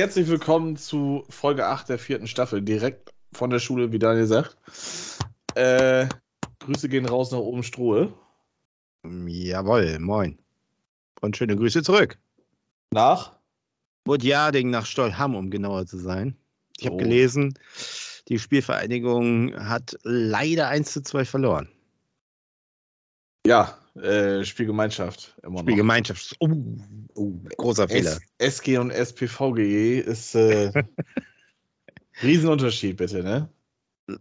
Herzlich 0.00 0.28
willkommen 0.28 0.78
zu 0.78 1.26
Folge 1.28 1.66
8 1.66 1.90
der 1.90 1.98
vierten 1.98 2.26
Staffel, 2.26 2.62
direkt 2.62 3.12
von 3.34 3.50
der 3.50 3.58
Schule, 3.58 3.92
wie 3.92 3.98
Daniel 3.98 4.24
sagt. 4.24 4.56
Äh, 5.54 6.06
Grüße 6.60 6.88
gehen 6.88 7.04
raus 7.04 7.32
nach 7.32 7.40
oben 7.40 7.62
Strohe. 7.62 8.14
Jawohl, 9.04 9.98
moin. 9.98 10.38
Und 11.20 11.36
schöne 11.36 11.54
Grüße 11.54 11.82
zurück. 11.82 12.18
Nach? 12.94 13.36
Budjading 14.04 14.70
nach 14.70 14.86
Stolham, 14.86 15.34
um 15.34 15.50
genauer 15.50 15.84
zu 15.84 15.98
sein. 15.98 16.34
Ich 16.78 16.86
habe 16.86 16.94
Oh. 16.94 16.98
gelesen, 16.98 17.58
die 18.28 18.38
Spielvereinigung 18.38 19.54
hat 19.68 19.98
leider 20.02 20.68
1 20.68 20.94
zu 20.94 21.02
2 21.02 21.26
verloren. 21.26 21.68
Ja, 23.46 23.76
äh, 23.96 24.44
Spielgemeinschaft. 24.44 25.36
Immer 25.42 25.56
noch. 25.56 25.62
Spielgemeinschaft. 25.62 26.36
Oh, 26.38 26.48
oh, 27.14 27.32
großer 27.56 27.88
Fehler. 27.88 28.18
S 28.38 28.58
SG 28.58 28.78
und 28.78 28.90
SPVGE 28.90 30.00
ist 30.00 30.34
äh, 30.34 30.72
Riesenunterschied, 32.22 32.96
bitte, 32.96 33.22
ne? 33.22 33.48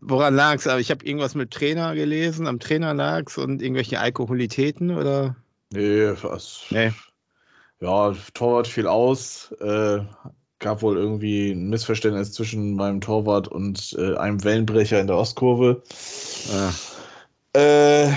Woran 0.01 0.35
lag's? 0.35 0.67
Aber 0.67 0.79
ich 0.79 0.91
habe 0.91 1.05
irgendwas 1.05 1.35
mit 1.35 1.51
Trainer 1.51 1.95
gelesen. 1.95 2.47
Am 2.47 2.59
Trainer 2.59 2.93
lag's 2.93 3.37
und 3.37 3.61
irgendwelche 3.61 3.99
Alkoholitäten 3.99 4.91
oder? 4.91 5.35
Nee, 5.71 6.11
was? 6.21 6.65
Nee. 6.69 6.93
Ja, 7.79 8.13
Torwart 8.33 8.67
fiel 8.67 8.87
aus. 8.87 9.51
Äh, 9.59 10.01
gab 10.59 10.81
wohl 10.81 10.97
irgendwie 10.97 11.51
ein 11.51 11.69
Missverständnis 11.69 12.33
zwischen 12.33 12.75
meinem 12.75 13.01
Torwart 13.01 13.47
und 13.47 13.95
äh, 13.97 14.15
einem 14.17 14.43
Wellenbrecher 14.43 14.99
in 14.99 15.07
der 15.07 15.17
Ostkurve. 15.17 15.83
Ah, 16.51 16.71
Äh, 17.53 18.11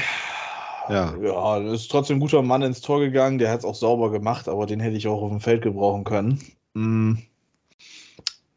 Ja. 0.88 1.16
Ja, 1.16 1.58
ist 1.72 1.90
trotzdem 1.90 2.16
ein 2.16 2.20
guter 2.20 2.42
Mann 2.42 2.62
ins 2.62 2.80
Tor 2.80 3.00
gegangen. 3.00 3.38
Der 3.38 3.50
hat 3.50 3.60
es 3.60 3.64
auch 3.64 3.74
sauber 3.74 4.10
gemacht, 4.10 4.48
aber 4.48 4.66
den 4.66 4.80
hätte 4.80 4.96
ich 4.96 5.06
auch 5.08 5.22
auf 5.22 5.30
dem 5.30 5.40
Feld 5.40 5.62
gebrauchen 5.62 6.04
können. 6.04 6.40
Mm. 6.74 7.14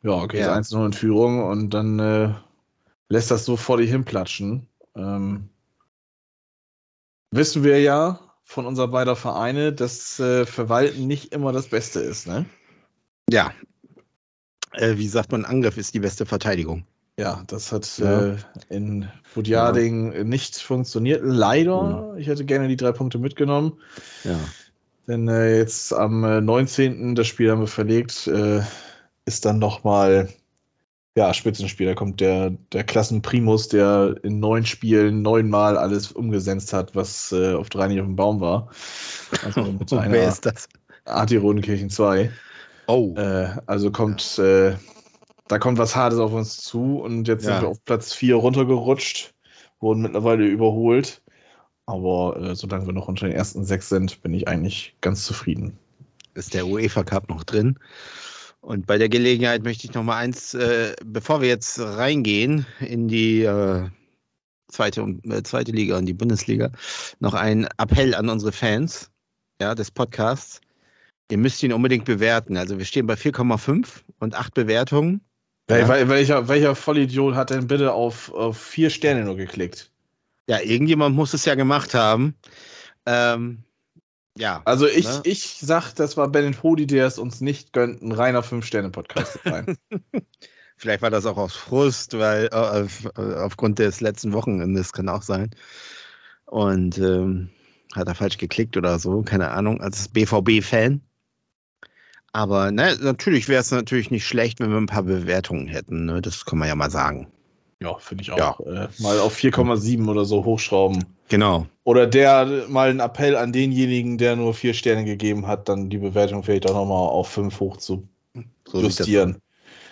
Ja, 0.02 0.12
okay, 0.12 0.40
Ja. 0.40 0.58
ist 0.58 0.72
1-0 0.72 0.86
in 0.86 0.94
Führung 0.94 1.44
und 1.44 1.72
dann 1.72 2.00
äh, 2.00 2.34
lässt 3.10 3.32
das 3.32 3.46
so 3.46 3.58
vor 3.58 3.78
dich 3.78 3.90
hinplatschen. 3.90 4.68
Ähm, 4.96 5.50
wissen 7.32 7.64
wir 7.64 7.82
ja 7.82 8.20
von 8.44 8.66
unserer 8.66 8.88
beider 8.88 9.16
Vereine, 9.16 9.74
dass 9.74 10.20
äh, 10.20 10.46
Verwalten 10.46 11.08
nicht 11.08 11.34
immer 11.34 11.52
das 11.52 11.68
Beste 11.68 12.00
ist, 12.00 12.28
ne? 12.28 12.46
ja. 13.30 13.52
Äh, 14.74 14.98
wie 14.98 15.08
sagt 15.08 15.32
man, 15.32 15.46
Angriff 15.46 15.78
ist 15.78 15.94
die 15.94 16.00
beste 16.00 16.26
Verteidigung. 16.26 16.86
Ja, 17.18 17.44
das 17.48 17.72
hat 17.72 17.98
Ja. 17.98 18.34
äh, 18.34 18.36
in 18.70 19.08
Budjading 19.34 20.28
nicht 20.28 20.58
funktioniert. 20.58 21.22
Leider. 21.24 22.16
Ich 22.18 22.28
hätte 22.28 22.44
gerne 22.46 22.68
die 22.68 22.76
drei 22.76 22.92
Punkte 22.92 23.20
mitgenommen. 23.20 23.80
Ja. 24.24 24.38
Denn 25.08 25.28
äh, 25.28 25.58
jetzt 25.58 25.94
am 25.94 26.24
äh, 26.24 26.42
19. 26.42 27.16
das 27.16 27.28
Spiel 27.28 27.52
haben 27.52 27.62
wir 27.62 27.68
verlegt, 27.68 28.28
äh, 28.28 28.62
ist 29.26 29.46
dann 29.46 29.60
nochmal 29.60 30.30
ja, 31.18 31.34
Spitzenspiel. 31.34 31.88
Da 31.88 31.94
kommt 31.94 32.20
der, 32.20 32.52
der 32.74 32.84
Klassenprimus, 32.84 33.70
der 33.70 34.16
in 34.24 34.40
neun 34.40 34.66
Spielen 34.66 35.22
neunmal 35.22 35.78
alles 35.78 36.12
umgesetzt 36.12 36.74
hat, 36.74 36.96
was 36.96 37.32
äh, 37.32 37.54
auf 37.54 37.70
drei 37.70 37.88
nicht 37.88 38.02
auf 38.02 38.08
dem 38.08 38.18
Baum 38.18 38.42
war. 38.42 38.70
Also 39.44 39.64
mit 39.80 39.92
Wer 39.92 40.28
ist 40.28 40.46
das? 40.46 40.68
AT 41.06 41.32
Rodenkirchen 41.32 41.90
2. 41.90 42.32
Oh. 42.88 43.14
Äh, 43.16 43.56
also 43.66 43.92
kommt, 43.92 44.38
äh, 44.40 44.76
da 45.48 45.60
kommt 45.60 45.78
was 45.78 45.96
Hartes 45.96 46.20
auf 46.20 46.34
uns 46.34 46.58
zu 46.58 47.00
und 47.00 47.28
jetzt 47.28 47.46
Ja. 47.46 47.54
sind 47.54 47.62
wir 47.64 47.70
auf 47.70 47.84
Platz 47.86 48.14
4 48.14 48.36
runtergerutscht, 48.36 49.34
wurden 49.80 50.02
mittlerweile 50.02 50.46
überholt. 50.46 51.22
Aber 51.88 52.38
äh, 52.42 52.56
solange 52.56 52.88
wir 52.88 52.94
noch 52.94 53.08
unter 53.08 53.28
den 53.28 53.36
ersten 53.36 53.64
sechs 53.64 53.90
sind, 53.90 54.22
bin 54.24 54.34
ich 54.34 54.48
eigentlich 54.48 54.96
ganz 55.02 55.24
zufrieden. 55.24 55.78
ist 56.34 56.54
der 56.54 56.66
UEFA 56.68 57.04
Cup 57.04 57.30
noch 57.30 57.44
drin. 57.44 57.78
Und 58.60 58.88
bei 58.88 58.98
der 58.98 59.08
Gelegenheit 59.10 59.64
möchte 59.64 59.86
ich 59.88 59.94
noch 59.94 60.04
mal 60.04 60.18
eins, 60.18 60.54
äh, 60.56 60.96
bevor 61.06 61.40
wir 61.42 61.48
jetzt 61.48 61.80
reingehen 61.80 62.66
in 62.80 63.08
die 63.08 63.44
äh, 63.44 63.88
zweite, 64.68 65.04
und- 65.04 65.24
äh, 65.32 65.44
zweite 65.44 65.72
Liga 65.72 65.98
und 65.98 66.08
die 66.08 66.14
Bundesliga, 66.16 66.72
noch 67.20 67.36
einen 67.36 67.68
Appell 67.78 68.16
an 68.16 68.28
unsere 68.30 68.52
Fans 68.52 69.12
ja, 69.62 69.76
des 69.76 69.92
Podcasts. 69.92 70.60
Ihr 71.32 71.38
müsst 71.38 71.62
ihn 71.64 71.72
unbedingt 71.72 72.06
bewerten. 72.06 72.58
Also 72.58 72.80
wir 72.80 72.86
stehen 72.86 73.06
bei 73.06 73.14
4,5 73.16 74.04
und 74.20 74.34
8 74.36 74.54
Bewertungen. 74.56 75.22
Ja. 75.70 75.88
wel 75.90 76.10
welcher, 76.10 76.48
welcher 76.48 76.76
Vollidiot 76.76 77.36
hat 77.36 77.50
denn 77.50 77.68
bitte 77.68 77.94
auf, 77.94 78.32
auf 78.34 78.58
vier 78.58 78.90
Sterne 78.90 79.24
nur 79.24 79.36
geklickt? 79.36 79.92
Ja, 80.48 80.60
irgendjemand 80.62 81.16
muss 81.16 81.34
es 81.34 81.46
ja 81.46 81.56
gemacht 81.56 81.94
haben. 81.96 82.36
Ähm, 83.06 83.64
ja, 84.38 84.62
Also 84.66 84.86
ich, 84.88 85.06
Ne? 85.06 85.22
ich 85.24 85.58
sag, 85.60 85.94
das 85.94 86.18
war 86.18 86.28
Bennett 86.28 86.62
Hodi, 86.62 86.86
der 86.86 87.08
es 87.08 87.18
uns 87.18 87.42
nicht 87.42 87.74
gönnt, 87.74 88.02
ein 88.02 88.12
reiner 88.12 88.44
Fünf-Sterne-Podcast 88.44 89.34
zu 89.34 89.40
sein. 89.44 89.78
Vielleicht 90.78 91.02
war 91.02 91.10
das 91.10 91.26
auch 91.26 91.38
aus 91.38 91.56
Frust, 91.56 92.18
weil 92.20 92.48
äh, 92.52 92.56
auf, 92.56 93.06
äh, 93.18 93.36
aufgrund 93.36 93.80
des 93.80 94.02
letzten 94.02 94.34
Wochenendes 94.34 94.92
kann 94.92 95.08
auch 95.08 95.22
sein. 95.22 95.52
Und 96.46 96.98
ähm, 96.98 97.50
hat 97.96 98.08
er 98.08 98.16
falsch 98.16 98.38
geklickt 98.38 98.76
oder 98.76 99.00
so, 99.00 99.22
keine 99.24 99.52
Ahnung, 99.52 99.80
als 99.82 100.10
BVB-Fan. 100.10 101.02
Aber 102.36 102.70
ne, 102.70 102.98
natürlich 103.00 103.48
wäre 103.48 103.62
es 103.62 103.72
natürlich 103.72 104.12
nicht 104.12 104.28
schlecht, 104.28 104.60
wenn 104.60 104.70
wir 104.70 104.76
ein 104.76 104.88
paar 104.88 105.04
Bewertungen 105.04 105.68
hätten. 105.68 106.04
Ne? 106.04 106.22
Das 106.22 106.44
kann 106.44 106.60
man 106.60 106.68
ja 106.68 106.76
mal 106.76 106.92
sagen. 106.92 107.32
ja, 107.82 107.98
finde 107.98 108.24
ich 108.24 108.32
auch. 108.34 108.60
Ja. 108.60 108.84
Äh, 108.84 108.90
mal 109.00 109.20
auf 109.20 109.38
4,7 109.38 110.06
oder 110.10 110.26
so 110.26 110.44
hochschrauben. 110.44 111.06
Genau. 111.30 111.66
Oder 111.86 112.08
der 112.08 112.66
mal 112.68 112.90
ein 112.90 113.00
Appell 113.00 113.38
an 113.38 113.54
denjenigen, 113.54 114.18
der 114.18 114.36
nur 114.36 114.54
vier 114.54 114.74
Sterne 114.74 115.06
gegeben 115.06 115.48
hat, 115.48 115.70
dann 115.70 115.90
die 115.90 115.98
Bewertung 115.98 116.44
vielleicht 116.44 116.70
auch 116.70 116.74
nochmal 116.74 117.08
auf 117.08 117.30
fünf 117.30 117.62
hoch 117.62 117.78
zu 117.78 118.06
So 118.68 118.82
justieren. 118.82 119.38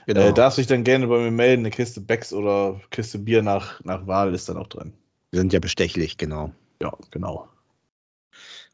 Genau. 0.06 0.20
Äh, 0.20 0.34
darfst 0.34 0.58
dich 0.58 0.68
dann 0.68 0.84
gerne 0.84 1.08
bei 1.08 1.20
mir 1.20 1.32
melden. 1.32 1.62
Eine 1.62 1.70
Kiste 1.70 2.02
Becks 2.02 2.34
oder 2.34 2.82
Kiste 2.92 3.20
Bier 3.20 3.42
nach, 3.42 3.82
nach 3.86 4.06
Wahl 4.06 4.34
ist 4.34 4.50
dann 4.50 4.58
auch 4.58 4.68
drin. 4.68 4.92
wir 5.32 5.40
sind 5.40 5.54
ja 5.54 5.62
bestechlich, 5.62 6.18
genau. 6.18 6.52
Ja, 6.82 6.92
genau. 7.10 7.48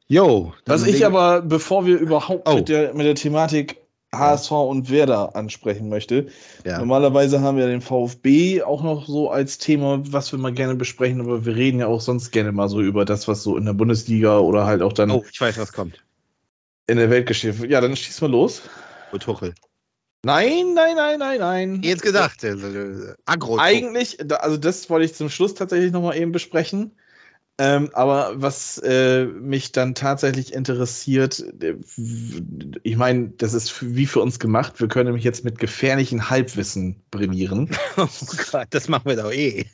Jo. 0.10 0.54
Was 0.66 0.86
ich 0.88 1.06
aber, 1.06 1.42
bevor 1.42 1.86
wir 1.86 1.98
überhaupt 2.00 2.48
Oh. 2.50 2.56
mit, 2.56 2.68
der, 2.70 2.94
mit 2.96 3.06
der 3.06 3.16
Thematik 3.16 3.78
HSV 4.12 4.52
und 4.52 4.90
Werder 4.90 5.36
ansprechen 5.36 5.88
möchte, 5.88 6.28
Ja. 6.66 6.80
normalerweise 6.80 7.42
haben 7.42 7.58
wir 7.58 7.68
den 7.68 7.82
VfB 7.82 8.64
auch 8.64 8.82
noch 8.82 9.06
so 9.06 9.30
als 9.30 9.60
Thema, 9.60 10.02
was 10.12 10.32
wir 10.32 10.40
mal 10.40 10.52
gerne 10.52 10.74
besprechen, 10.76 11.22
aber 11.22 11.46
wir 11.46 11.56
reden 11.56 11.80
ja 11.80 11.86
auch 11.88 12.02
sonst 12.02 12.32
gerne 12.32 12.52
mal 12.52 12.70
so 12.70 12.82
über 12.82 13.06
das, 13.06 13.28
was 13.28 13.44
so 13.44 13.56
in 13.56 13.66
der 13.66 13.74
Bundesliga 13.74 14.40
oder 14.40 14.66
halt 14.66 14.82
auch 14.82 14.94
dann 14.94 15.12
Oh, 15.12 15.24
ich 15.32 15.40
weiß, 15.40 15.60
was 15.60 15.74
kommt. 15.74 16.04
in 16.88 16.98
der 16.98 17.12
Welt 17.12 17.28
geschieht. 17.28 17.60
Ja, 17.70 17.80
dann 17.82 17.96
schieß 17.96 18.20
mal 18.22 18.32
los. 18.32 18.64
Oh, 19.14 19.18
Tuchel. 19.20 19.54
Nein, 20.26 20.74
nein, 20.74 20.96
nein, 20.96 21.20
nein, 21.20 21.40
nein. 21.40 21.82
Jetzt 21.84 22.02
gedacht. 22.02 22.44
Also, 22.44 22.68
äh, 22.68 23.14
Agro. 23.26 23.58
Eigentlich, 23.60 24.18
also 24.42 24.58
das 24.58 24.90
wollte 24.90 25.06
ich 25.06 25.14
zum 25.14 25.30
Schluss 25.30 25.54
tatsächlich 25.54 25.92
nochmal 25.92 26.18
eben 26.18 26.32
besprechen. 26.32 26.92
Ähm, 27.62 27.90
aber 27.92 28.42
was 28.42 28.78
äh, 28.78 29.26
mich 29.26 29.74
dann 29.74 29.94
tatsächlich 29.94 30.54
interessiert, 30.54 31.44
äh, 31.62 31.76
ich 32.84 32.96
meine, 32.96 33.32
das 33.38 33.54
ist 33.54 33.96
wie 33.96 34.06
für 34.06 34.22
uns 34.22 34.40
gemacht. 34.40 34.80
Wir 34.80 34.88
können 34.88 35.08
nämlich 35.08 35.26
jetzt 35.26 35.44
mit 35.44 35.60
gefährlichen 35.60 36.30
Halbwissen 36.30 37.04
brillieren. 37.12 37.70
Oh 37.98 38.08
Gott, 38.52 38.68
das 38.70 38.88
machen 38.88 39.10
wir 39.10 39.18
doch 39.18 39.32
eh. 39.32 39.66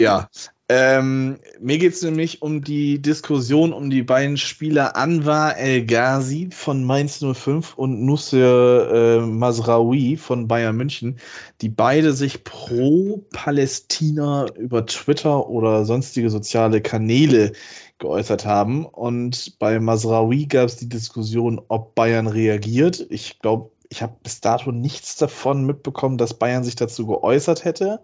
ja. 0.00 0.28
Ähm, 0.70 1.38
mir 1.60 1.78
geht 1.78 1.94
es 1.94 2.02
nämlich 2.02 2.42
um 2.42 2.62
die 2.62 3.00
Diskussion 3.00 3.72
um 3.72 3.88
die 3.88 4.02
beiden 4.02 4.36
Spieler 4.36 4.96
Anwar 4.96 5.56
El 5.56 5.86
Ghazi 5.86 6.50
von 6.52 6.84
Mainz 6.84 7.24
05 7.24 7.72
und 7.78 8.04
Nusser 8.04 9.16
äh, 9.16 9.20
Masraoui 9.20 10.18
von 10.18 10.46
Bayern 10.46 10.76
München, 10.76 11.20
die 11.62 11.70
beide 11.70 12.12
sich 12.12 12.44
pro 12.44 13.24
Palästina 13.32 14.44
über 14.56 14.84
Twitter 14.84 15.48
oder 15.48 15.86
sonstige 15.86 16.28
soziale 16.28 16.82
Kanäle 16.82 17.52
geäußert 17.98 18.44
haben. 18.44 18.84
Und 18.84 19.58
bei 19.58 19.80
Masraoui 19.80 20.44
gab 20.48 20.66
es 20.66 20.76
die 20.76 20.90
Diskussion, 20.90 21.62
ob 21.68 21.94
Bayern 21.94 22.26
reagiert. 22.26 23.06
Ich 23.08 23.38
glaube, 23.38 23.70
ich 23.88 24.02
habe 24.02 24.16
bis 24.22 24.42
dato 24.42 24.70
nichts 24.70 25.16
davon 25.16 25.64
mitbekommen, 25.64 26.18
dass 26.18 26.34
Bayern 26.34 26.62
sich 26.62 26.76
dazu 26.76 27.06
geäußert 27.06 27.64
hätte 27.64 28.00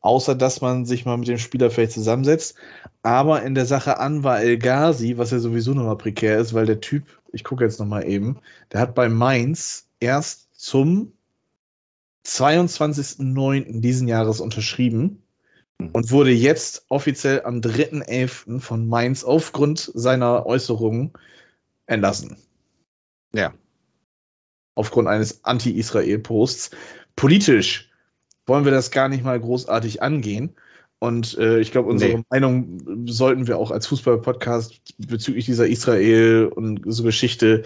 außer 0.00 0.34
dass 0.34 0.60
man 0.60 0.84
sich 0.84 1.04
mal 1.04 1.16
mit 1.16 1.28
dem 1.28 1.38
Spieler 1.38 1.70
vielleicht 1.70 1.92
zusammensetzt. 1.92 2.56
Aber 3.02 3.42
in 3.42 3.54
der 3.54 3.66
Sache 3.66 3.98
Anwar 3.98 4.40
El 4.40 4.58
Ghazi, 4.58 5.18
was 5.18 5.30
ja 5.30 5.38
sowieso 5.38 5.74
nochmal 5.74 5.98
prekär 5.98 6.38
ist, 6.38 6.54
weil 6.54 6.66
der 6.66 6.80
Typ, 6.80 7.04
ich 7.32 7.44
gucke 7.44 7.64
jetzt 7.64 7.80
nochmal 7.80 8.06
eben, 8.06 8.38
der 8.72 8.80
hat 8.80 8.94
bei 8.94 9.08
Mainz 9.08 9.88
erst 10.00 10.48
zum 10.54 11.12
22.09. 12.26 13.80
diesen 13.80 14.08
Jahres 14.08 14.40
unterschrieben 14.40 15.22
und 15.78 16.10
wurde 16.10 16.32
jetzt 16.32 16.84
offiziell 16.88 17.42
am 17.42 17.60
3.11. 17.60 18.60
von 18.60 18.88
Mainz 18.88 19.24
aufgrund 19.24 19.90
seiner 19.94 20.44
Äußerungen 20.44 21.12
entlassen. 21.86 22.36
Ja. 23.32 23.54
Aufgrund 24.74 25.08
eines 25.08 25.44
Anti-Israel-Posts. 25.44 26.70
Politisch 27.16 27.90
wollen 28.48 28.64
wir 28.64 28.72
das 28.72 28.90
gar 28.90 29.08
nicht 29.08 29.24
mal 29.24 29.38
großartig 29.38 30.02
angehen. 30.02 30.54
Und 31.00 31.38
äh, 31.38 31.60
ich 31.60 31.70
glaube, 31.70 31.88
unsere 31.88 32.18
nee. 32.18 32.24
Meinung 32.28 33.06
sollten 33.06 33.46
wir 33.46 33.58
auch 33.58 33.70
als 33.70 33.86
Fußball-Podcast 33.86 34.80
bezüglich 34.98 35.44
dieser 35.44 35.68
Israel 35.68 36.50
und 36.52 36.82
so 36.86 37.04
Geschichte 37.04 37.62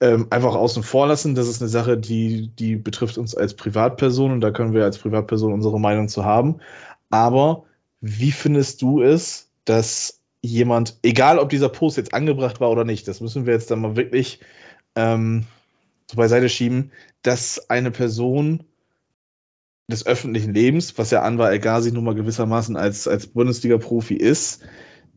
ähm, 0.00 0.26
einfach 0.28 0.54
außen 0.54 0.82
vor 0.82 1.06
lassen. 1.06 1.34
Das 1.34 1.48
ist 1.48 1.62
eine 1.62 1.70
Sache, 1.70 1.96
die, 1.96 2.48
die 2.48 2.76
betrifft 2.76 3.16
uns 3.16 3.34
als 3.34 3.54
Privatperson 3.54 4.32
und 4.32 4.42
da 4.42 4.50
können 4.50 4.74
wir 4.74 4.84
als 4.84 4.98
Privatperson 4.98 5.54
unsere 5.54 5.80
Meinung 5.80 6.08
zu 6.08 6.26
haben. 6.26 6.56
Aber 7.08 7.64
wie 8.02 8.32
findest 8.32 8.82
du 8.82 9.00
es, 9.00 9.48
dass 9.64 10.20
jemand, 10.42 10.98
egal 11.02 11.38
ob 11.38 11.48
dieser 11.48 11.70
Post 11.70 11.96
jetzt 11.96 12.12
angebracht 12.12 12.60
war 12.60 12.70
oder 12.70 12.84
nicht, 12.84 13.08
das 13.08 13.22
müssen 13.22 13.46
wir 13.46 13.54
jetzt 13.54 13.70
dann 13.70 13.80
mal 13.80 13.96
wirklich 13.96 14.40
ähm, 14.94 15.44
so 16.10 16.18
beiseite 16.18 16.50
schieben, 16.50 16.92
dass 17.22 17.70
eine 17.70 17.90
Person 17.90 18.64
des 19.90 20.06
öffentlichen 20.06 20.54
Lebens, 20.54 20.96
was 20.98 21.10
ja 21.10 21.22
Anwar 21.22 21.50
El 21.50 21.58
Ghazi 21.58 21.92
nun 21.92 22.04
mal 22.04 22.14
gewissermaßen 22.14 22.76
als, 22.76 23.06
als 23.06 23.26
Bundesliga-Profi 23.26 24.14
ist, 24.16 24.62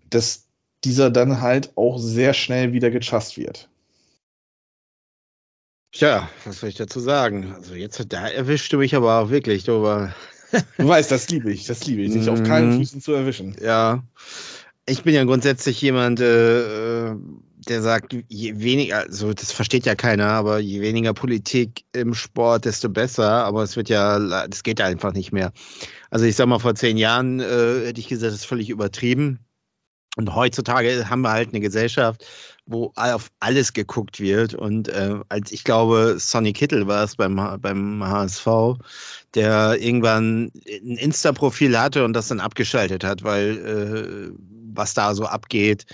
dass 0.09 0.47
dieser 0.83 1.09
dann 1.09 1.41
halt 1.41 1.71
auch 1.75 1.97
sehr 1.99 2.33
schnell 2.33 2.73
wieder 2.73 2.91
gechast 2.91 3.37
wird. 3.37 3.69
Tja, 5.93 6.29
was 6.45 6.59
soll 6.59 6.69
ich 6.69 6.75
dazu 6.75 6.99
sagen? 6.99 7.53
Also 7.55 7.73
jetzt 7.73 8.03
da 8.09 8.27
erwischt 8.27 8.71
du 8.73 8.77
mich 8.77 8.93
aber 8.93 9.19
auch 9.19 9.29
wirklich, 9.29 9.63
du, 9.63 9.77
aber 9.77 10.13
du 10.77 10.87
weißt, 10.87 11.11
das 11.11 11.29
liebe 11.29 11.51
ich, 11.51 11.65
das 11.65 11.85
liebe 11.85 12.01
ich, 12.01 12.11
sich 12.11 12.29
auf 12.29 12.43
keinen 12.43 12.73
mhm. 12.73 12.77
Füßen 12.79 13.01
zu 13.01 13.13
erwischen. 13.13 13.55
Ja, 13.61 14.03
ich 14.85 15.03
bin 15.03 15.15
ja 15.15 15.23
grundsätzlich 15.23 15.81
jemand, 15.81 16.19
äh, 16.19 17.15
der 17.69 17.81
sagt, 17.81 18.15
je 18.27 18.59
weniger, 18.59 18.99
also 18.99 19.33
das 19.33 19.51
versteht 19.51 19.85
ja 19.85 19.95
keiner, 19.95 20.27
aber 20.27 20.59
je 20.59 20.81
weniger 20.81 21.13
Politik 21.13 21.83
im 21.93 22.13
Sport, 22.13 22.65
desto 22.65 22.89
besser. 22.89 23.45
Aber 23.45 23.63
es 23.63 23.75
wird 23.75 23.89
ja, 23.89 24.47
das 24.47 24.63
geht 24.63 24.81
einfach 24.81 25.13
nicht 25.13 25.31
mehr. 25.31 25.51
Also 26.09 26.25
ich 26.25 26.35
sag 26.35 26.47
mal, 26.47 26.59
vor 26.59 26.75
zehn 26.75 26.97
Jahren 26.97 27.39
äh, 27.39 27.87
hätte 27.87 27.99
ich 27.99 28.07
gesagt, 28.07 28.31
das 28.31 28.39
ist 28.39 28.45
völlig 28.45 28.69
übertrieben. 28.69 29.39
Und 30.17 30.33
heutzutage 30.33 31.09
haben 31.09 31.21
wir 31.21 31.31
halt 31.31 31.49
eine 31.49 31.59
Gesellschaft, 31.59 32.25
wo 32.65 32.91
auf 32.95 33.29
alles 33.39 33.73
geguckt 33.73 34.19
wird. 34.19 34.55
Und 34.55 34.87
äh, 34.87 35.19
als 35.29 35.51
ich 35.51 35.63
glaube, 35.63 36.15
Sonny 36.17 36.53
Kittel 36.53 36.87
war 36.87 37.03
es 37.03 37.15
beim, 37.15 37.35
beim 37.61 38.03
HSV, 38.03 38.47
der 39.35 39.77
irgendwann 39.79 40.51
ein 40.65 40.97
Insta-Profil 40.97 41.79
hatte 41.79 42.03
und 42.03 42.13
das 42.13 42.29
dann 42.29 42.39
abgeschaltet 42.39 43.03
hat, 43.03 43.23
weil 43.23 43.57
äh, 43.57 44.37
was 44.73 44.95
da 44.95 45.13
so 45.13 45.25
abgeht, 45.25 45.85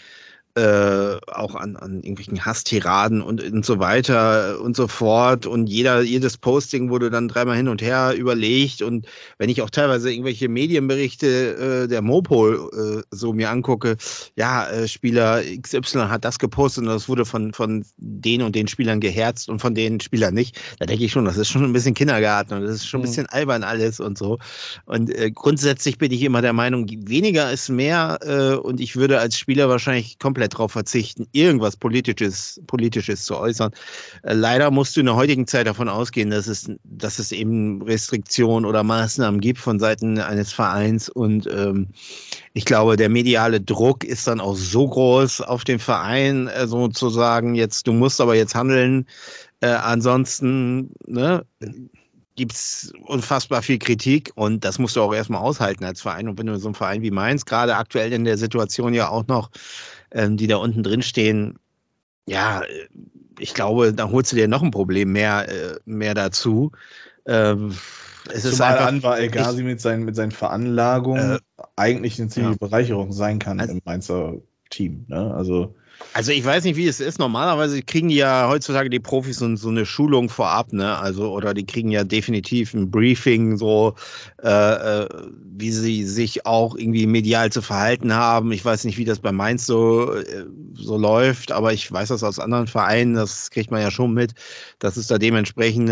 äh, 0.55 1.17
auch 1.27 1.55
an, 1.55 1.75
an 1.75 1.95
irgendwelchen 1.97 2.45
Hasstiraden 2.45 3.23
und, 3.23 3.43
und 3.43 3.65
so 3.65 3.79
weiter 3.79 4.61
und 4.61 4.75
so 4.75 4.87
fort. 4.87 5.47
Und 5.47 5.67
jeder, 5.67 6.01
jedes 6.01 6.37
Posting 6.37 6.91
wurde 6.91 7.09
dann 7.09 7.27
dreimal 7.27 7.57
hin 7.57 7.67
und 7.67 7.81
her 7.81 8.13
überlegt. 8.15 8.83
Und 8.83 9.07
wenn 9.39 9.49
ich 9.49 9.63
auch 9.63 9.71
teilweise 9.71 10.11
irgendwelche 10.11 10.49
Medienberichte 10.49 11.83
äh, 11.83 11.87
der 11.87 12.03
Mopo 12.03 12.51
äh, 12.51 13.01
so 13.09 13.33
mir 13.33 13.49
angucke, 13.49 13.97
ja, 14.35 14.69
äh, 14.69 14.87
Spieler 14.87 15.41
XY 15.41 16.09
hat 16.09 16.23
das 16.23 16.37
gepostet 16.37 16.83
und 16.83 16.89
das 16.89 17.09
wurde 17.09 17.25
von, 17.25 17.53
von 17.53 17.83
den 17.97 18.43
und 18.43 18.53
den 18.53 18.67
Spielern 18.67 18.99
geherzt 18.99 19.49
und 19.49 19.59
von 19.59 19.73
den 19.73 20.01
Spielern 20.01 20.35
nicht, 20.35 20.59
da 20.77 20.85
denke 20.85 21.03
ich 21.03 21.11
schon, 21.11 21.25
das 21.25 21.37
ist 21.37 21.49
schon 21.49 21.63
ein 21.63 21.73
bisschen 21.73 21.95
Kindergarten 21.95 22.53
und 22.53 22.61
das 22.61 22.75
ist 22.75 22.87
schon 22.87 22.99
ein 22.99 23.03
mhm. 23.03 23.07
bisschen 23.07 23.25
albern 23.25 23.63
alles 23.63 23.99
und 23.99 24.19
so. 24.19 24.37
Und 24.85 25.09
äh, 25.09 25.31
grundsätzlich 25.31 25.97
bin 25.97 26.11
ich 26.11 26.21
immer 26.21 26.43
der 26.43 26.53
Meinung, 26.53 26.87
weniger 26.87 27.51
ist 27.51 27.69
mehr 27.69 28.19
äh, 28.21 28.55
und 28.55 28.79
ich 28.79 28.95
würde 28.95 29.19
als 29.19 29.37
Spieler 29.37 29.67
wahrscheinlich 29.67 30.19
komplett 30.19 30.42
komplett 30.43 30.53
darauf 30.53 30.71
verzichten, 30.71 31.27
irgendwas 31.31 31.77
Politisches, 31.77 32.61
Politisches 32.67 33.23
zu 33.25 33.37
äußern. 33.37 33.71
Äh, 34.23 34.33
leider 34.33 34.71
musst 34.71 34.95
du 34.95 34.99
in 34.99 35.05
der 35.05 35.15
heutigen 35.15 35.47
Zeit 35.47 35.67
davon 35.67 35.89
ausgehen, 35.89 36.29
dass 36.29 36.47
es, 36.47 36.69
dass 36.83 37.19
es 37.19 37.31
eben 37.31 37.81
Restriktionen 37.81 38.65
oder 38.65 38.83
Maßnahmen 38.83 39.39
gibt 39.39 39.59
von 39.59 39.79
Seiten 39.79 40.19
eines 40.19 40.51
Vereins 40.51 41.09
und 41.09 41.47
ähm, 41.47 41.89
ich 42.53 42.65
glaube, 42.65 42.97
der 42.97 43.09
mediale 43.09 43.61
Druck 43.61 44.03
ist 44.03 44.27
dann 44.27 44.39
auch 44.39 44.55
so 44.55 44.87
groß 44.87 45.41
auf 45.41 45.63
den 45.63 45.79
Verein, 45.79 46.47
äh, 46.47 46.67
sozusagen, 46.67 47.55
jetzt, 47.55 47.87
du 47.87 47.93
musst 47.93 48.21
aber 48.21 48.35
jetzt 48.35 48.55
handeln. 48.55 49.07
Äh, 49.61 49.67
ansonsten, 49.67 50.91
ne, 51.07 51.45
gibt 52.35 52.53
es 52.53 52.93
unfassbar 53.05 53.61
viel 53.61 53.77
Kritik 53.77 54.31
und 54.35 54.65
das 54.65 54.79
musst 54.79 54.95
du 54.95 55.01
auch 55.01 55.13
erstmal 55.13 55.41
aushalten 55.41 55.83
als 55.85 56.01
Verein. 56.01 56.27
Und 56.27 56.39
wenn 56.39 56.47
du 56.47 56.57
so 56.57 56.69
ein 56.69 56.75
Verein 56.75 57.01
wie 57.01 57.11
Mainz, 57.11 57.45
gerade 57.45 57.75
aktuell 57.75 58.11
in 58.13 58.25
der 58.25 58.37
Situation 58.37 58.93
ja 58.93 59.09
auch 59.09 59.27
noch 59.27 59.51
ähm, 60.11 60.37
die 60.37 60.47
da 60.47 60.57
unten 60.57 60.83
drin 60.83 61.01
stehen, 61.01 61.59
ja, 62.25 62.61
ich 63.39 63.53
glaube, 63.53 63.93
da 63.93 64.09
holst 64.09 64.31
du 64.31 64.35
dir 64.35 64.47
noch 64.47 64.63
ein 64.63 64.71
Problem 64.71 65.11
mehr, 65.11 65.49
äh, 65.49 65.79
mehr 65.85 66.13
dazu. 66.13 66.71
Ähm, 67.25 67.75
es 68.31 68.45
ist 68.45 68.61
einfach, 68.61 68.87
Anwar 68.87 69.19
El 69.19 69.29
Ghazi 69.29 69.63
mit 69.63 69.81
seinen, 69.81 70.05
mit 70.05 70.15
seinen 70.15 70.31
Veranlagungen 70.31 71.37
äh, 71.37 71.63
eigentlich 71.75 72.19
eine 72.19 72.29
ziemliche 72.29 72.57
ja. 72.61 72.67
Bereicherung 72.67 73.11
sein 73.11 73.39
kann 73.39 73.59
also, 73.59 73.73
im 73.73 73.81
Mainzer 73.83 74.35
Team. 74.69 75.05
Ne? 75.07 75.33
Also 75.33 75.75
also 76.13 76.31
ich 76.31 76.43
weiß 76.43 76.63
nicht, 76.65 76.75
wie 76.75 76.87
es 76.87 76.99
ist. 76.99 77.19
Normalerweise 77.19 77.81
kriegen 77.81 78.09
ja 78.09 78.47
heutzutage 78.49 78.89
die 78.89 78.99
Profis 78.99 79.37
so, 79.37 79.55
so 79.55 79.69
eine 79.69 79.85
Schulung 79.85 80.29
vorab, 80.29 80.73
ne? 80.73 80.97
Also 80.97 81.31
oder 81.31 81.53
die 81.53 81.65
kriegen 81.65 81.89
ja 81.89 82.03
definitiv 82.03 82.73
ein 82.73 82.91
Briefing, 82.91 83.57
so 83.57 83.95
äh, 84.43 84.49
äh, 85.03 85.07
wie 85.55 85.71
sie 85.71 86.03
sich 86.03 86.45
auch 86.45 86.75
irgendwie 86.75 87.07
medial 87.07 87.51
zu 87.51 87.61
verhalten 87.61 88.13
haben. 88.13 88.51
Ich 88.51 88.63
weiß 88.63 88.83
nicht, 88.83 88.97
wie 88.97 89.05
das 89.05 89.19
bei 89.19 89.31
Mainz 89.31 89.65
so 89.65 90.13
äh, 90.13 90.45
so 90.73 90.97
läuft, 90.97 91.51
aber 91.51 91.73
ich 91.73 91.91
weiß 91.91 92.09
das 92.09 92.23
aus 92.23 92.39
anderen 92.39 92.67
Vereinen. 92.67 93.15
Das 93.15 93.49
kriegt 93.49 93.71
man 93.71 93.81
ja 93.81 93.91
schon 93.91 94.13
mit, 94.13 94.33
dass 94.79 94.97
es 94.97 95.07
da 95.07 95.17
dementsprechend 95.17 95.89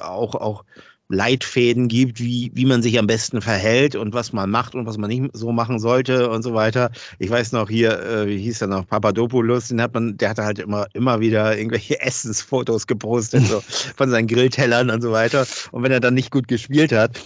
auch 0.00 0.34
auch 0.34 0.64
Leitfäden 1.08 1.88
gibt, 1.88 2.20
wie, 2.20 2.50
wie 2.54 2.64
man 2.64 2.82
sich 2.82 2.98
am 2.98 3.06
besten 3.06 3.42
verhält 3.42 3.94
und 3.94 4.14
was 4.14 4.32
man 4.32 4.50
macht 4.50 4.74
und 4.74 4.86
was 4.86 4.96
man 4.96 5.08
nicht 5.08 5.24
so 5.34 5.52
machen 5.52 5.78
sollte 5.78 6.30
und 6.30 6.42
so 6.42 6.54
weiter. 6.54 6.90
Ich 7.18 7.28
weiß 7.28 7.52
noch 7.52 7.68
hier, 7.68 8.00
äh, 8.00 8.26
wie 8.26 8.38
hieß 8.38 8.62
er 8.62 8.68
noch, 8.68 8.86
Papadopoulos, 8.86 9.68
den 9.68 9.82
hat 9.82 9.92
man, 9.92 10.16
der 10.16 10.30
hatte 10.30 10.44
halt 10.44 10.58
immer, 10.58 10.86
immer 10.94 11.20
wieder 11.20 11.56
irgendwelche 11.56 12.00
Essensfotos 12.00 12.86
gepostet, 12.86 13.46
so 13.46 13.60
von 13.96 14.10
seinen 14.10 14.28
Grilltellern 14.28 14.90
und 14.90 15.02
so 15.02 15.12
weiter. 15.12 15.46
Und 15.72 15.82
wenn 15.82 15.92
er 15.92 16.00
dann 16.00 16.14
nicht 16.14 16.30
gut 16.30 16.48
gespielt 16.48 16.92
hat, 16.92 17.20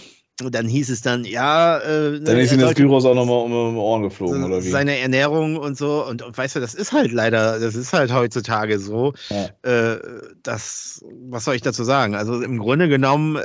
dann 0.47 0.67
hieß 0.67 0.89
es 0.89 1.01
dann, 1.01 1.25
ja. 1.25 1.79
Äh, 1.79 2.21
dann 2.21 2.37
ist 2.37 2.53
ihm 2.53 2.59
das 2.59 2.75
Gyros 2.75 3.05
auch 3.05 3.15
nochmal 3.15 3.43
um, 3.43 3.51
um 3.51 3.77
Ohren 3.77 4.03
geflogen, 4.03 4.43
oder 4.43 4.63
wie? 4.63 4.69
Seine 4.69 4.97
Ernährung 4.99 5.57
und 5.57 5.77
so. 5.77 6.05
Und, 6.05 6.21
und, 6.21 6.37
weißt 6.37 6.55
du, 6.55 6.59
das 6.59 6.73
ist 6.73 6.93
halt 6.93 7.11
leider, 7.11 7.59
das 7.59 7.75
ist 7.75 7.91
halt 7.91 8.13
heutzutage 8.13 8.79
so. 8.79 9.13
Ja. 9.29 9.49
Äh, 9.69 9.99
das, 10.43 11.03
was 11.29 11.45
soll 11.45 11.55
ich 11.55 11.61
dazu 11.61 11.83
sagen? 11.83 12.15
Also 12.15 12.41
im 12.41 12.57
Grunde 12.59 12.87
genommen, 12.87 13.35
äh, 13.35 13.41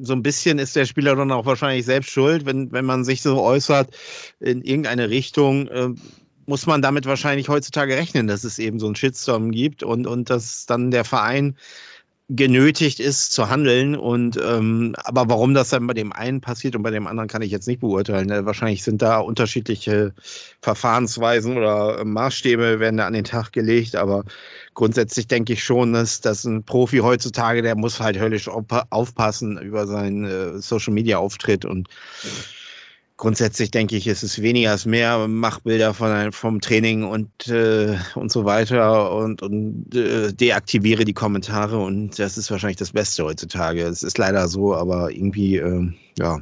so 0.00 0.14
ein 0.14 0.22
bisschen 0.22 0.58
ist 0.58 0.74
der 0.74 0.86
Spieler 0.86 1.16
dann 1.16 1.30
auch 1.32 1.44
wahrscheinlich 1.44 1.84
selbst 1.84 2.10
schuld, 2.10 2.46
wenn, 2.46 2.72
wenn 2.72 2.86
man 2.86 3.04
sich 3.04 3.20
so 3.20 3.40
äußert 3.42 3.90
in 4.40 4.62
irgendeine 4.62 5.10
Richtung. 5.10 5.68
Äh, 5.68 5.90
muss 6.46 6.66
man 6.66 6.82
damit 6.82 7.06
wahrscheinlich 7.06 7.48
heutzutage 7.48 7.96
rechnen, 7.96 8.26
dass 8.26 8.44
es 8.44 8.58
eben 8.58 8.80
so 8.80 8.86
einen 8.86 8.96
Shitstorm 8.96 9.52
gibt 9.52 9.82
und, 9.82 10.06
und 10.06 10.28
dass 10.28 10.66
dann 10.66 10.90
der 10.90 11.04
Verein 11.04 11.56
genötigt 12.36 13.00
ist 13.00 13.32
zu 13.32 13.48
handeln. 13.48 13.94
Und 13.94 14.36
ähm, 14.36 14.94
aber 15.04 15.28
warum 15.28 15.54
das 15.54 15.70
dann 15.70 15.86
bei 15.86 15.94
dem 15.94 16.12
einen 16.12 16.40
passiert 16.40 16.76
und 16.76 16.82
bei 16.82 16.90
dem 16.90 17.06
anderen 17.06 17.28
kann 17.28 17.42
ich 17.42 17.50
jetzt 17.50 17.68
nicht 17.68 17.80
beurteilen. 17.80 18.26
Ne? 18.26 18.46
Wahrscheinlich 18.46 18.82
sind 18.82 19.02
da 19.02 19.18
unterschiedliche 19.18 20.14
Verfahrensweisen 20.60 21.56
oder 21.56 22.04
Maßstäbe 22.04 22.80
werden 22.80 22.96
da 22.96 23.06
an 23.06 23.12
den 23.12 23.24
Tag 23.24 23.52
gelegt. 23.52 23.96
Aber 23.96 24.24
grundsätzlich 24.74 25.26
denke 25.26 25.52
ich 25.52 25.62
schon, 25.62 25.92
dass, 25.92 26.20
dass 26.20 26.44
ein 26.44 26.64
Profi 26.64 26.98
heutzutage, 26.98 27.62
der 27.62 27.76
muss 27.76 28.00
halt 28.00 28.18
höllisch 28.18 28.48
aufpassen 28.48 29.58
über 29.58 29.86
seinen 29.86 30.24
äh, 30.24 30.58
Social 30.58 30.92
Media 30.92 31.18
Auftritt 31.18 31.64
und 31.64 31.88
mhm 32.24 32.61
grundsätzlich 33.22 33.70
denke 33.70 33.94
ich, 33.94 34.08
ist 34.08 34.24
es 34.24 34.42
weniger 34.42 34.72
als 34.72 34.84
mehr 34.84 35.28
Machbilder 35.28 35.94
von, 35.94 36.32
vom 36.32 36.60
Training 36.60 37.04
und, 37.04 37.46
äh, 37.46 37.96
und 38.16 38.32
so 38.32 38.44
weiter 38.44 39.14
und, 39.14 39.42
und 39.42 39.94
äh, 39.94 40.32
deaktiviere 40.32 41.04
die 41.04 41.12
Kommentare 41.12 41.78
und 41.78 42.18
das 42.18 42.36
ist 42.36 42.50
wahrscheinlich 42.50 42.78
das 42.78 42.90
Beste 42.90 43.22
heutzutage. 43.22 43.82
Es 43.82 44.02
ist 44.02 44.18
leider 44.18 44.48
so, 44.48 44.74
aber 44.74 45.12
irgendwie, 45.12 45.58
äh, 45.58 45.92
ja, 46.18 46.40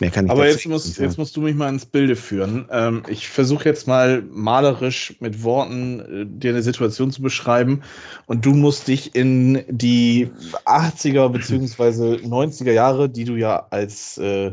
mehr 0.00 0.10
kann 0.10 0.26
ich 0.26 0.30
Aber 0.30 0.46
jetzt, 0.46 0.66
muss, 0.66 0.98
jetzt 0.98 1.16
musst 1.16 1.34
du 1.34 1.40
mich 1.40 1.54
mal 1.54 1.70
ins 1.70 1.86
Bilde 1.86 2.14
führen. 2.14 2.66
Ähm, 2.70 3.04
ich 3.08 3.26
versuche 3.30 3.64
jetzt 3.64 3.86
mal 3.86 4.22
malerisch 4.30 5.14
mit 5.20 5.42
Worten 5.42 6.00
äh, 6.00 6.26
dir 6.26 6.50
eine 6.50 6.62
Situation 6.62 7.10
zu 7.10 7.22
beschreiben 7.22 7.80
und 8.26 8.44
du 8.44 8.52
musst 8.52 8.88
dich 8.88 9.14
in 9.14 9.64
die 9.70 10.28
80er 10.66 11.30
beziehungsweise 11.30 12.16
90er 12.16 12.72
Jahre, 12.72 13.08
die 13.08 13.24
du 13.24 13.36
ja 13.36 13.66
als 13.70 14.18
äh, 14.18 14.52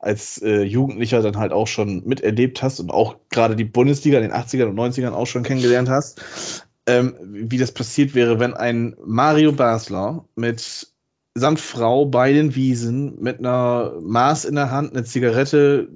als 0.00 0.40
äh, 0.42 0.62
Jugendlicher 0.62 1.22
dann 1.22 1.36
halt 1.36 1.52
auch 1.52 1.66
schon 1.66 2.02
miterlebt 2.06 2.62
hast 2.62 2.80
und 2.80 2.90
auch 2.90 3.16
gerade 3.28 3.54
die 3.54 3.64
Bundesliga 3.64 4.18
in 4.18 4.24
den 4.24 4.32
80ern 4.32 4.70
und 4.70 4.78
90ern 4.78 5.12
auch 5.12 5.26
schon 5.26 5.42
kennengelernt 5.42 5.90
hast, 5.90 6.66
ähm, 6.86 7.14
wie 7.20 7.58
das 7.58 7.72
passiert 7.72 8.14
wäre, 8.14 8.40
wenn 8.40 8.54
ein 8.54 8.96
Mario 9.04 9.52
Basler 9.52 10.24
mit 10.34 10.88
samt 11.34 11.60
Frau 11.60 12.06
bei 12.06 12.32
den 12.32 12.54
Wiesen 12.54 13.20
mit 13.20 13.38
einer 13.38 13.94
Maß 14.00 14.46
in 14.46 14.54
der 14.54 14.70
Hand, 14.70 14.92
eine 14.92 15.04
Zigarette 15.04 15.88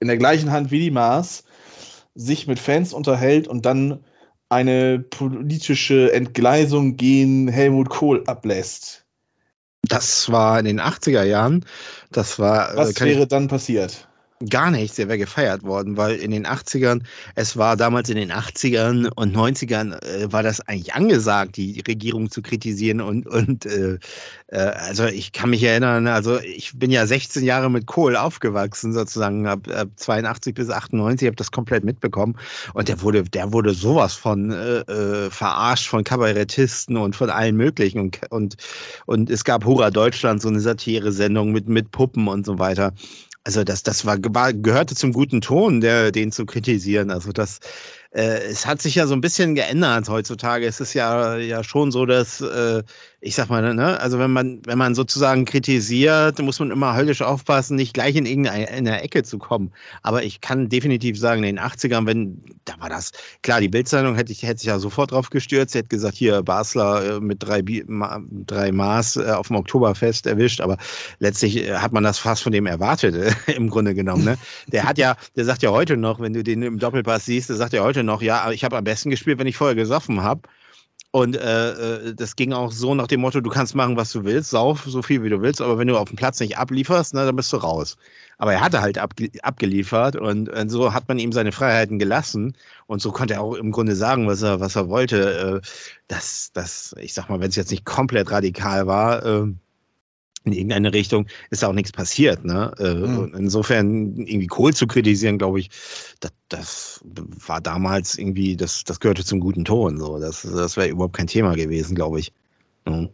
in 0.00 0.08
der 0.08 0.16
gleichen 0.16 0.50
Hand 0.50 0.70
wie 0.70 0.80
die 0.80 0.90
Maß, 0.90 1.44
sich 2.14 2.46
mit 2.46 2.58
Fans 2.58 2.92
unterhält 2.92 3.46
und 3.46 3.66
dann 3.66 4.04
eine 4.48 4.98
politische 4.98 6.12
Entgleisung 6.12 6.96
gegen 6.96 7.46
Helmut 7.48 7.88
Kohl 7.88 8.24
ablässt. 8.26 8.99
Das 9.82 10.30
war 10.30 10.58
in 10.58 10.66
den 10.66 10.80
80er 10.80 11.22
Jahren. 11.22 11.64
Das 12.12 12.38
war. 12.38 12.74
Äh, 12.74 12.76
Was 12.76 13.00
wäre 13.00 13.22
ich, 13.22 13.28
dann 13.28 13.48
passiert? 13.48 14.08
Gar 14.48 14.70
nichts, 14.70 14.96
der 14.96 15.08
wäre 15.08 15.18
gefeiert 15.18 15.64
worden, 15.64 15.98
weil 15.98 16.16
in 16.16 16.30
den 16.30 16.46
80ern, 16.46 17.02
es 17.34 17.58
war 17.58 17.76
damals 17.76 18.08
in 18.08 18.16
den 18.16 18.32
80ern 18.32 19.10
und 19.14 19.36
90ern, 19.36 20.02
äh, 20.02 20.32
war 20.32 20.42
das 20.42 20.62
eigentlich 20.62 20.94
angesagt, 20.94 21.58
die 21.58 21.84
Regierung 21.86 22.30
zu 22.30 22.40
kritisieren 22.40 23.02
und, 23.02 23.26
und 23.26 23.66
äh, 23.66 23.98
äh, 24.46 24.56
also 24.56 25.04
ich 25.04 25.32
kann 25.32 25.50
mich 25.50 25.62
erinnern, 25.62 26.06
also 26.06 26.40
ich 26.40 26.72
bin 26.78 26.90
ja 26.90 27.06
16 27.06 27.44
Jahre 27.44 27.70
mit 27.70 27.86
Kohl 27.86 28.16
aufgewachsen, 28.16 28.94
sozusagen, 28.94 29.46
ab, 29.46 29.68
ab 29.68 29.88
82 29.96 30.54
bis 30.54 30.70
98, 30.70 31.26
habe 31.26 31.36
das 31.36 31.50
komplett 31.50 31.84
mitbekommen 31.84 32.36
und 32.72 32.88
der 32.88 33.02
wurde, 33.02 33.24
der 33.24 33.52
wurde 33.52 33.74
sowas 33.74 34.14
von 34.14 34.52
äh, 34.52 34.78
äh, 34.78 35.30
verarscht 35.30 35.86
von 35.86 36.02
Kabarettisten 36.02 36.96
und 36.96 37.14
von 37.14 37.28
allen 37.28 37.56
möglichen 37.56 38.00
und, 38.00 38.20
und, 38.30 38.56
und 39.04 39.28
es 39.28 39.44
gab 39.44 39.66
Hurra 39.66 39.90
Deutschland, 39.90 40.40
so 40.40 40.48
eine 40.48 40.60
Satire-Sendung 40.60 41.52
mit, 41.52 41.68
mit 41.68 41.90
Puppen 41.90 42.26
und 42.26 42.46
so 42.46 42.58
weiter. 42.58 42.94
Also 43.44 43.64
das, 43.64 43.82
das 43.82 44.04
war, 44.04 44.18
war, 44.20 44.52
gehörte 44.52 44.94
zum 44.94 45.12
guten 45.12 45.40
Ton, 45.40 45.80
der, 45.80 46.12
den 46.12 46.30
zu 46.30 46.44
kritisieren. 46.44 47.10
Also 47.10 47.32
das, 47.32 47.60
äh, 48.10 48.38
es 48.42 48.66
hat 48.66 48.82
sich 48.82 48.96
ja 48.96 49.06
so 49.06 49.14
ein 49.14 49.22
bisschen 49.22 49.54
geändert 49.54 50.08
heutzutage. 50.08 50.66
Es 50.66 50.80
ist 50.80 50.92
ja, 50.94 51.36
ja 51.36 51.64
schon 51.64 51.90
so, 51.90 52.04
dass, 52.04 52.40
äh, 52.42 52.82
ich 53.22 53.34
sag 53.34 53.50
mal, 53.50 53.74
ne, 53.74 54.00
also 54.00 54.18
wenn 54.18 54.30
man, 54.30 54.62
wenn 54.64 54.78
man 54.78 54.94
sozusagen 54.94 55.44
kritisiert, 55.44 56.38
muss 56.38 56.58
man 56.58 56.70
immer 56.70 56.96
höllisch 56.96 57.20
aufpassen, 57.20 57.76
nicht 57.76 57.92
gleich 57.92 58.16
in 58.16 58.24
irgendeine 58.24 59.02
Ecke 59.02 59.22
zu 59.22 59.36
kommen. 59.36 59.72
Aber 60.02 60.22
ich 60.22 60.40
kann 60.40 60.70
definitiv 60.70 61.18
sagen, 61.18 61.44
in 61.44 61.56
den 61.56 61.64
80ern, 61.64 62.06
wenn, 62.06 62.42
da 62.64 62.74
war 62.78 62.88
das, 62.88 63.12
klar, 63.42 63.60
die 63.60 63.68
Bildzeitung 63.68 64.14
hätte 64.14 64.32
ich, 64.32 64.42
hätte 64.42 64.60
sich 64.60 64.68
ja 64.68 64.78
sofort 64.78 65.10
drauf 65.10 65.28
gestürzt, 65.28 65.74
hätte 65.74 65.88
gesagt, 65.88 66.16
hier 66.16 66.42
Basler 66.42 67.16
äh, 67.16 67.20
mit 67.20 67.42
drei, 67.42 67.62
drei 67.62 68.72
Maß 68.72 69.16
äh, 69.16 69.30
auf 69.32 69.48
dem 69.48 69.56
Oktoberfest 69.56 70.26
erwischt, 70.26 70.62
aber 70.62 70.78
letztlich 71.18 71.68
äh, 71.68 71.74
hat 71.74 71.92
man 71.92 72.02
das 72.02 72.18
fast 72.18 72.42
von 72.42 72.52
dem 72.52 72.64
erwartet, 72.64 73.36
im 73.54 73.68
Grunde 73.68 73.94
genommen. 73.94 74.24
Ne? 74.24 74.38
Der 74.68 74.84
hat 74.84 74.96
ja, 74.96 75.16
der 75.36 75.44
sagt 75.44 75.62
ja 75.62 75.70
heute 75.70 75.98
noch, 75.98 76.20
wenn 76.20 76.32
du 76.32 76.42
den 76.42 76.62
im 76.62 76.78
Doppelpass 76.78 77.26
siehst, 77.26 77.50
der 77.50 77.56
sagt 77.56 77.74
ja 77.74 77.82
heute 77.82 78.02
noch, 78.02 78.22
ja, 78.22 78.50
ich 78.50 78.64
habe 78.64 78.78
am 78.78 78.84
besten 78.84 79.10
gespielt, 79.10 79.38
wenn 79.38 79.46
ich 79.46 79.58
vorher 79.58 79.76
gesoffen 79.76 80.22
habe. 80.22 80.48
Und 81.12 81.36
äh, 81.36 81.70
äh, 82.10 82.14
das 82.14 82.36
ging 82.36 82.52
auch 82.52 82.70
so 82.70 82.94
nach 82.94 83.08
dem 83.08 83.20
Motto, 83.20 83.40
du 83.40 83.50
kannst 83.50 83.74
machen, 83.74 83.96
was 83.96 84.12
du 84.12 84.22
willst, 84.24 84.50
sauf 84.50 84.84
so 84.86 85.02
viel, 85.02 85.24
wie 85.24 85.28
du 85.28 85.42
willst, 85.42 85.60
aber 85.60 85.76
wenn 85.76 85.88
du 85.88 85.98
auf 85.98 86.08
dem 86.08 86.16
Platz 86.16 86.38
nicht 86.38 86.56
ablieferst, 86.56 87.14
ne, 87.14 87.24
dann 87.26 87.34
bist 87.34 87.52
du 87.52 87.56
raus. 87.56 87.96
Aber 88.38 88.52
er 88.52 88.60
hatte 88.60 88.80
halt 88.80 88.96
abge 88.96 89.28
abgeliefert 89.42 90.14
und, 90.14 90.48
und, 90.48 90.70
so 90.70 90.94
hat 90.94 91.08
man 91.08 91.18
ihm 91.18 91.32
seine 91.32 91.50
Freiheiten 91.50 91.98
gelassen 91.98 92.56
und 92.86 93.02
so 93.02 93.10
konnte 93.10 93.34
er 93.34 93.42
auch 93.42 93.54
im 93.54 93.72
Grunde 93.72 93.96
sagen, 93.96 94.28
was 94.28 94.42
er, 94.42 94.60
was 94.60 94.76
er 94.76 94.88
wollte. 94.88 95.60
Äh, 95.62 95.68
dass, 96.06 96.52
dass, 96.52 96.94
ich 97.00 97.12
sag 97.12 97.28
mal, 97.28 97.40
wenn 97.40 97.50
es 97.50 97.56
jetzt 97.56 97.72
nicht 97.72 97.84
komplett 97.84 98.30
radikal 98.30 98.86
war, 98.86 99.24
äh, 99.26 99.46
in 100.44 100.52
irgendeine 100.52 100.92
Richtung 100.92 101.26
ist 101.50 101.64
auch 101.64 101.72
nichts 101.72 101.92
passiert. 101.92 102.44
Ne? 102.44 102.72
Mhm. 102.78 103.34
Insofern 103.36 104.16
irgendwie 104.16 104.46
Kohl 104.46 104.72
zu 104.74 104.86
kritisieren, 104.86 105.38
glaube 105.38 105.60
ich, 105.60 105.70
das, 106.20 106.32
das, 106.48 107.00
war 107.46 107.60
damals 107.60 108.16
irgendwie, 108.16 108.56
das, 108.56 108.84
das 108.84 109.00
gehörte 109.00 109.24
zum 109.24 109.40
guten 109.40 109.64
Ton. 109.64 109.98
So. 109.98 110.18
Das, 110.18 110.42
das 110.42 110.76
wäre 110.76 110.88
überhaupt 110.88 111.16
kein 111.16 111.26
Thema 111.26 111.54
gewesen, 111.54 111.94
glaube 111.94 112.20
ich. 112.20 112.32
Mhm. 112.86 113.10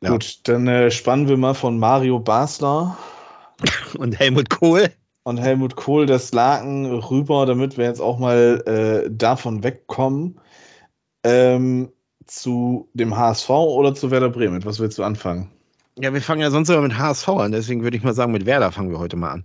Ja. 0.00 0.10
Gut, 0.10 0.40
dann 0.44 0.66
äh, 0.66 0.90
spannen 0.90 1.28
wir 1.28 1.36
mal 1.36 1.54
von 1.54 1.78
Mario 1.78 2.18
Basler 2.18 2.98
und 3.98 4.18
Helmut 4.18 4.50
Kohl 4.50 4.90
und 5.22 5.38
Helmut 5.38 5.76
Kohl 5.76 6.04
das 6.04 6.32
Laken 6.32 6.86
rüber, 6.86 7.46
damit 7.46 7.78
wir 7.78 7.86
jetzt 7.86 8.00
auch 8.00 8.18
mal 8.18 8.62
äh, 9.06 9.10
davon 9.10 9.62
wegkommen. 9.62 10.40
Ähm, 11.22 11.90
zu 12.26 12.88
dem 12.94 13.16
HSV 13.16 13.50
oder 13.50 13.94
zu 13.94 14.10
Werder 14.10 14.30
Bremen? 14.30 14.64
Was 14.64 14.80
willst 14.80 14.98
du 14.98 15.04
anfangen? 15.04 15.50
Ja, 15.98 16.12
wir 16.12 16.22
fangen 16.22 16.40
ja 16.40 16.50
sonst 16.50 16.68
immer 16.68 16.80
mit 16.80 16.98
HSV 16.98 17.28
an, 17.28 17.52
deswegen 17.52 17.82
würde 17.82 17.96
ich 17.96 18.02
mal 18.02 18.14
sagen, 18.14 18.32
mit 18.32 18.46
Werder 18.46 18.72
fangen 18.72 18.90
wir 18.90 18.98
heute 18.98 19.16
mal 19.16 19.30
an. 19.30 19.44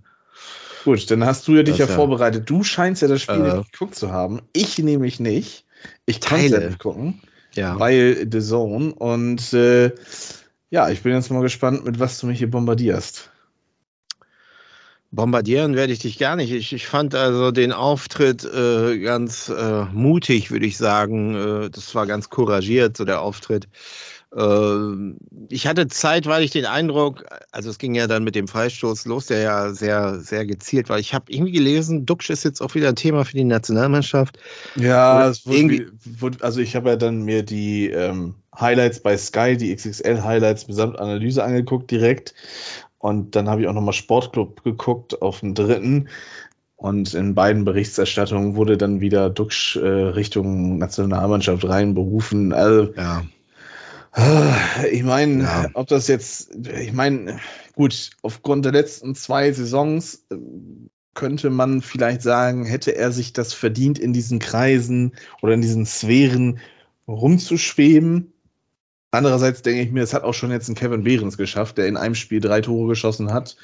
Gut, 0.84 1.12
dann 1.12 1.26
hast 1.26 1.48
du 1.48 1.56
ja 1.56 1.64
dich 1.64 1.78
das 1.78 1.90
ja, 1.90 1.96
vorbereitet. 1.96 2.50
Du 2.50 2.64
scheinst 2.64 3.02
ja 3.02 3.08
das 3.08 3.22
Spiel 3.22 3.36
äh, 3.36 3.58
nicht 3.58 3.74
geguckt 3.74 3.96
zu 3.96 4.12
haben. 4.12 4.42
Ich 4.54 4.78
nämlich 4.80 5.20
nicht. 5.20 5.66
Ich 6.06 6.22
kann 6.22 6.40
es 6.40 6.52
nicht 6.52 6.80
gucken, 6.80 7.22
ja. 7.54 7.80
weil 7.80 8.28
The 8.32 8.40
Zone. 8.40 8.94
Und 8.94 9.54
äh, 9.54 9.92
ja, 10.70 10.90
ich 10.90 11.04
bin 11.04 11.14
jetzt 11.14 11.32
mal 11.32 11.42
gespannt, 11.42 11.86
mit 11.86 12.00
was 12.00 12.20
du 12.20 12.28
mich 12.28 12.40
hier 12.40 12.50
bombardierst. 12.50 13.30
Bombardieren 15.12 15.76
werde 15.76 15.92
ich 15.92 16.00
dich 16.00 16.20
gar 16.20 16.36
nicht. 16.36 16.52
Ich, 16.52 16.72
ich 16.72 16.88
fand 16.88 17.16
also 17.16 17.50
den 17.52 17.72
Auftritt 17.72 18.46
äh, 18.46 19.00
ganz 19.00 19.50
äh, 19.50 19.86
mutig, 19.86 20.52
würde 20.52 20.68
ich 20.68 20.78
sagen. 20.78 21.36
Äh, 21.36 21.70
das 21.72 21.96
war 21.96 22.06
ganz 22.06 22.30
couragiert, 22.30 22.96
so 22.96 23.06
der 23.06 23.22
Auftritt. 23.22 23.68
Ähm, 24.36 25.18
ich 25.50 25.66
hatte 25.66 25.88
zeitweilig 25.88 26.52
den 26.52 26.66
Eindruck, 26.66 27.26
also 27.52 27.70
es 27.70 27.80
ging 27.80 27.96
ja 27.96 28.08
dann 28.08 28.24
mit 28.24 28.36
dem 28.36 28.48
Freistoß 28.48 29.06
los, 29.06 29.26
der 29.26 29.40
ja 29.40 29.74
sehr, 29.74 30.20
sehr 30.20 30.46
gezielt 30.46 30.90
war. 30.90 31.00
Ich 31.00 31.14
habe 31.14 31.32
irgendwie 31.32 31.52
gelesen, 31.52 32.06
Duxch 32.06 32.30
ist 32.30 32.44
jetzt 32.44 32.62
auch 32.62 32.76
wieder 32.76 32.90
ein 32.90 32.96
Thema 32.96 33.26
für 33.26 33.36
die 33.36 33.44
Nationalmannschaft. 33.44 34.38
Ja, 34.76 35.32
wurde, 36.20 36.44
also 36.44 36.60
ich 36.60 36.76
habe 36.76 36.90
ja 36.90 36.96
dann 36.96 37.24
mir 37.24 37.44
die 37.44 37.90
ähm, 37.90 38.36
Highlights 38.58 39.00
bei 39.00 39.18
Sky, 39.18 39.58
die 39.58 39.76
XXL-Highlights 39.76 40.68
mitsamt 40.68 41.00
Analyse 41.00 41.44
angeguckt 41.44 41.90
direkt. 41.90 42.36
Und 43.00 43.36
dann 43.36 43.50
habe 43.50 43.62
ich 43.62 43.68
auch 43.68 43.74
nochmal 43.74 43.94
Sportclub 43.94 44.64
geguckt 44.64 45.22
auf 45.22 45.40
dem 45.40 45.56
dritten. 45.56 46.10
Und 46.76 47.14
in 47.14 47.34
beiden 47.34 47.66
Berichterstattungen 47.66 48.56
wurde 48.56 48.78
dann 48.78 49.02
wieder 49.02 49.30
Duxch 49.30 49.78
äh, 49.78 49.88
Richtung 49.88 50.78
Nationalmannschaft 50.78 51.68
reinberufen. 51.68 52.54
Also, 52.54 52.94
ja 52.94 53.24
ich 54.92 55.04
meine, 55.04 55.44
ja. 55.44 55.70
ob 55.74 55.88
das 55.88 56.08
jetzt, 56.08 56.56
ich 56.66 56.94
meine, 56.94 57.40
gut, 57.76 58.12
aufgrund 58.22 58.66
der 58.66 58.72
letzten 58.72 59.16
zwei 59.16 59.52
Saisons 59.52 60.26
äh, 60.32 60.36
könnte 61.14 61.50
man 61.50 61.82
vielleicht 61.82 62.22
sagen, 62.22 62.66
hätte 62.66 62.96
er 62.96 63.12
sich 63.12 63.34
das 63.34 63.54
verdient, 63.54 64.00
in 64.00 64.14
diesen 64.14 64.40
Kreisen 64.40 65.14
oder 65.42 65.54
in 65.54 65.62
diesen 65.62 65.86
Sphären 65.86 66.60
rumzuschweben. 67.08 68.34
Andererseits 69.12 69.62
denke 69.62 69.82
ich 69.82 69.92
mir, 69.92 70.04
es 70.04 70.14
hat 70.14 70.24
auch 70.24 70.34
schon 70.34 70.52
jetzt 70.52 70.70
ein 70.70 70.76
Kevin 70.76 71.04
Behrens 71.04 71.38
geschafft, 71.38 71.78
der 71.78 71.88
in 71.88 71.98
einem 71.98 72.16
Spiel 72.16 72.40
drei 72.40 72.62
Tore 72.62 72.90
geschossen 72.90 73.34
hat 73.34 73.58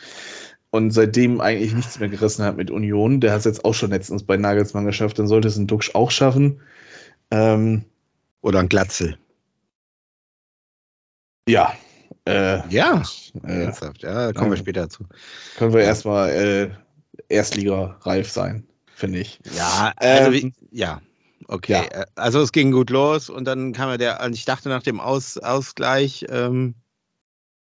und 0.72 0.92
seitdem 0.92 1.40
eigentlich 1.40 1.74
nichts 1.74 2.00
mehr 2.00 2.10
gerissen 2.10 2.44
hat 2.44 2.58
mit 2.58 2.72
Union. 2.72 3.22
Der 3.22 3.32
hat 3.32 3.40
es 3.40 3.46
jetzt 3.46 3.64
auch 3.64 3.74
schon 3.74 3.92
letztens 3.92 4.24
bei 4.24 4.38
Nagelsmann 4.38 4.86
geschafft, 4.86 5.18
dann 5.20 5.28
sollte 5.28 5.48
es 5.48 5.58
ein 5.58 5.68
Duxch 5.68 5.96
auch 5.96 6.12
schaffen. 6.12 6.62
Ähm, 7.32 7.86
oder 8.42 8.60
ein 8.60 8.70
Glatzel. 8.70 9.18
Ja. 11.48 11.74
Äh, 12.28 12.68
ja, 12.70 13.04
äh, 13.44 13.64
ernsthaft. 13.64 14.02
Ja, 14.02 14.34
kommen 14.34 14.50
wir 14.50 14.58
später 14.58 14.90
zu. 14.90 15.06
Können 15.58 15.74
wir 15.74 15.82
erstmal 15.82 16.30
äh, 16.32 16.70
Erstliga-reif 17.30 18.32
sein, 18.32 18.68
finde 18.96 19.20
ich. 19.20 19.40
Ja, 19.56 19.94
also 19.96 20.32
ähm, 20.32 20.34
wie, 20.34 20.54
ja. 20.72 21.02
Okay, 21.48 21.74
ja. 21.74 21.84
Äh, 21.84 22.06
also 22.16 22.42
es 22.42 22.52
ging 22.52 22.72
gut 22.72 22.90
los 22.90 23.30
und 23.30 23.46
dann 23.46 23.74
kam 23.74 23.90
ja 23.90 23.98
der, 23.98 24.28
ich 24.32 24.46
dachte 24.46 24.70
nach 24.70 24.82
dem 24.82 25.00
Aus, 25.00 25.38
Ausgleich 25.38 26.26
ähm, 26.30 26.74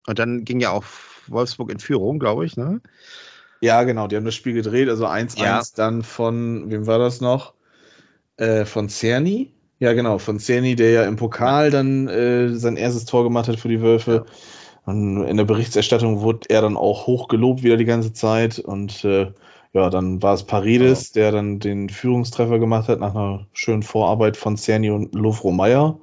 und 0.06 0.18
dann 0.20 0.44
ging 0.44 0.60
ja 0.60 0.70
auch 0.70 0.84
Wolfsburg 1.26 1.72
in 1.72 1.80
Führung, 1.80 2.20
glaube 2.20 2.46
ich, 2.46 2.56
ne? 2.56 2.80
Ja, 3.60 3.82
genau, 3.84 4.06
die 4.06 4.16
haben 4.16 4.24
das 4.24 4.34
Spiel 4.34 4.54
gedreht, 4.54 4.88
also 4.88 5.06
1-1 5.06 5.38
ja. 5.40 5.62
dann 5.74 6.02
von, 6.02 6.70
wem 6.70 6.86
war 6.86 6.98
das 6.98 7.20
noch? 7.20 7.54
Äh, 8.36 8.64
von 8.64 8.88
Cerny. 8.88 9.54
Ja, 9.82 9.94
genau, 9.94 10.18
von 10.18 10.38
Cerny, 10.38 10.76
der 10.76 10.92
ja 10.92 11.02
im 11.02 11.16
Pokal 11.16 11.72
dann 11.72 12.06
äh, 12.06 12.50
sein 12.54 12.76
erstes 12.76 13.04
Tor 13.04 13.24
gemacht 13.24 13.48
hat 13.48 13.58
für 13.58 13.68
die 13.68 13.82
Wölfe. 13.82 14.26
Und 14.84 15.24
in 15.24 15.36
der 15.36 15.44
Berichterstattung 15.44 16.20
wurde 16.20 16.50
er 16.50 16.62
dann 16.62 16.76
auch 16.76 17.08
hoch 17.08 17.26
gelobt 17.26 17.64
wieder 17.64 17.76
die 17.76 17.84
ganze 17.84 18.12
Zeit. 18.12 18.60
Und 18.60 19.04
äh, 19.04 19.32
ja, 19.72 19.90
dann 19.90 20.22
war 20.22 20.34
es 20.34 20.44
Paredes, 20.44 21.12
ja. 21.14 21.22
der 21.22 21.32
dann 21.32 21.58
den 21.58 21.88
Führungstreffer 21.88 22.60
gemacht 22.60 22.86
hat 22.86 23.00
nach 23.00 23.12
einer 23.12 23.48
schönen 23.54 23.82
Vorarbeit 23.82 24.36
von 24.36 24.56
Cerny 24.56 24.90
und 24.90 25.16
Lovro 25.16 25.50
Meyer. 25.50 25.98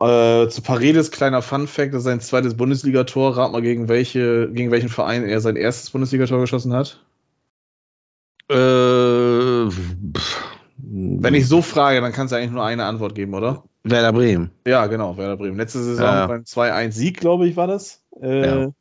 Äh, 0.00 0.48
zu 0.48 0.60
Paredes, 0.60 1.10
kleiner 1.10 1.40
Fun-Fact, 1.40 1.94
das 1.94 2.00
ist 2.00 2.04
sein 2.04 2.20
zweites 2.20 2.54
Bundesligator. 2.54 3.34
Rat 3.34 3.52
mal, 3.52 3.62
gegen, 3.62 3.88
welche, 3.88 4.52
gegen 4.52 4.70
welchen 4.70 4.90
Verein 4.90 5.24
er 5.24 5.40
sein 5.40 5.56
erstes 5.56 5.88
Bundesligator 5.88 6.38
geschossen 6.38 6.74
hat. 6.74 7.00
Äh, 8.50 9.21
wenn 11.22 11.34
ich 11.34 11.48
so 11.48 11.62
frage, 11.62 12.00
dann 12.00 12.12
kannst 12.12 12.32
du 12.32 12.36
eigentlich 12.36 12.50
nur 12.50 12.64
eine 12.64 12.84
Antwort 12.84 13.14
geben, 13.14 13.34
oder? 13.34 13.64
Werder 13.84 14.12
Bremen. 14.12 14.50
Ja, 14.66 14.86
genau, 14.86 15.16
Werder 15.16 15.36
Bremen. 15.36 15.56
Letzte 15.56 15.82
Saison 15.82 16.04
ja. 16.04 16.26
beim 16.26 16.42
2-1-Sieg, 16.42 17.18
glaube 17.18 17.48
ich, 17.48 17.56
war 17.56 17.66
das. 17.66 18.02
Äh, 18.20 18.46
ja. 18.46 18.72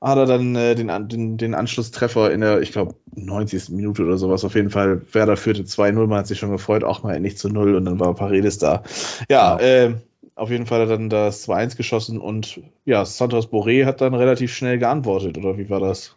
Hat 0.00 0.18
er 0.18 0.26
dann 0.26 0.54
äh, 0.54 0.74
den, 0.74 1.08
den, 1.08 1.36
den 1.38 1.54
Anschlusstreffer 1.54 2.30
in 2.30 2.40
der, 2.40 2.60
ich 2.60 2.72
glaube, 2.72 2.94
90. 3.14 3.70
Minute 3.70 4.02
oder 4.04 4.18
sowas. 4.18 4.44
Auf 4.44 4.54
jeden 4.54 4.70
Fall, 4.70 5.02
Werder 5.12 5.36
führte 5.36 5.62
2-0, 5.62 6.06
man 6.06 6.18
hat 6.18 6.26
sich 6.26 6.38
schon 6.38 6.50
gefreut, 6.50 6.84
auch 6.84 7.02
mal 7.02 7.18
nicht 7.20 7.38
zu 7.38 7.48
0 7.48 7.74
und 7.74 7.84
dann 7.84 8.00
war 8.00 8.14
Paredes 8.14 8.58
da. 8.58 8.82
Ja, 9.30 9.58
ja. 9.58 9.86
Äh, 9.86 9.94
auf 10.36 10.50
jeden 10.50 10.66
Fall 10.66 10.80
hat 10.80 10.88
er 10.88 10.96
dann 10.96 11.10
das 11.10 11.48
2-1 11.48 11.76
geschossen 11.76 12.18
und 12.18 12.60
ja, 12.84 13.04
Santos 13.04 13.48
Boré 13.48 13.84
hat 13.84 14.00
dann 14.00 14.14
relativ 14.14 14.52
schnell 14.52 14.78
geantwortet, 14.78 15.38
oder 15.38 15.56
wie 15.58 15.70
war 15.70 15.80
das? 15.80 16.16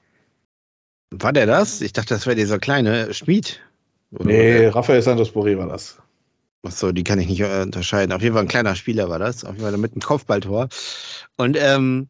War 1.12 1.34
der 1.34 1.46
das? 1.46 1.82
Ich 1.82 1.94
dachte, 1.94 2.14
das 2.16 2.26
wäre 2.26 2.36
dieser 2.36 2.60
kleine 2.60 3.14
Schmied. 3.14 3.62
Oder 4.12 4.26
nee, 4.26 4.68
Rafael 4.68 5.02
Santos 5.02 5.32
Boré 5.34 5.58
war 5.58 5.68
das. 5.68 5.98
Achso, 6.64 6.92
die 6.92 7.04
kann 7.04 7.20
ich 7.20 7.28
nicht 7.28 7.42
äh, 7.42 7.62
unterscheiden. 7.62 8.12
Auf 8.12 8.22
jeden 8.22 8.34
Fall 8.34 8.44
ein 8.44 8.50
kleiner 8.50 8.76
Spieler 8.76 9.10
war 9.10 9.20
das. 9.20 9.44
Auf 9.44 9.52
jeden 9.52 9.64
Fall 9.64 9.78
mit 9.78 9.94
einem 9.94 10.02
Kopfballtor. 10.02 10.70
Und 11.38 11.58
ähm, 11.60 12.10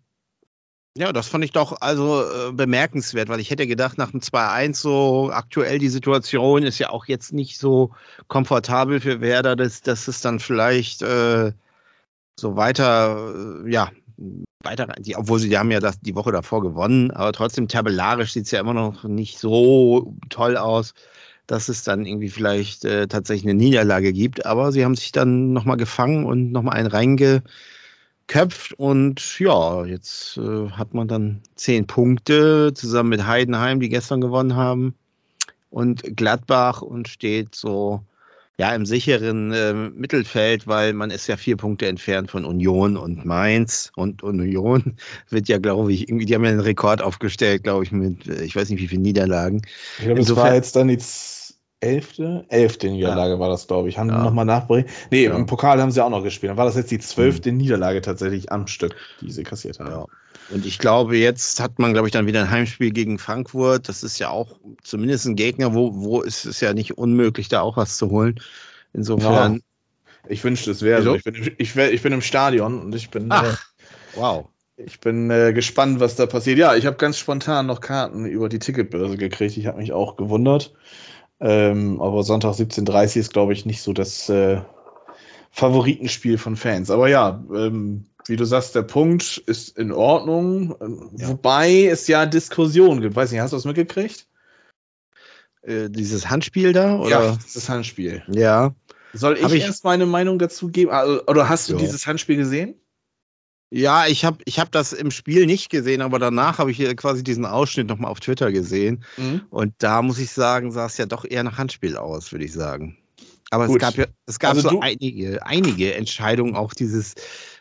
Ja, 0.97 1.13
das 1.13 1.27
fand 1.27 1.43
ich 1.43 1.51
doch 1.51 1.79
also 1.81 2.23
äh, 2.23 2.51
bemerkenswert, 2.53 3.29
weil 3.29 3.39
ich 3.39 3.51
hätte 3.51 3.67
gedacht, 3.67 3.99
nach 3.99 4.11
dem 4.11 4.19
2-1 4.21 4.75
so 4.75 5.29
aktuell 5.31 5.77
die 5.77 5.89
Situation 5.89 6.63
ist 6.63 6.79
ja 6.79 6.89
auch 6.89 7.05
jetzt 7.05 7.33
nicht 7.33 7.59
so 7.59 7.91
komfortabel 8.27 8.99
für 8.99 9.21
Werder, 9.21 9.55
dass, 9.55 9.81
dass 9.81 10.07
es 10.07 10.21
dann 10.21 10.39
vielleicht 10.39 11.03
äh, 11.03 11.51
so 12.39 12.55
weiter, 12.55 13.63
äh, 13.65 13.71
ja, 13.71 13.91
weiter, 14.63 14.87
die, 14.99 15.15
obwohl 15.15 15.37
sie 15.39 15.49
die 15.49 15.57
haben 15.59 15.69
ja 15.69 15.79
das, 15.79 15.99
die 15.99 16.15
Woche 16.15 16.31
davor 16.31 16.61
gewonnen, 16.63 17.11
aber 17.11 17.31
trotzdem 17.31 17.67
tabellarisch 17.67 18.33
sieht 18.33 18.45
es 18.45 18.51
ja 18.51 18.59
immer 18.59 18.73
noch 18.73 19.03
nicht 19.03 19.37
so 19.37 20.15
toll 20.29 20.57
aus, 20.57 20.95
dass 21.47 21.69
es 21.69 21.83
dann 21.83 22.05
irgendwie 22.05 22.29
vielleicht 22.29 22.85
äh, 22.85 23.07
tatsächlich 23.07 23.49
eine 23.49 23.57
Niederlage 23.57 24.13
gibt. 24.13 24.45
Aber 24.45 24.71
sie 24.71 24.83
haben 24.83 24.95
sich 24.95 25.11
dann 25.11 25.53
nochmal 25.53 25.77
gefangen 25.77 26.25
und 26.25 26.51
nochmal 26.51 26.75
einen 26.75 26.87
reingeköpft 26.87 28.73
und 28.77 29.39
ja, 29.39 29.85
jetzt 29.85 30.37
äh, 30.37 30.69
hat 30.71 30.93
man 30.93 31.07
dann 31.07 31.41
zehn 31.55 31.87
Punkte 31.87 32.73
zusammen 32.73 33.09
mit 33.09 33.25
Heidenheim, 33.25 33.79
die 33.79 33.89
gestern 33.89 34.21
gewonnen 34.21 34.55
haben 34.55 34.93
und 35.69 36.15
Gladbach 36.15 36.81
und 36.81 37.07
steht 37.07 37.55
so 37.55 38.03
ja, 38.59 38.73
im 38.73 38.87
sicheren 38.87 39.51
äh, 39.53 39.73
Mittelfeld, 39.73 40.65
weil 40.65 40.93
man 40.93 41.11
ist 41.11 41.27
ja 41.27 41.37
vier 41.37 41.57
Punkte 41.57 41.85
entfernt 41.85 42.31
von 42.31 42.43
Union 42.43 42.97
und 42.97 43.23
Mainz. 43.23 43.91
Und, 43.95 44.23
Union 44.23 44.95
wird 45.29 45.47
ja, 45.47 45.59
glaube 45.59 45.93
ich, 45.93 46.09
irgendwie, 46.09 46.25
die 46.25 46.33
haben 46.33 46.43
ja 46.43 46.49
einen 46.49 46.59
Rekord 46.59 47.03
aufgestellt, 47.03 47.63
glaube 47.63 47.83
ich, 47.83 47.91
mit, 47.91 48.27
äh, 48.27 48.43
ich 48.43 48.55
weiß 48.55 48.69
nicht, 48.69 48.81
wie 48.81 48.87
viele 48.87 49.01
Niederlagen. 49.01 49.61
Ich 49.99 50.05
glaube, 50.05 50.21
es 50.21 50.35
war 50.35 50.55
jetzt 50.55 50.75
dann 50.75 50.87
die 50.87 50.97
elfte, 51.79 52.45
elfte 52.49 52.89
Niederlage 52.89 53.33
ja. 53.33 53.39
war 53.39 53.49
das, 53.49 53.67
glaube 53.67 53.89
ich. 53.89 53.97
Haben 53.97 54.09
ja. 54.09 54.23
nochmal 54.23 54.45
nachbringen. 54.45 54.87
Nee, 55.11 55.25
ja. 55.25 55.35
im 55.35 55.45
Pokal 55.45 55.81
haben 55.81 55.91
sie 55.91 56.03
auch 56.03 56.09
noch 56.09 56.23
gespielt. 56.23 56.51
Dann 56.51 56.57
war 56.57 56.65
das 56.65 56.75
jetzt 56.75 56.91
die 56.91 56.99
zwölfte 56.99 57.51
mhm. 57.51 57.57
Niederlage 57.57 58.01
tatsächlich 58.01 58.51
am 58.51 58.67
Stück, 58.67 58.95
die 59.21 59.31
sie 59.31 59.43
kassiert 59.43 59.79
haben. 59.79 59.91
Ja. 59.91 60.05
Und 60.49 60.65
ich 60.65 60.79
glaube, 60.79 61.17
jetzt 61.17 61.59
hat 61.59 61.77
man, 61.77 61.93
glaube 61.93 62.07
ich, 62.07 62.13
dann 62.13 62.25
wieder 62.25 62.41
ein 62.41 62.49
Heimspiel 62.49 62.91
gegen 62.91 63.19
Frankfurt. 63.19 63.89
Das 63.89 64.03
ist 64.03 64.17
ja 64.17 64.29
auch 64.29 64.57
zumindest 64.81 65.25
ein 65.25 65.35
Gegner, 65.35 65.73
wo, 65.73 65.93
wo 65.95 66.21
ist 66.21 66.45
es 66.45 66.61
ja 66.61 66.73
nicht 66.73 66.97
unmöglich, 66.97 67.49
da 67.49 67.61
auch 67.61 67.77
was 67.77 67.97
zu 67.97 68.09
holen. 68.09 68.39
Insofern. 68.93 69.61
Ich 70.29 70.43
wünschte, 70.43 70.71
es 70.71 70.81
wäre 70.81 71.01
so. 71.03 71.15
Ich 71.15 71.23
bin, 71.23 71.55
ich, 71.57 71.75
ich 71.75 72.01
bin 72.01 72.13
im 72.13 72.21
Stadion 72.21 72.81
und 72.81 72.95
ich 72.95 73.09
bin. 73.09 73.27
Ach, 73.29 73.53
äh, 73.53 73.55
wow. 74.15 74.47
Ich 74.77 74.99
bin 74.99 75.31
äh, 75.31 75.53
gespannt, 75.53 75.99
was 75.99 76.15
da 76.15 76.27
passiert. 76.27 76.59
Ja, 76.59 76.75
ich 76.75 76.85
habe 76.85 76.97
ganz 76.97 77.17
spontan 77.17 77.65
noch 77.65 77.81
Karten 77.81 78.25
über 78.25 78.47
die 78.47 78.59
Ticketbörse 78.59 79.17
gekriegt. 79.17 79.57
Ich 79.57 79.65
habe 79.65 79.79
mich 79.79 79.91
auch 79.91 80.17
gewundert. 80.17 80.73
Ähm, 81.39 82.01
aber 82.01 82.23
Sonntag 82.23 82.53
17.30 82.53 83.17
ist, 83.17 83.33
glaube 83.33 83.53
ich, 83.53 83.65
nicht 83.65 83.81
so 83.81 83.93
das 83.93 84.27
äh, 84.29 84.61
Favoritenspiel 85.51 86.37
von 86.37 86.55
Fans. 86.55 86.89
Aber 86.89 87.07
ja, 87.09 87.43
ähm, 87.53 88.05
wie 88.25 88.35
du 88.35 88.45
sagst, 88.45 88.75
der 88.75 88.81
Punkt 88.81 89.37
ist 89.45 89.77
in 89.77 89.91
Ordnung. 89.91 90.75
Ja. 91.17 91.29
Wobei 91.29 91.85
es 91.85 92.07
ja 92.07 92.25
Diskussionen 92.25 93.01
gibt. 93.01 93.15
Weiß 93.15 93.31
nicht, 93.31 93.41
hast 93.41 93.51
du 93.51 93.57
das 93.57 93.65
mitgekriegt? 93.65 94.27
Äh, 95.61 95.89
dieses 95.89 96.29
Handspiel 96.29 96.73
da? 96.73 96.99
Oder? 96.99 97.09
Ja, 97.09 97.37
das 97.53 97.69
Handspiel. 97.69 98.23
Ja. 98.27 98.75
Soll 99.13 99.37
ich, 99.37 99.53
ich, 99.53 99.63
erst 99.63 99.83
meine 99.83 100.05
Meinung 100.05 100.39
dazu 100.39 100.69
geben? 100.69 100.91
Also, 100.91 101.25
oder 101.27 101.49
hast 101.49 101.69
du 101.69 101.73
ja. 101.73 101.79
dieses 101.79 102.07
Handspiel 102.07 102.37
gesehen? 102.37 102.75
Ja, 103.69 104.07
ich 104.07 104.23
habe 104.23 104.37
ich 104.45 104.59
hab 104.59 104.71
das 104.71 104.93
im 104.93 105.11
Spiel 105.11 105.45
nicht 105.45 105.69
gesehen, 105.69 106.01
aber 106.01 106.19
danach 106.19 106.57
habe 106.57 106.71
ich 106.71 106.77
hier 106.77 106.95
quasi 106.95 107.23
diesen 107.23 107.45
Ausschnitt 107.45 107.87
nochmal 107.87 108.11
auf 108.11 108.21
Twitter 108.21 108.51
gesehen. 108.51 109.03
Mhm. 109.17 109.41
Und 109.49 109.73
da 109.79 110.01
muss 110.01 110.19
ich 110.19 110.31
sagen, 110.31 110.71
sah 110.71 110.85
es 110.85 110.97
ja 110.97 111.05
doch 111.05 111.25
eher 111.25 111.43
nach 111.43 111.57
Handspiel 111.57 111.97
aus, 111.97 112.31
würde 112.31 112.45
ich 112.45 112.53
sagen. 112.53 112.97
Aber 113.49 113.67
Gut. 113.67 113.77
es 113.77 113.81
gab 113.81 113.95
ja, 113.95 114.05
es 114.25 114.39
gab 114.39 114.55
also 114.55 114.69
so 114.69 114.79
einige, 114.81 115.45
einige 115.45 115.95
Entscheidungen, 115.95 116.55
auch 116.55 116.73
dieses, 116.73 117.15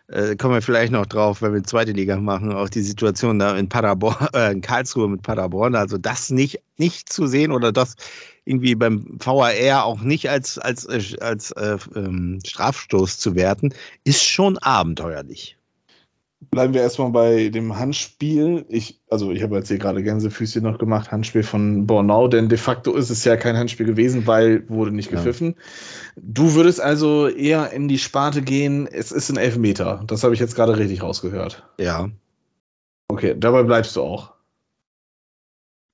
äh, 0.08 0.36
kommen 0.36 0.54
wir 0.54 0.62
vielleicht 0.62 0.92
noch 0.92 1.06
drauf, 1.06 1.42
wenn 1.42 1.54
wir 1.54 1.62
zweite 1.62 1.92
Liga 1.92 2.16
machen, 2.16 2.52
auch 2.52 2.68
die 2.68 2.82
Situation 2.82 3.38
da 3.38 3.56
in 3.56 3.68
Paderborn, 3.68 4.28
äh, 4.34 4.52
in 4.52 4.60
Karlsruhe 4.60 5.08
mit 5.08 5.22
Paderborn, 5.22 5.74
also 5.74 5.98
das 5.98 6.30
nicht, 6.30 6.60
nicht 6.76 7.12
zu 7.12 7.26
sehen 7.26 7.52
oder 7.52 7.72
das 7.72 7.94
irgendwie 8.44 8.74
beim 8.74 9.18
VAR 9.18 9.84
auch 9.84 10.00
nicht 10.00 10.30
als, 10.30 10.58
als, 10.58 10.86
als, 10.86 11.18
als 11.18 11.50
äh, 11.52 11.78
ähm, 11.94 12.40
Strafstoß 12.44 13.18
zu 13.18 13.34
werten, 13.34 13.74
ist 14.04 14.24
schon 14.24 14.58
abenteuerlich. 14.58 15.56
Bleiben 16.38 16.74
wir 16.74 16.82
erstmal 16.82 17.10
bei 17.10 17.48
dem 17.48 17.78
Handspiel. 17.78 18.66
Ich, 18.68 19.00
also 19.08 19.32
ich 19.32 19.42
habe 19.42 19.56
jetzt 19.56 19.68
hier 19.68 19.78
gerade 19.78 20.02
Gänsefüßchen 20.02 20.62
noch 20.62 20.78
gemacht, 20.78 21.10
Handspiel 21.10 21.42
von 21.42 21.86
Bornau, 21.86 22.28
denn 22.28 22.50
de 22.50 22.58
facto 22.58 22.94
ist 22.94 23.08
es 23.08 23.24
ja 23.24 23.36
kein 23.36 23.56
Handspiel 23.56 23.86
gewesen, 23.86 24.26
weil 24.26 24.68
wurde 24.68 24.92
nicht 24.92 25.10
gepfiffen. 25.10 25.54
Ja. 25.56 26.22
Du 26.22 26.54
würdest 26.54 26.80
also 26.80 27.26
eher 27.28 27.72
in 27.72 27.88
die 27.88 27.98
Sparte 27.98 28.42
gehen, 28.42 28.86
es 28.86 29.12
ist 29.12 29.30
ein 29.30 29.38
Elfmeter. 29.38 30.04
Das 30.06 30.24
habe 30.24 30.34
ich 30.34 30.40
jetzt 30.40 30.54
gerade 30.54 30.76
richtig 30.76 31.02
rausgehört. 31.02 31.66
Ja. 31.80 32.10
Okay, 33.08 33.34
dabei 33.36 33.62
bleibst 33.62 33.96
du 33.96 34.02
auch. 34.02 34.34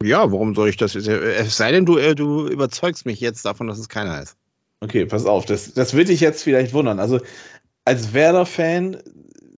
Ja, 0.03 0.33
warum 0.33 0.57
soll 0.57 0.69
ich 0.69 0.77
das? 0.77 0.97
Es 0.97 1.57
sei 1.57 1.71
denn, 1.71 1.87
du, 1.87 1.99
äh, 1.99 2.17
du 2.17 2.49
überzeugst 2.49 3.07
mich 3.07 3.21
jetzt 3.21 3.45
davon, 3.45 3.69
dass 3.69 3.79
es 3.79 3.89
keiner 3.89 4.21
ist. 4.21 4.37
Okay, 4.81 5.07
pass 5.07 5.27
auf, 5.27 5.47
das, 5.47 5.75
das 5.75 5.95
wird 5.95 6.09
dich 6.09 6.21
jetzt 6.21 6.43
vielleicht 6.43 6.75
wundern. 6.75 6.99
Also 6.99 7.21
als 7.85 8.13
Werder-Fan 8.13 8.97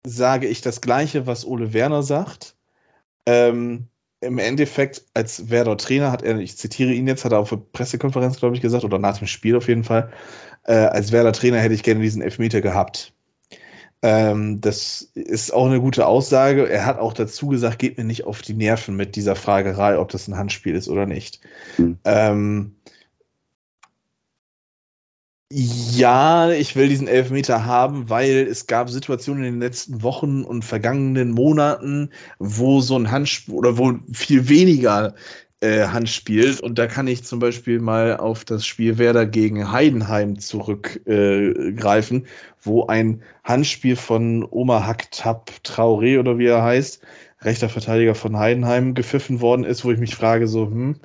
sage 0.05 0.47
ich 0.47 0.61
das 0.61 0.81
Gleiche, 0.81 1.27
was 1.27 1.45
Ole 1.45 1.73
Werner 1.73 2.03
sagt. 2.03 2.55
Ähm, 3.25 3.87
Im 4.21 4.37
Endeffekt, 4.37 5.03
als 5.13 5.49
Werder 5.49 5.77
Trainer 5.77 6.11
hat 6.11 6.21
er, 6.21 6.37
ich 6.39 6.57
zitiere 6.57 6.91
ihn 6.91 7.07
jetzt, 7.07 7.25
hat 7.25 7.31
er 7.31 7.39
auf 7.39 7.49
der 7.49 7.57
Pressekonferenz, 7.57 8.37
glaube 8.37 8.55
ich, 8.55 8.61
gesagt, 8.61 8.83
oder 8.83 8.99
nach 8.99 9.17
dem 9.17 9.27
Spiel 9.27 9.55
auf 9.55 9.67
jeden 9.67 9.83
Fall, 9.83 10.11
äh, 10.63 10.73
als 10.73 11.11
Werder 11.11 11.33
Trainer 11.33 11.59
hätte 11.59 11.73
ich 11.73 11.83
gerne 11.83 12.01
diesen 12.01 12.21
Elfmeter 12.21 12.61
gehabt. 12.61 13.13
Ähm, 14.01 14.59
das 14.59 15.09
ist 15.13 15.53
auch 15.53 15.65
eine 15.65 15.79
gute 15.79 16.05
Aussage. 16.05 16.69
Er 16.69 16.85
hat 16.85 16.99
auch 16.99 17.13
dazu 17.13 17.47
gesagt, 17.47 17.79
geht 17.79 17.97
mir 17.97 18.03
nicht 18.03 18.25
auf 18.25 18.41
die 18.41 18.53
Nerven 18.53 18.97
mit 18.97 19.15
dieser 19.15 19.37
Fragerei, 19.37 19.97
ob 19.97 20.09
das 20.09 20.27
ein 20.27 20.37
Handspiel 20.37 20.75
ist 20.75 20.89
oder 20.89 21.05
nicht. 21.05 21.39
Mhm. 21.77 21.99
Ähm, 22.03 22.75
ja, 25.55 26.49
ich 26.49 26.75
will 26.75 26.89
diesen 26.89 27.07
Elfmeter 27.07 27.63
haben, 27.63 28.09
weil 28.09 28.47
es 28.49 28.65
gab 28.65 28.89
Situationen 28.89 29.43
in 29.43 29.53
den 29.53 29.61
letzten 29.61 30.01
Wochen 30.01 30.43
und 30.43 30.65
vergangenen 30.65 31.29
Monaten, 31.29 32.09
wo 32.39 32.81
so 32.81 32.97
ein 32.97 33.11
Handspiel 33.11 33.53
oder 33.53 33.77
wo 33.77 33.93
viel 34.11 34.49
weniger 34.49 35.13
äh, 35.59 35.85
Hand 35.89 36.09
spielt. 36.09 36.59
Und 36.59 36.79
da 36.79 36.87
kann 36.87 37.05
ich 37.07 37.23
zum 37.23 37.37
Beispiel 37.37 37.79
mal 37.79 38.17
auf 38.17 38.45
das 38.45 38.65
Spiel 38.65 38.97
Werder 38.97 39.27
gegen 39.27 39.71
Heidenheim 39.71 40.39
zurückgreifen, 40.39 42.25
äh, 42.25 42.27
wo 42.59 42.87
ein 42.87 43.21
Handspiel 43.43 43.95
von 43.95 44.47
Oma 44.49 44.87
Haktab 44.87 45.51
Traoré 45.63 46.19
oder 46.19 46.39
wie 46.39 46.47
er 46.47 46.63
heißt, 46.63 47.01
rechter 47.41 47.69
Verteidiger 47.69 48.15
von 48.15 48.39
Heidenheim, 48.39 48.95
gepfiffen 48.95 49.39
worden 49.39 49.65
ist, 49.65 49.85
wo 49.85 49.91
ich 49.91 49.99
mich 49.99 50.15
frage, 50.15 50.47
so, 50.47 50.65
hm, 50.65 50.95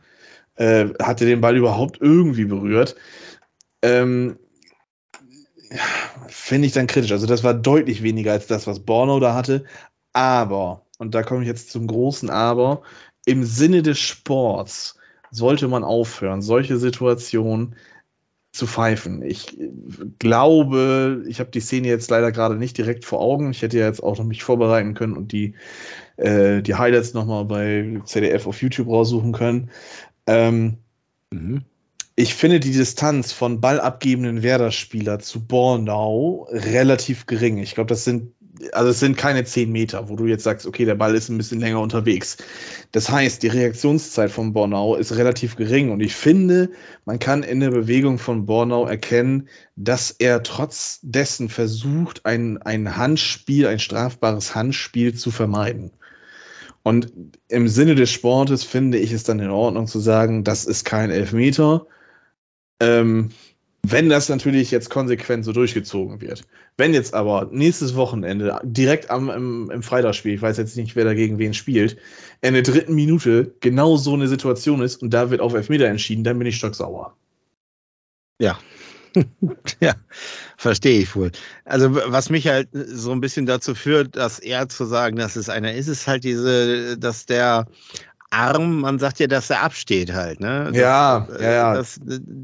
äh, 0.56 0.86
hat 1.02 1.20
er 1.20 1.26
den 1.26 1.42
Ball 1.42 1.58
überhaupt 1.58 1.98
irgendwie 2.00 2.46
berührt? 2.46 2.96
Ähm, 3.82 4.38
Finde 6.28 6.66
ich 6.66 6.72
dann 6.72 6.86
kritisch. 6.86 7.12
Also 7.12 7.26
das 7.26 7.44
war 7.44 7.54
deutlich 7.54 8.02
weniger 8.02 8.32
als 8.32 8.46
das, 8.46 8.66
was 8.66 8.80
Borno 8.80 9.20
da 9.20 9.34
hatte. 9.34 9.64
Aber, 10.12 10.86
und 10.98 11.14
da 11.14 11.22
komme 11.22 11.42
ich 11.42 11.48
jetzt 11.48 11.70
zum 11.70 11.86
großen 11.86 12.30
Aber, 12.30 12.82
im 13.26 13.44
Sinne 13.44 13.82
des 13.82 13.98
Sports 13.98 14.96
sollte 15.30 15.68
man 15.68 15.84
aufhören, 15.84 16.40
solche 16.40 16.78
Situationen 16.78 17.74
zu 18.52 18.66
pfeifen. 18.66 19.22
Ich 19.22 19.58
glaube, 20.18 21.24
ich 21.28 21.38
habe 21.38 21.50
die 21.50 21.60
Szene 21.60 21.88
jetzt 21.88 22.10
leider 22.10 22.32
gerade 22.32 22.56
nicht 22.56 22.78
direkt 22.78 23.04
vor 23.04 23.20
Augen. 23.20 23.50
Ich 23.50 23.60
hätte 23.60 23.78
ja 23.78 23.86
jetzt 23.86 24.02
auch 24.02 24.16
noch 24.16 24.24
mich 24.24 24.42
vorbereiten 24.42 24.94
können 24.94 25.16
und 25.16 25.32
die, 25.32 25.54
äh, 26.16 26.62
die 26.62 26.74
Highlights 26.74 27.12
nochmal 27.12 27.44
bei 27.44 28.00
ZDF 28.04 28.46
auf 28.46 28.62
YouTube 28.62 28.88
raussuchen 28.88 29.32
können. 29.32 29.70
Ähm, 30.26 30.78
mhm 31.30 31.64
ich 32.18 32.34
finde 32.34 32.58
die 32.58 32.72
Distanz 32.72 33.30
von 33.30 33.60
ballabgebenden 33.60 34.42
Werder-Spieler 34.42 35.20
zu 35.20 35.46
Bornau 35.46 36.48
relativ 36.50 37.26
gering. 37.26 37.58
Ich 37.58 37.76
glaube, 37.76 37.86
das 37.86 38.02
sind, 38.02 38.32
also 38.72 38.90
es 38.90 38.98
sind 38.98 39.16
keine 39.16 39.44
zehn 39.44 39.70
Meter, 39.70 40.08
wo 40.08 40.16
du 40.16 40.26
jetzt 40.26 40.42
sagst, 40.42 40.66
okay, 40.66 40.84
der 40.84 40.96
Ball 40.96 41.14
ist 41.14 41.28
ein 41.28 41.38
bisschen 41.38 41.60
länger 41.60 41.80
unterwegs. 41.80 42.36
Das 42.90 43.08
heißt, 43.08 43.44
die 43.44 43.46
Reaktionszeit 43.46 44.32
von 44.32 44.52
Bornau 44.52 44.96
ist 44.96 45.16
relativ 45.16 45.54
gering 45.54 45.92
und 45.92 46.00
ich 46.00 46.12
finde, 46.16 46.70
man 47.04 47.20
kann 47.20 47.44
in 47.44 47.60
der 47.60 47.70
Bewegung 47.70 48.18
von 48.18 48.46
Bornau 48.46 48.84
erkennen, 48.84 49.48
dass 49.76 50.10
er 50.10 50.42
trotz 50.42 50.98
dessen 51.02 51.48
versucht, 51.48 52.26
ein, 52.26 52.60
ein 52.60 52.96
Handspiel, 52.96 53.68
ein 53.68 53.78
strafbares 53.78 54.56
Handspiel 54.56 55.14
zu 55.14 55.30
vermeiden. 55.30 55.92
Und 56.82 57.12
im 57.46 57.68
Sinne 57.68 57.94
des 57.94 58.10
Sportes 58.10 58.64
finde 58.64 58.98
ich 58.98 59.12
es 59.12 59.22
dann 59.22 59.38
in 59.38 59.50
Ordnung 59.50 59.86
zu 59.86 60.00
sagen, 60.00 60.42
das 60.42 60.64
ist 60.64 60.84
kein 60.84 61.10
Elfmeter 61.12 61.86
ähm, 62.80 63.30
wenn 63.82 64.08
das 64.08 64.28
natürlich 64.28 64.70
jetzt 64.70 64.90
konsequent 64.90 65.44
so 65.44 65.52
durchgezogen 65.52 66.20
wird. 66.20 66.42
Wenn 66.76 66.94
jetzt 66.94 67.14
aber 67.14 67.48
nächstes 67.50 67.94
Wochenende 67.94 68.60
direkt 68.64 69.10
am, 69.10 69.30
im, 69.30 69.70
im 69.70 69.82
Freitagsspiel, 69.82 70.34
ich 70.34 70.42
weiß 70.42 70.56
jetzt 70.58 70.76
nicht, 70.76 70.96
wer 70.96 71.04
dagegen 71.04 71.38
wen 71.38 71.54
spielt, 71.54 71.96
in 72.40 72.54
der 72.54 72.62
dritten 72.62 72.94
Minute 72.94 73.54
genau 73.60 73.96
so 73.96 74.14
eine 74.14 74.28
Situation 74.28 74.82
ist 74.82 75.02
und 75.02 75.14
da 75.14 75.30
wird 75.30 75.40
auf 75.40 75.54
Elfmeter 75.54 75.86
entschieden, 75.86 76.24
dann 76.24 76.38
bin 76.38 76.48
ich 76.48 76.56
stocksauer. 76.56 77.16
Ja. 78.40 78.58
ja, 79.80 79.94
verstehe 80.56 81.00
ich 81.00 81.16
wohl. 81.16 81.32
Also 81.64 81.94
was 81.94 82.30
mich 82.30 82.46
halt 82.46 82.68
so 82.72 83.12
ein 83.12 83.20
bisschen 83.20 83.46
dazu 83.46 83.74
führt, 83.74 84.16
dass 84.16 84.38
er 84.38 84.68
zu 84.68 84.84
sagen, 84.84 85.16
dass 85.16 85.36
es 85.36 85.48
einer 85.48 85.74
ist, 85.74 85.88
ist 85.88 86.06
halt 86.06 86.24
diese, 86.24 86.98
dass 86.98 87.26
der 87.26 87.66
Arm, 88.30 88.80
man 88.80 88.98
sagt 88.98 89.20
ja, 89.20 89.26
dass 89.26 89.50
er 89.50 89.62
absteht 89.62 90.12
halt, 90.12 90.40
ne? 90.40 90.64
Das, 90.66 90.76
ja, 90.76 91.28
ja, 91.40 91.50
ja. 91.50 91.74
Das, 91.74 92.00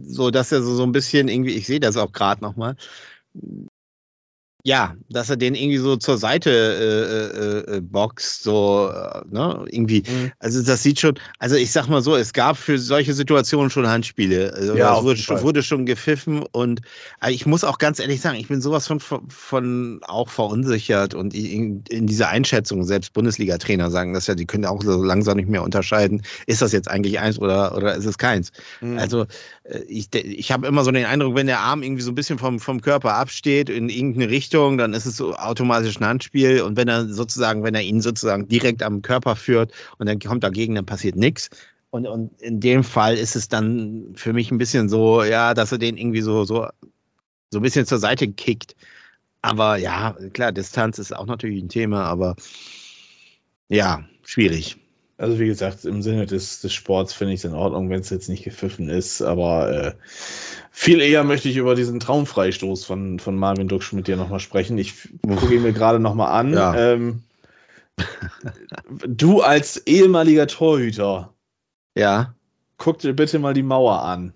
so, 0.06 0.30
dass 0.30 0.52
er 0.52 0.62
so, 0.62 0.74
so 0.74 0.82
ein 0.82 0.92
bisschen 0.92 1.28
irgendwie, 1.28 1.54
ich 1.54 1.66
sehe 1.66 1.80
das 1.80 1.96
auch 1.96 2.12
gerade 2.12 2.42
nochmal, 2.42 2.76
ja, 4.66 4.94
dass 5.10 5.28
er 5.28 5.36
den 5.36 5.54
irgendwie 5.54 5.76
so 5.76 5.96
zur 5.96 6.16
Seite 6.16 6.50
äh, 6.50 7.74
äh, 7.74 7.76
äh 7.76 7.80
boxt, 7.82 8.42
so, 8.42 8.90
äh, 8.90 9.20
ne, 9.30 9.62
irgendwie. 9.68 10.04
Mhm. 10.08 10.32
Also 10.38 10.62
das 10.62 10.82
sieht 10.82 10.98
schon, 11.00 11.18
also 11.38 11.54
ich 11.54 11.70
sag 11.70 11.88
mal 11.88 12.00
so, 12.00 12.16
es 12.16 12.32
gab 12.32 12.56
für 12.56 12.78
solche 12.78 13.12
Situationen 13.12 13.68
schon 13.68 13.86
Handspiele. 13.86 14.54
Also 14.54 14.74
ja, 14.74 14.96
es 14.96 15.04
wurde 15.04 15.20
schon, 15.20 15.42
wurde 15.42 15.62
schon 15.62 15.84
gepfiffen 15.84 16.42
und 16.50 16.80
äh, 17.22 17.30
ich 17.30 17.44
muss 17.44 17.62
auch 17.62 17.76
ganz 17.76 17.98
ehrlich 17.98 18.22
sagen, 18.22 18.38
ich 18.38 18.48
bin 18.48 18.62
sowas 18.62 18.86
von, 18.86 19.00
von 19.00 20.00
auch 20.02 20.30
verunsichert 20.30 21.12
und 21.12 21.34
in, 21.34 21.84
in 21.90 22.06
dieser 22.06 22.30
Einschätzung, 22.30 22.84
selbst 22.84 23.12
Bundesliga-Trainer 23.12 23.90
sagen 23.90 24.14
das 24.14 24.28
ja, 24.28 24.34
die 24.34 24.46
können 24.46 24.64
auch 24.64 24.82
so 24.82 25.02
langsam 25.02 25.36
nicht 25.36 25.50
mehr 25.50 25.62
unterscheiden, 25.62 26.22
ist 26.46 26.62
das 26.62 26.72
jetzt 26.72 26.88
eigentlich 26.88 27.18
eins 27.18 27.38
oder, 27.38 27.76
oder 27.76 27.94
ist 27.94 28.06
es 28.06 28.16
keins? 28.16 28.50
Mhm. 28.80 28.98
Also 28.98 29.26
ich, 29.88 30.08
ich 30.14 30.52
habe 30.52 30.66
immer 30.66 30.84
so 30.84 30.90
den 30.90 31.04
Eindruck, 31.04 31.34
wenn 31.34 31.46
der 31.46 31.60
Arm 31.60 31.82
irgendwie 31.82 32.02
so 32.02 32.10
ein 32.10 32.14
bisschen 32.14 32.38
vom, 32.38 32.60
vom 32.60 32.80
Körper 32.80 33.14
absteht 33.14 33.68
in 33.68 33.90
irgendeine 33.90 34.30
Richtung, 34.30 34.53
Richtung, 34.54 34.78
dann 34.78 34.94
ist 34.94 35.04
es 35.04 35.16
so 35.16 35.34
automatisch 35.34 35.98
ein 35.98 36.06
Handspiel. 36.06 36.62
Und 36.62 36.76
wenn 36.76 36.86
er 36.86 37.08
sozusagen, 37.08 37.64
wenn 37.64 37.74
er 37.74 37.82
ihn 37.82 38.00
sozusagen 38.00 38.46
direkt 38.46 38.84
am 38.84 39.02
Körper 39.02 39.34
führt 39.34 39.72
und 39.98 40.08
dann 40.08 40.20
kommt 40.20 40.44
dagegen, 40.44 40.76
dann 40.76 40.86
passiert 40.86 41.16
nichts. 41.16 41.50
Und, 41.90 42.06
und 42.06 42.40
in 42.40 42.60
dem 42.60 42.84
Fall 42.84 43.16
ist 43.16 43.34
es 43.34 43.48
dann 43.48 44.12
für 44.14 44.32
mich 44.32 44.52
ein 44.52 44.58
bisschen 44.58 44.88
so, 44.88 45.24
ja, 45.24 45.54
dass 45.54 45.72
er 45.72 45.78
den 45.78 45.96
irgendwie 45.96 46.20
so, 46.20 46.44
so, 46.44 46.68
so 47.50 47.58
ein 47.58 47.62
bisschen 47.62 47.84
zur 47.84 47.98
Seite 47.98 48.28
kickt. 48.28 48.76
Aber 49.42 49.76
ja, 49.76 50.16
klar, 50.32 50.52
Distanz 50.52 51.00
ist 51.00 51.14
auch 51.14 51.26
natürlich 51.26 51.60
ein 51.60 51.68
Thema, 51.68 52.04
aber 52.04 52.36
ja, 53.68 54.04
schwierig. 54.22 54.76
Also 55.16 55.38
wie 55.38 55.46
gesagt, 55.46 55.84
im 55.84 56.02
Sinne 56.02 56.26
des, 56.26 56.60
des 56.60 56.72
Sports 56.72 57.12
finde 57.12 57.34
ich 57.34 57.40
es 57.40 57.44
in 57.44 57.54
Ordnung, 57.54 57.88
wenn 57.88 58.00
es 58.00 58.10
jetzt 58.10 58.28
nicht 58.28 58.42
gepfiffen 58.42 58.88
ist, 58.88 59.22
aber 59.22 59.70
äh, 59.70 59.92
viel 60.72 61.00
eher 61.00 61.22
möchte 61.22 61.48
ich 61.48 61.56
über 61.56 61.76
diesen 61.76 62.00
Traumfreistoß 62.00 62.84
von, 62.84 63.20
von 63.20 63.36
Marvin 63.36 63.68
Duksch 63.68 63.92
mit 63.92 64.08
dir 64.08 64.16
nochmal 64.16 64.40
sprechen. 64.40 64.76
Ich 64.76 65.08
gucke 65.22 65.54
ihn 65.54 65.62
mir 65.62 65.72
gerade 65.72 66.00
nochmal 66.00 66.32
an. 66.32 66.52
Ja. 66.52 66.76
Ähm, 66.76 67.22
du 69.06 69.40
als 69.40 69.86
ehemaliger 69.86 70.48
Torhüter. 70.48 71.32
Ja. 71.94 72.34
Guck 72.76 72.98
dir 72.98 73.12
bitte 73.12 73.38
mal 73.38 73.54
die 73.54 73.62
Mauer 73.62 74.02
an. 74.02 74.32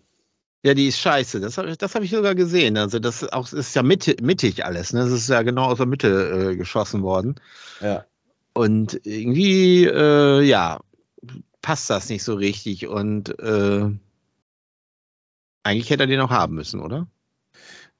Ja, 0.64 0.74
die 0.74 0.88
ist 0.88 0.98
scheiße. 0.98 1.40
Das 1.40 1.58
habe 1.58 1.76
das 1.76 1.94
hab 1.94 2.02
ich 2.02 2.10
sogar 2.10 2.34
gesehen. 2.34 2.76
Also 2.76 2.98
das 2.98 3.22
ist, 3.22 3.32
auch, 3.32 3.52
ist 3.52 3.74
ja 3.74 3.82
mittig 3.82 4.64
alles. 4.64 4.92
Ne? 4.92 5.00
Das 5.00 5.10
ist 5.10 5.28
ja 5.28 5.42
genau 5.42 5.66
aus 5.66 5.78
der 5.78 5.86
Mitte 5.86 6.50
äh, 6.52 6.56
geschossen 6.56 7.02
worden. 7.02 7.36
Ja. 7.80 8.04
Und 8.58 9.00
irgendwie, 9.04 9.84
äh, 9.84 10.42
ja, 10.42 10.80
passt 11.62 11.88
das 11.90 12.08
nicht 12.08 12.24
so 12.24 12.34
richtig. 12.34 12.88
Und 12.88 13.38
äh, 13.38 13.88
eigentlich 15.62 15.90
hätte 15.90 16.02
er 16.02 16.06
den 16.08 16.18
auch 16.18 16.30
haben 16.30 16.56
müssen, 16.56 16.80
oder? 16.80 17.06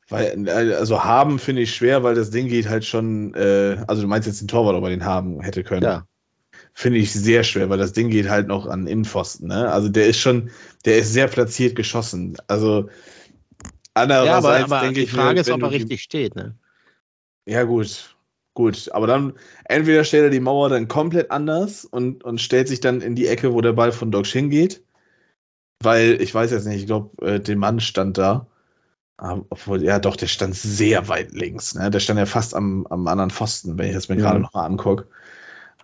Weil, 0.09 0.49
also 0.49 1.05
haben 1.05 1.39
finde 1.39 1.63
ich 1.63 1.77
schwer, 1.77 2.03
weil 2.03 2.17
das 2.17 2.31
Ding 2.31 2.49
geht 2.49 2.69
halt 2.69 2.85
schon, 2.85 3.35
äh, 3.35 3.85
also 3.87 4.03
du 4.03 4.09
meinst 4.09 4.27
jetzt 4.27 4.41
den 4.41 4.49
Torwart, 4.49 4.75
ob 4.75 4.83
er 4.83 4.91
den 4.91 5.05
haben 5.05 5.41
hätte 5.43 5.63
können. 5.63 5.85
Ja. 5.85 6.09
Finde 6.75 6.99
ich 6.99 7.13
sehr 7.13 7.45
schwer, 7.45 7.71
weil 7.71 7.79
das 7.79 7.93
Ding 7.93 8.11
geht 8.11 8.29
halt 8.29 8.49
noch 8.49 8.67
an 8.67 8.89
Innenpfosten, 8.89 9.47
ne? 9.47 9.71
Also 9.71 9.89
der 9.89 10.09
ist 10.09 10.19
schon, 10.19 10.51
der 10.85 10.99
ist 10.99 11.13
sehr 11.13 11.29
platziert 11.29 11.77
geschossen. 11.77 12.37
Also 12.49 12.89
andererseits 13.95 14.43
ja, 14.43 14.65
aber, 14.65 14.77
aber 14.77 14.81
denke 14.81 15.01
die 15.03 15.07
Frage 15.07 15.35
ich, 15.35 15.47
ist, 15.47 15.53
ob 15.53 15.63
er 15.63 15.71
richtig 15.71 16.03
steht, 16.03 16.35
ne? 16.35 16.57
Ja, 17.47 17.63
gut. 17.63 18.18
Gut, 18.59 18.91
aber 18.91 19.07
dann 19.07 19.35
entweder 19.67 20.03
stellt 20.03 20.25
er 20.25 20.31
die 20.31 20.41
Mauer 20.41 20.69
dann 20.69 20.89
komplett 20.89 21.31
anders 21.31 21.85
und, 21.85 22.25
und 22.25 22.41
stellt 22.41 22.67
sich 22.67 22.81
dann 22.81 23.03
in 23.03 23.15
die 23.15 23.29
Ecke, 23.29 23.53
wo 23.53 23.61
der 23.61 23.73
Ball 23.73 23.93
von 23.93 24.11
Doc 24.11 24.27
hingeht. 24.27 24.83
Weil, 25.81 26.21
ich 26.21 26.35
weiß 26.35 26.51
jetzt 26.51 26.67
nicht, 26.67 26.81
ich 26.81 26.87
glaube, 26.87 27.25
äh, 27.25 27.39
der 27.39 27.57
Mann 27.57 27.79
stand 27.79 28.19
da. 28.19 28.49
Ähm, 29.23 29.45
obwohl, 29.49 29.85
ja 29.85 30.01
doch, 30.01 30.17
der 30.17 30.27
stand 30.27 30.57
sehr 30.57 31.07
weit 31.07 31.31
links. 31.31 31.77
Ne? 31.77 31.89
Der 31.89 32.01
stand 32.01 32.19
ja 32.19 32.27
fast 32.27 32.53
am, 32.53 32.85
am 32.89 33.07
anderen 33.07 33.31
Pfosten, 33.31 33.79
wenn 33.79 33.87
ich 33.91 33.95
das 33.95 34.09
mir 34.09 34.17
ja. 34.17 34.23
gerade 34.23 34.41
nochmal 34.41 34.67
angucke. 34.67 35.07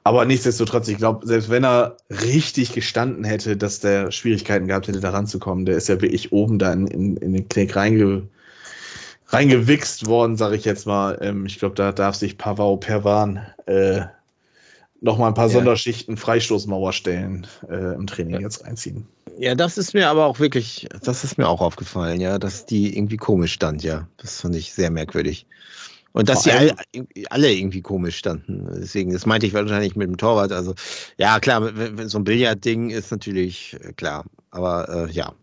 Aber 0.03 0.25
nichtsdestotrotz, 0.25 0.89
ich 0.89 0.99
glaube, 0.99 1.25
selbst 1.29 1.51
wenn 1.51 1.65
er 1.65 1.97
richtig 2.11 2.73
gestanden 2.73 3.23
hätte, 3.23 3.57
dass 3.57 3.79
der 3.79 4.11
Schwierigkeiten 4.11 4.67
gehabt 4.67 4.89
hätte, 4.89 4.99
da 4.99 5.11
ranzukommen, 5.11 5.65
der 5.65 5.77
ist 5.77 5.89
ja 5.89 6.03
wirklich 6.03 6.33
oben 6.33 6.59
da 6.59 6.73
in, 6.73 6.89
in, 6.89 7.17
in 7.19 7.35
den 7.35 7.49
Knick 7.49 7.77
reinge, 7.77 8.29
reingewichst 9.27 10.07
worden, 10.07 10.37
sage 10.37 10.57
ich 10.57 10.65
jetzt 10.65 10.87
mal. 10.87 11.19
Ähm, 11.21 11.47
ich 11.47 11.59
glaube, 11.59 11.75
da 11.75 11.93
darf 11.93 12.15
sich 12.15 12.39
Pavau 12.39 12.77
Perwan 12.77 13.47
äh, 13.67 14.03
noch 15.01 15.19
mal 15.19 15.29
ein 15.29 15.35
paar 15.35 15.49
ja. 15.49 15.53
Sonderschichten 15.53 16.17
Freistoßmauer 16.17 16.93
stellen 16.93 17.47
äh, 17.69 17.95
im 17.95 18.07
Training 18.07 18.41
jetzt 18.41 18.65
reinziehen. 18.65 19.07
Ja, 19.39 19.55
das 19.55 19.79
ist 19.79 19.95
mir 19.95 20.09
aber 20.09 20.27
auch 20.27 20.39
wirklich, 20.39 20.89
das 21.03 21.25
ist 21.25 21.39
mir 21.39 21.49
auch 21.49 21.61
aufgefallen, 21.61 22.21
ja, 22.21 22.39
dass 22.39 22.67
die 22.67 22.97
irgendwie 22.97 23.17
komisch 23.17 23.53
stand, 23.53 23.83
ja. 23.83 24.09
Das 24.17 24.41
fand 24.41 24.55
ich 24.55 24.73
sehr 24.73 24.91
merkwürdig. 24.91 25.47
Und 26.13 26.29
dass 26.29 26.45
die 26.45 26.53
alle, 26.53 26.77
alle 27.29 27.53
irgendwie 27.53 27.83
komisch 27.83 28.17
standen. 28.17 28.69
Deswegen, 28.81 29.13
das 29.13 29.27
meinte 29.27 29.47
ich 29.47 29.53
wahrscheinlich 29.53 29.97
mit 29.97 30.09
dem 30.09 30.17
Torwart. 30.17 30.53
Also, 30.53 30.75
ja, 31.19 31.41
klar, 31.41 31.73
so 32.05 32.19
ein 32.19 32.25
Billardding 32.25 32.91
ist 32.91 33.11
natürlich 33.11 33.77
äh, 33.83 33.93
klar. 33.93 34.25
Aber 34.53 35.09
äh, 35.09 35.11
ja, 35.11 35.35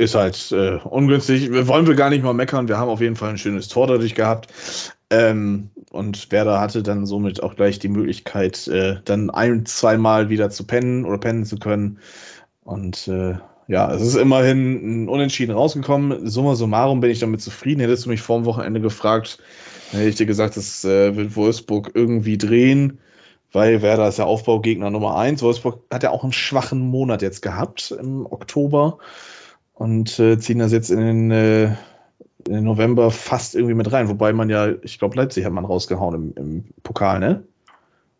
ist 0.00 0.14
halt 0.14 0.50
äh, 0.52 0.78
ungünstig. 0.82 1.50
Wollen 1.66 1.86
wir 1.86 1.94
gar 1.94 2.08
nicht 2.08 2.24
mal 2.24 2.32
meckern. 2.32 2.68
Wir 2.68 2.78
haben 2.78 2.88
auf 2.88 3.02
jeden 3.02 3.16
Fall 3.16 3.28
ein 3.30 3.38
schönes 3.38 3.68
Tor 3.68 3.86
dadurch 3.86 4.14
gehabt. 4.14 4.48
Ähm, 5.10 5.70
und 5.90 6.32
Werder 6.32 6.58
hatte 6.58 6.82
dann 6.82 7.04
somit 7.04 7.42
auch 7.42 7.54
gleich 7.54 7.78
die 7.78 7.88
Möglichkeit, 7.88 8.66
äh, 8.68 8.96
dann 9.04 9.28
ein, 9.28 9.66
zweimal 9.66 10.30
wieder 10.30 10.48
zu 10.48 10.66
pennen 10.66 11.04
oder 11.04 11.18
pennen 11.18 11.44
zu 11.44 11.58
können. 11.58 11.98
Und 12.64 13.08
äh, 13.08 13.34
ja, 13.66 13.92
es 13.92 14.00
ist 14.00 14.14
immerhin 14.14 15.04
ein 15.04 15.08
Unentschieden 15.10 15.54
rausgekommen. 15.54 16.30
Summa 16.30 16.54
summarum 16.54 17.00
bin 17.00 17.10
ich 17.10 17.18
damit 17.18 17.42
zufrieden. 17.42 17.80
Hättest 17.80 18.06
du 18.06 18.08
mich 18.08 18.22
vor 18.22 18.38
dem 18.38 18.46
Wochenende 18.46 18.80
gefragt, 18.80 19.38
hätte 19.90 20.08
ich 20.08 20.16
dir 20.16 20.26
gesagt, 20.26 20.56
das 20.56 20.82
äh, 20.84 21.14
wird 21.14 21.36
Wolfsburg 21.36 21.90
irgendwie 21.92 22.38
drehen, 22.38 23.00
weil 23.52 23.82
Werder 23.82 24.08
ist 24.08 24.18
ja 24.18 24.24
Aufbaugegner 24.24 24.88
Nummer 24.88 25.18
eins. 25.18 25.42
Wolfsburg 25.42 25.82
hat 25.92 26.04
ja 26.04 26.10
auch 26.10 26.22
einen 26.22 26.32
schwachen 26.32 26.80
Monat 26.80 27.20
jetzt 27.20 27.42
gehabt 27.42 27.90
im 27.90 28.24
Oktober 28.24 28.98
und 29.80 30.18
äh, 30.18 30.38
ziehen 30.38 30.58
das 30.58 30.72
jetzt 30.72 30.90
in 30.90 31.00
den, 31.00 31.30
äh, 31.30 31.64
in 32.46 32.52
den, 32.52 32.64
November 32.64 33.10
fast 33.10 33.54
irgendwie 33.54 33.72
mit 33.72 33.90
rein. 33.90 34.10
Wobei 34.10 34.34
man 34.34 34.50
ja, 34.50 34.68
ich 34.82 34.98
glaube, 34.98 35.16
Leipzig 35.16 35.46
hat 35.46 35.54
man 35.54 35.64
rausgehauen 35.64 36.14
im, 36.14 36.32
im, 36.36 36.64
Pokal, 36.82 37.18
ne? 37.18 37.44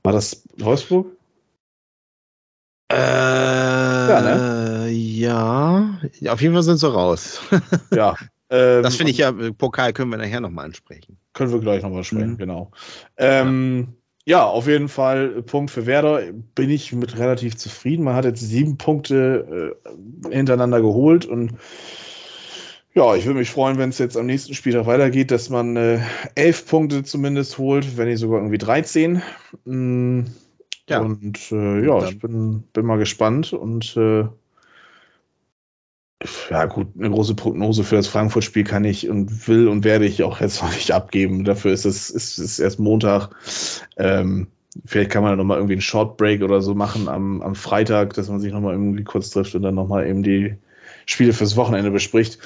War 0.02 0.12
das 0.12 0.42
Wolfsburg? 0.56 1.08
Äh, 2.90 2.96
ja, 2.96 4.20
ne? 4.22 4.88
ja, 4.90 6.32
auf 6.32 6.40
jeden 6.40 6.54
Fall 6.54 6.62
sind 6.62 6.78
sie 6.78 6.90
raus. 6.90 7.42
ja. 7.94 8.14
Ähm, 8.48 8.82
das 8.82 8.96
finde 8.96 9.12
ich 9.12 9.18
ja, 9.18 9.30
Pokal 9.30 9.92
können 9.92 10.10
wir 10.10 10.16
nachher 10.16 10.40
nochmal 10.40 10.64
ansprechen. 10.64 11.18
Können 11.34 11.52
wir 11.52 11.60
gleich 11.60 11.82
nochmal 11.82 12.04
sprechen, 12.04 12.32
mhm. 12.32 12.38
genau. 12.38 12.70
Ähm, 13.18 13.96
ja 14.24 14.44
auf 14.44 14.66
jeden 14.66 14.88
Fall 14.88 15.42
Punkt 15.42 15.70
für 15.70 15.86
Werder. 15.86 16.22
Bin 16.54 16.70
ich 16.70 16.92
mit 16.92 17.18
relativ 17.18 17.56
zufrieden. 17.56 18.04
Man 18.04 18.14
hat 18.14 18.24
jetzt 18.24 18.40
sieben 18.40 18.78
Punkte 18.78 19.74
äh, 19.84 20.30
hintereinander 20.32 20.80
geholt 20.80 21.26
und 21.26 21.52
ja, 22.92 23.14
ich 23.14 23.24
würde 23.24 23.38
mich 23.38 23.50
freuen, 23.50 23.78
wenn 23.78 23.90
es 23.90 23.98
jetzt 23.98 24.16
am 24.16 24.26
nächsten 24.26 24.54
Spieltag 24.54 24.86
weitergeht, 24.86 25.30
dass 25.30 25.48
man 25.48 25.76
äh, 25.76 26.00
elf 26.34 26.66
Punkte 26.66 27.04
zumindest 27.04 27.58
holt, 27.58 27.96
wenn 27.96 28.08
nicht 28.08 28.18
sogar 28.18 28.40
irgendwie 28.40 28.58
13. 28.58 29.22
Mm, 29.64 30.22
ja. 30.88 31.00
Und 31.00 31.52
äh, 31.52 31.86
ja, 31.86 32.04
ich 32.08 32.18
bin, 32.18 32.64
bin 32.72 32.86
mal 32.86 32.98
gespannt 32.98 33.52
und 33.52 33.96
äh, 33.96 34.24
ja 36.50 36.66
gut, 36.66 36.88
eine 36.98 37.10
große 37.10 37.34
Prognose 37.34 37.82
für 37.82 37.96
das 37.96 38.06
Frankfurt-Spiel 38.06 38.64
kann 38.64 38.84
ich 38.84 39.08
und 39.08 39.48
will 39.48 39.68
und 39.68 39.84
werde 39.84 40.04
ich 40.04 40.22
auch 40.22 40.40
jetzt 40.40 40.62
noch 40.62 40.72
nicht 40.72 40.92
abgeben. 40.92 41.44
Dafür 41.44 41.72
ist 41.72 41.84
es 41.84 42.10
ist, 42.10 42.38
ist 42.38 42.58
erst 42.58 42.78
Montag. 42.78 43.30
Ähm, 43.96 44.48
vielleicht 44.84 45.10
kann 45.10 45.22
man 45.22 45.36
noch 45.36 45.44
mal 45.44 45.56
irgendwie 45.56 45.74
einen 45.74 45.82
Shortbreak 45.82 46.42
oder 46.42 46.60
so 46.60 46.74
machen 46.74 47.08
am, 47.08 47.42
am 47.42 47.54
Freitag, 47.54 48.14
dass 48.14 48.28
man 48.28 48.40
sich 48.40 48.52
noch 48.52 48.60
mal 48.60 48.72
irgendwie 48.72 49.04
kurz 49.04 49.30
trifft 49.30 49.54
und 49.54 49.62
dann 49.62 49.74
noch 49.74 49.88
mal 49.88 50.06
eben 50.06 50.22
die 50.22 50.56
Spiele 51.06 51.32
fürs 51.32 51.56
Wochenende 51.56 51.90
bespricht. 51.90 52.38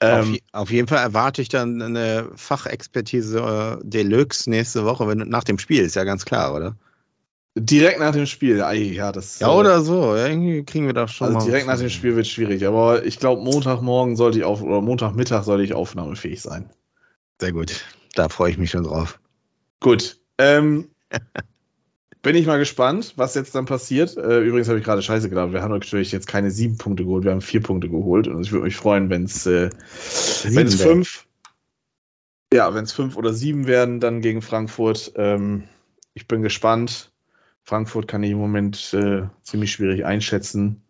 Ähm, 0.00 0.38
auf, 0.52 0.62
auf, 0.62 0.70
jeden 0.70 0.88
Fall 0.88 0.98
erwarte 0.98 1.42
ich 1.42 1.48
dann 1.48 1.82
eine 1.82 2.30
Fachexpertise 2.34 3.78
äh, 3.80 3.84
Deluxe 3.84 4.48
nächste 4.48 4.84
Woche 4.84 5.06
wenn, 5.06 5.18
nach 5.28 5.44
dem 5.44 5.58
Spiel, 5.58 5.82
ist 5.82 5.96
ja 5.96 6.04
ganz 6.04 6.24
klar, 6.24 6.54
oder? 6.54 6.76
Direkt 7.54 7.98
nach 7.98 8.12
dem 8.12 8.26
Spiel, 8.26 8.58
ja, 8.58 9.10
das. 9.12 9.40
Ja, 9.40 9.52
oder 9.52 9.80
so, 9.82 10.14
irgendwie 10.14 10.64
kriegen 10.64 10.86
wir 10.86 10.92
das 10.92 11.10
schon. 11.12 11.34
Also 11.34 11.46
direkt 11.46 11.66
nach 11.66 11.78
dem 11.78 11.90
Spiel 11.90 12.14
wird 12.14 12.26
schwierig, 12.26 12.66
aber 12.66 13.04
ich 13.04 13.18
glaube, 13.18 13.42
Montagmorgen 13.42 14.16
sollte 14.16 14.38
ich 14.38 14.44
auf, 14.44 14.62
oder 14.62 14.80
Montagmittag 14.80 15.42
sollte 15.42 15.64
ich 15.64 15.74
aufnahmefähig 15.74 16.40
sein. 16.40 16.70
Sehr 17.40 17.52
gut. 17.52 17.84
Da 18.14 18.28
freue 18.28 18.50
ich 18.50 18.58
mich 18.58 18.70
schon 18.70 18.84
drauf. 18.84 19.18
Gut. 19.80 20.18
Ähm, 20.38 20.88
bin 22.22 22.36
ich 22.36 22.46
mal 22.46 22.58
gespannt, 22.58 23.14
was 23.16 23.34
jetzt 23.34 23.54
dann 23.54 23.66
passiert. 23.66 24.16
Äh, 24.16 24.40
übrigens 24.40 24.68
habe 24.68 24.78
ich 24.78 24.84
gerade 24.84 25.02
Scheiße 25.02 25.28
gedacht. 25.28 25.52
Wir 25.52 25.62
haben 25.62 25.72
natürlich 25.72 26.12
jetzt 26.12 26.26
keine 26.26 26.50
sieben 26.50 26.76
Punkte 26.76 27.04
geholt, 27.04 27.24
wir 27.24 27.30
haben 27.30 27.40
vier 27.40 27.62
Punkte 27.62 27.88
geholt. 27.88 28.28
Und 28.28 28.42
ich 28.42 28.52
würde 28.52 28.64
mich 28.64 28.76
freuen, 28.76 29.10
wenn 29.10 29.24
es 29.24 29.46
äh, 29.46 29.70
fünf, 29.88 31.26
ja, 32.52 32.74
wenn 32.74 32.84
es 32.84 32.92
fünf 32.92 33.16
oder 33.16 33.32
sieben 33.32 33.66
werden, 33.66 34.00
dann 34.00 34.20
gegen 34.20 34.42
Frankfurt. 34.42 35.12
Ähm, 35.16 35.64
ich 36.14 36.26
bin 36.26 36.42
gespannt. 36.42 37.12
Frankfurt 37.68 38.08
kann 38.08 38.22
ich 38.22 38.30
im 38.30 38.38
Moment 38.38 38.94
äh, 38.94 39.24
ziemlich 39.42 39.72
schwierig 39.72 40.06
einschätzen. 40.06 40.80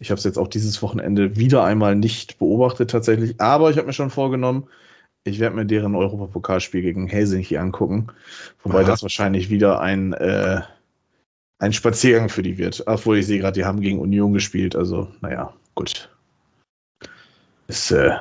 Ich 0.00 0.10
habe 0.10 0.18
es 0.18 0.24
jetzt 0.24 0.36
auch 0.36 0.48
dieses 0.48 0.82
Wochenende 0.82 1.36
wieder 1.36 1.62
einmal 1.62 1.94
nicht 1.94 2.40
beobachtet 2.40 2.90
tatsächlich, 2.90 3.40
aber 3.40 3.70
ich 3.70 3.76
habe 3.76 3.86
mir 3.86 3.92
schon 3.92 4.10
vorgenommen, 4.10 4.66
ich 5.22 5.38
werde 5.38 5.54
mir 5.54 5.64
deren 5.64 5.94
Europapokalspiel 5.94 6.82
gegen 6.82 7.06
Helsinki 7.06 7.56
angucken, 7.56 8.08
wobei 8.64 8.80
Aha. 8.80 8.88
das 8.88 9.02
wahrscheinlich 9.02 9.48
wieder 9.48 9.80
ein, 9.80 10.12
äh, 10.12 10.62
ein 11.60 11.72
Spaziergang 11.72 12.30
für 12.30 12.42
die 12.42 12.58
wird. 12.58 12.82
Obwohl 12.88 13.18
ich 13.18 13.26
sehe 13.26 13.38
gerade, 13.38 13.54
die 13.54 13.64
haben 13.64 13.80
gegen 13.80 14.00
Union 14.00 14.32
gespielt, 14.32 14.74
also 14.74 15.06
naja, 15.20 15.54
gut. 15.76 16.08
Ist, 17.68 17.92
äh, 17.92 18.16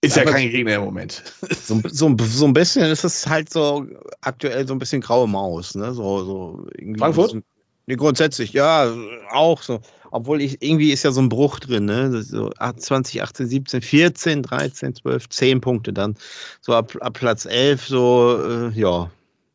ist 0.00 0.16
ja 0.16 0.24
kein 0.24 0.50
Gegner 0.50 0.76
im 0.76 0.84
Moment. 0.84 1.22
So, 1.50 1.80
so, 1.84 2.16
so, 2.18 2.46
ein 2.46 2.52
bisschen 2.52 2.84
ist 2.84 3.04
es 3.04 3.26
halt 3.26 3.50
so 3.50 3.86
aktuell 4.20 4.66
so 4.66 4.74
ein 4.74 4.78
bisschen 4.78 5.00
graue 5.00 5.26
Maus, 5.26 5.74
ne? 5.74 5.94
So, 5.94 6.24
so 6.24 6.66
Frankfurt? 6.98 7.26
Bisschen, 7.26 7.44
nee, 7.86 7.96
grundsätzlich, 7.96 8.52
ja, 8.52 8.94
auch 9.30 9.62
so. 9.62 9.80
Obwohl 10.10 10.40
ich, 10.40 10.62
irgendwie 10.62 10.92
ist 10.92 11.02
ja 11.02 11.10
so 11.10 11.20
ein 11.20 11.28
Bruch 11.28 11.58
drin, 11.58 11.86
ne? 11.86 12.22
So 12.22 12.50
20, 12.50 13.22
18, 13.22 13.46
17, 13.46 13.82
14, 13.82 14.42
13, 14.42 14.94
12, 14.94 15.28
10 15.28 15.60
Punkte 15.60 15.92
dann. 15.92 16.16
So 16.60 16.74
ab, 16.74 16.96
ab 17.00 17.14
Platz 17.14 17.44
11, 17.44 17.86
so, 17.86 18.38
äh, 18.42 18.78
ja. 18.78 19.10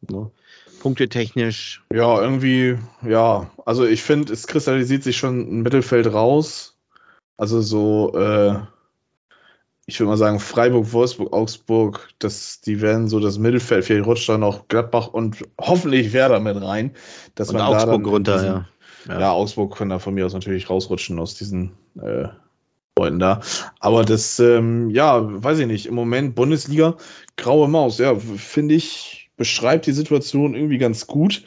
Ne? 0.10 0.32
Punkte 0.82 1.10
technisch. 1.10 1.84
Ja, 1.94 2.20
irgendwie, 2.20 2.78
ja. 3.08 3.52
Also 3.66 3.86
ich 3.86 4.02
finde, 4.02 4.34
es 4.34 4.48
kristallisiert 4.48 5.04
sich 5.04 5.18
schon 5.18 5.40
ein 5.40 5.62
Mittelfeld 5.62 6.12
raus. 6.12 6.76
Also 7.38 7.62
so, 7.62 8.14
äh, 8.16 8.60
ich 9.92 10.00
würde 10.00 10.10
mal 10.10 10.18
sagen, 10.18 10.40
Freiburg, 10.40 10.94
Wolfsburg, 10.94 11.34
Augsburg, 11.34 12.10
das, 12.20 12.62
die 12.62 12.82
werden 12.82 13.08
so 13.08 13.20
das 13.20 13.38
Mittelfeld, 13.38 13.86
vielleicht 13.86 14.06
rutscht 14.06 14.30
da 14.30 14.38
noch 14.38 14.68
Gladbach 14.68 15.08
und 15.08 15.44
hoffentlich 15.60 16.14
Werder 16.14 16.40
mit 16.40 16.62
rein. 16.62 16.92
Dass 17.36 17.50
und 17.50 17.58
man 17.58 17.68
Augsburg 17.68 18.04
da 18.04 18.10
runter, 18.10 18.34
diesen, 18.34 18.48
ja. 18.48 18.68
ja. 19.08 19.20
ja. 19.20 19.32
Augsburg 19.32 19.76
kann 19.78 19.90
da 19.90 20.00
von 20.00 20.14
mir 20.14 20.26
aus 20.26 20.34
natürlich 20.34 20.70
rausrutschen 20.70 21.20
aus 21.20 21.36
diesen 21.36 21.74
äh, 22.02 22.30
Leuten 22.98 23.20
da. 23.20 23.42
Aber 23.80 24.04
das, 24.06 24.40
ähm, 24.40 24.90
ja, 24.90 25.22
weiß 25.22 25.60
ich 25.60 25.68
nicht, 25.68 25.86
im 25.86 25.96
Moment 25.96 26.36
Bundesliga, 26.36 26.96
graue 27.36 27.68
Maus, 27.68 27.98
ja, 27.98 28.16
finde 28.16 28.76
ich, 28.76 29.30
beschreibt 29.36 29.88
die 29.88 29.94
Situation 29.94 30.56
irgendwie 30.56 30.78
ganz 30.78 31.08
gut. 31.08 31.44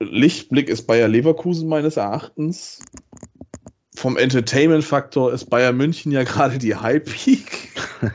Lichtblick 0.00 0.68
ist 0.68 0.86
Bayer 0.86 1.08
Leverkusen 1.08 1.68
meines 1.68 1.96
Erachtens 1.96 2.80
vom 4.02 4.16
Entertainment-Faktor 4.16 5.32
ist 5.32 5.48
Bayern 5.48 5.76
München 5.76 6.10
ja 6.10 6.24
gerade 6.24 6.58
die 6.58 6.74
High-Peak. 6.74 7.70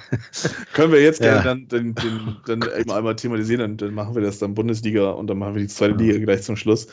Können 0.73 0.91
wir 0.91 1.01
jetzt 1.01 1.21
gerne 1.21 1.37
ja. 1.37 1.43
dann, 1.43 1.69
den, 1.69 1.95
den, 1.95 2.35
dann 2.45 2.61
eben 2.77 2.91
einmal 2.91 3.15
thematisieren, 3.15 3.61
dann, 3.61 3.77
dann, 3.77 3.93
machen 3.93 4.13
wir 4.13 4.21
das 4.21 4.37
dann 4.37 4.53
Bundesliga 4.53 5.11
und 5.11 5.27
dann 5.27 5.37
machen 5.37 5.55
wir 5.55 5.61
die 5.61 5.69
zweite 5.69 5.93
Liga 5.93 6.19
gleich 6.19 6.43
zum 6.43 6.57
Schluss. 6.57 6.87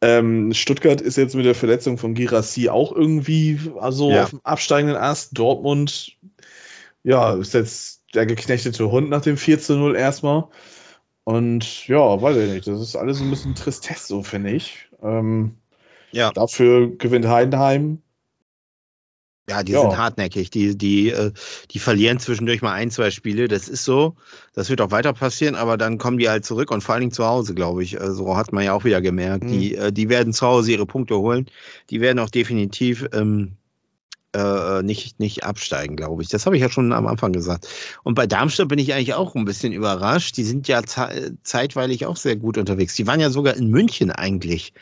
Ähm, 0.00 0.54
Stuttgart 0.54 1.00
ist 1.00 1.16
jetzt 1.16 1.34
mit 1.34 1.46
der 1.46 1.56
Verletzung 1.56 1.98
von 1.98 2.14
Girassi 2.14 2.68
auch 2.68 2.94
irgendwie 2.94 3.58
also 3.80 4.12
ja. 4.12 4.22
auf 4.22 4.30
dem 4.30 4.40
absteigenden 4.44 4.96
Ast. 4.96 5.36
Dortmund, 5.36 6.16
ja, 7.02 7.34
ist 7.34 7.54
jetzt 7.54 8.04
der 8.14 8.24
geknechtete 8.24 8.88
Hund 8.88 9.10
nach 9.10 9.22
dem 9.22 9.36
4 9.36 9.58
zu 9.58 9.74
0 9.74 9.96
erstmal. 9.96 10.44
Und 11.24 11.88
ja, 11.88 12.22
weiß 12.22 12.36
ich 12.36 12.52
nicht, 12.52 12.68
das 12.68 12.80
ist 12.80 12.94
alles 12.94 13.20
ein 13.20 13.30
bisschen 13.30 13.56
Tristesse, 13.56 14.06
so 14.06 14.22
finde 14.22 14.52
ich. 14.52 14.88
Ähm, 15.02 15.56
ja. 16.12 16.30
Dafür 16.30 16.96
gewinnt 16.96 17.26
Heidenheim 17.26 18.00
ja, 19.48 19.62
die 19.62 19.72
ja. 19.72 19.80
sind 19.80 19.96
hartnäckig. 19.96 20.50
Die, 20.50 20.76
die, 20.76 21.10
äh, 21.10 21.32
die 21.70 21.78
verlieren 21.78 22.18
zwischendurch 22.18 22.62
mal 22.62 22.72
ein, 22.72 22.90
zwei 22.90 23.10
Spiele. 23.10 23.48
Das 23.48 23.68
ist 23.68 23.84
so. 23.84 24.16
Das 24.54 24.68
wird 24.70 24.80
auch 24.80 24.90
weiter 24.90 25.12
passieren, 25.12 25.54
aber 25.54 25.76
dann 25.76 25.98
kommen 25.98 26.18
die 26.18 26.28
halt 26.28 26.44
zurück 26.44 26.70
und 26.70 26.82
vor 26.82 26.94
allen 26.94 27.02
Dingen 27.02 27.12
zu 27.12 27.24
Hause, 27.24 27.54
glaube 27.54 27.82
ich. 27.82 28.00
Also 28.00 28.36
hat 28.36 28.52
man 28.52 28.64
ja 28.64 28.74
auch 28.74 28.84
wieder 28.84 29.00
gemerkt. 29.00 29.44
Mhm. 29.44 29.48
Die, 29.48 29.74
äh, 29.74 29.92
die 29.92 30.08
werden 30.08 30.32
zu 30.32 30.46
Hause 30.46 30.72
ihre 30.72 30.86
Punkte 30.86 31.16
holen. 31.18 31.46
Die 31.90 32.00
werden 32.00 32.18
auch 32.18 32.30
definitiv 32.30 33.06
ähm, 33.12 33.56
äh, 34.34 34.82
nicht, 34.82 35.18
nicht 35.20 35.44
absteigen, 35.44 35.96
glaube 35.96 36.22
ich. 36.22 36.28
Das 36.28 36.44
habe 36.44 36.56
ich 36.56 36.62
ja 36.62 36.70
schon 36.70 36.92
am 36.92 37.06
Anfang 37.06 37.32
gesagt. 37.32 37.66
Und 38.02 38.14
bei 38.14 38.26
Darmstadt 38.26 38.68
bin 38.68 38.78
ich 38.78 38.92
eigentlich 38.92 39.14
auch 39.14 39.34
ein 39.34 39.46
bisschen 39.46 39.72
überrascht. 39.72 40.36
Die 40.36 40.44
sind 40.44 40.68
ja 40.68 40.82
zeitweilig 41.42 42.06
auch 42.06 42.16
sehr 42.16 42.36
gut 42.36 42.58
unterwegs. 42.58 42.94
Die 42.94 43.06
waren 43.06 43.20
ja 43.20 43.30
sogar 43.30 43.56
in 43.56 43.70
München 43.70 44.10
eigentlich 44.10 44.74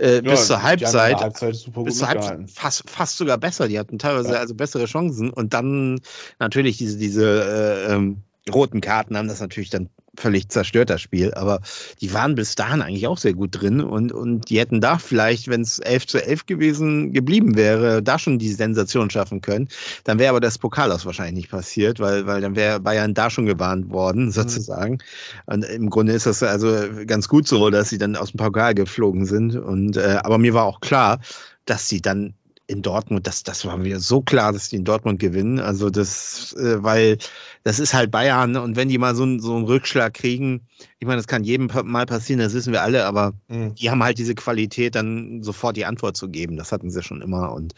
äh, 0.00 0.14
ja, 0.14 0.20
bis 0.22 0.46
zur 0.46 0.62
Halbzeit, 0.62 1.20
Halbzeit 1.20 1.70
bis 1.84 1.98
zur 1.98 2.08
Halbzeit 2.08 2.50
fast, 2.50 2.88
fast 2.88 3.16
sogar 3.16 3.38
besser. 3.38 3.68
Die 3.68 3.78
hatten 3.78 3.98
teilweise 3.98 4.32
ja. 4.32 4.38
also 4.38 4.54
bessere 4.54 4.86
Chancen 4.86 5.30
und 5.30 5.52
dann 5.54 6.00
natürlich 6.38 6.78
diese, 6.78 6.98
diese 6.98 7.86
äh, 7.88 7.92
ähm, 7.94 8.22
roten 8.48 8.80
Karten 8.80 9.16
haben 9.16 9.28
das 9.28 9.40
natürlich 9.40 9.70
dann 9.70 9.90
völlig 10.16 10.48
zerstört, 10.48 10.90
das 10.90 11.00
Spiel. 11.00 11.34
Aber 11.34 11.60
die 12.00 12.12
waren 12.12 12.34
bis 12.34 12.54
dahin 12.54 12.82
eigentlich 12.82 13.06
auch 13.06 13.18
sehr 13.18 13.34
gut 13.34 13.60
drin 13.60 13.80
und, 13.80 14.12
und 14.12 14.50
die 14.50 14.58
hätten 14.58 14.80
da 14.80 14.98
vielleicht, 14.98 15.48
wenn 15.48 15.62
es 15.62 15.78
11 15.78 16.06
zu 16.06 16.24
11 16.24 16.46
gewesen 16.46 17.12
geblieben 17.12 17.56
wäre, 17.56 18.02
da 18.02 18.18
schon 18.18 18.38
die 18.38 18.52
Sensation 18.52 19.10
schaffen 19.10 19.40
können. 19.40 19.68
Dann 20.04 20.18
wäre 20.18 20.30
aber 20.30 20.40
das 20.40 20.58
Pokal 20.58 20.92
aus 20.92 21.06
wahrscheinlich 21.06 21.34
nicht 21.34 21.50
passiert, 21.50 22.00
weil, 22.00 22.26
weil 22.26 22.40
dann 22.40 22.56
wäre 22.56 22.80
Bayern 22.80 23.14
da 23.14 23.30
schon 23.30 23.46
gewarnt 23.46 23.90
worden, 23.90 24.26
mhm. 24.26 24.30
sozusagen. 24.32 24.94
Mhm. 24.94 25.54
Und 25.54 25.64
im 25.64 25.90
Grunde 25.90 26.12
ist 26.12 26.26
das 26.26 26.42
also 26.42 26.76
ganz 27.06 27.28
gut 27.28 27.46
so, 27.46 27.70
dass 27.70 27.88
sie 27.88 27.98
dann 27.98 28.16
aus 28.16 28.32
dem 28.32 28.38
Pokal 28.38 28.74
geflogen 28.74 29.26
sind. 29.26 29.56
Und, 29.56 29.96
äh, 29.96 30.18
aber 30.22 30.38
mir 30.38 30.54
war 30.54 30.64
auch 30.64 30.80
klar, 30.80 31.20
dass 31.64 31.88
sie 31.88 32.00
dann 32.00 32.34
in 32.70 32.82
Dortmund, 32.82 33.26
das, 33.26 33.42
das 33.42 33.64
war 33.64 33.76
mir 33.76 33.98
so 33.98 34.22
klar, 34.22 34.52
dass 34.52 34.68
die 34.68 34.76
in 34.76 34.84
Dortmund 34.84 35.18
gewinnen. 35.18 35.58
Also 35.58 35.90
das, 35.90 36.54
äh, 36.54 36.82
weil 36.82 37.18
das 37.64 37.78
ist 37.80 37.94
halt 37.94 38.10
Bayern 38.10 38.56
und 38.56 38.76
wenn 38.76 38.88
die 38.88 38.98
mal 38.98 39.14
so, 39.14 39.38
so 39.38 39.56
einen 39.56 39.64
Rückschlag 39.64 40.14
kriegen, 40.14 40.66
ich 40.98 41.06
meine, 41.06 41.16
das 41.16 41.26
kann 41.26 41.44
jedem 41.44 41.68
mal 41.84 42.06
passieren, 42.06 42.40
das 42.40 42.54
wissen 42.54 42.72
wir 42.72 42.82
alle, 42.82 43.06
aber 43.06 43.32
mhm. 43.48 43.74
die 43.74 43.90
haben 43.90 44.02
halt 44.02 44.18
diese 44.18 44.34
Qualität, 44.34 44.94
dann 44.94 45.42
sofort 45.42 45.76
die 45.76 45.84
Antwort 45.84 46.16
zu 46.16 46.28
geben. 46.28 46.56
Das 46.56 46.70
hatten 46.70 46.90
sie 46.90 47.02
schon 47.02 47.22
immer 47.22 47.52
und 47.52 47.74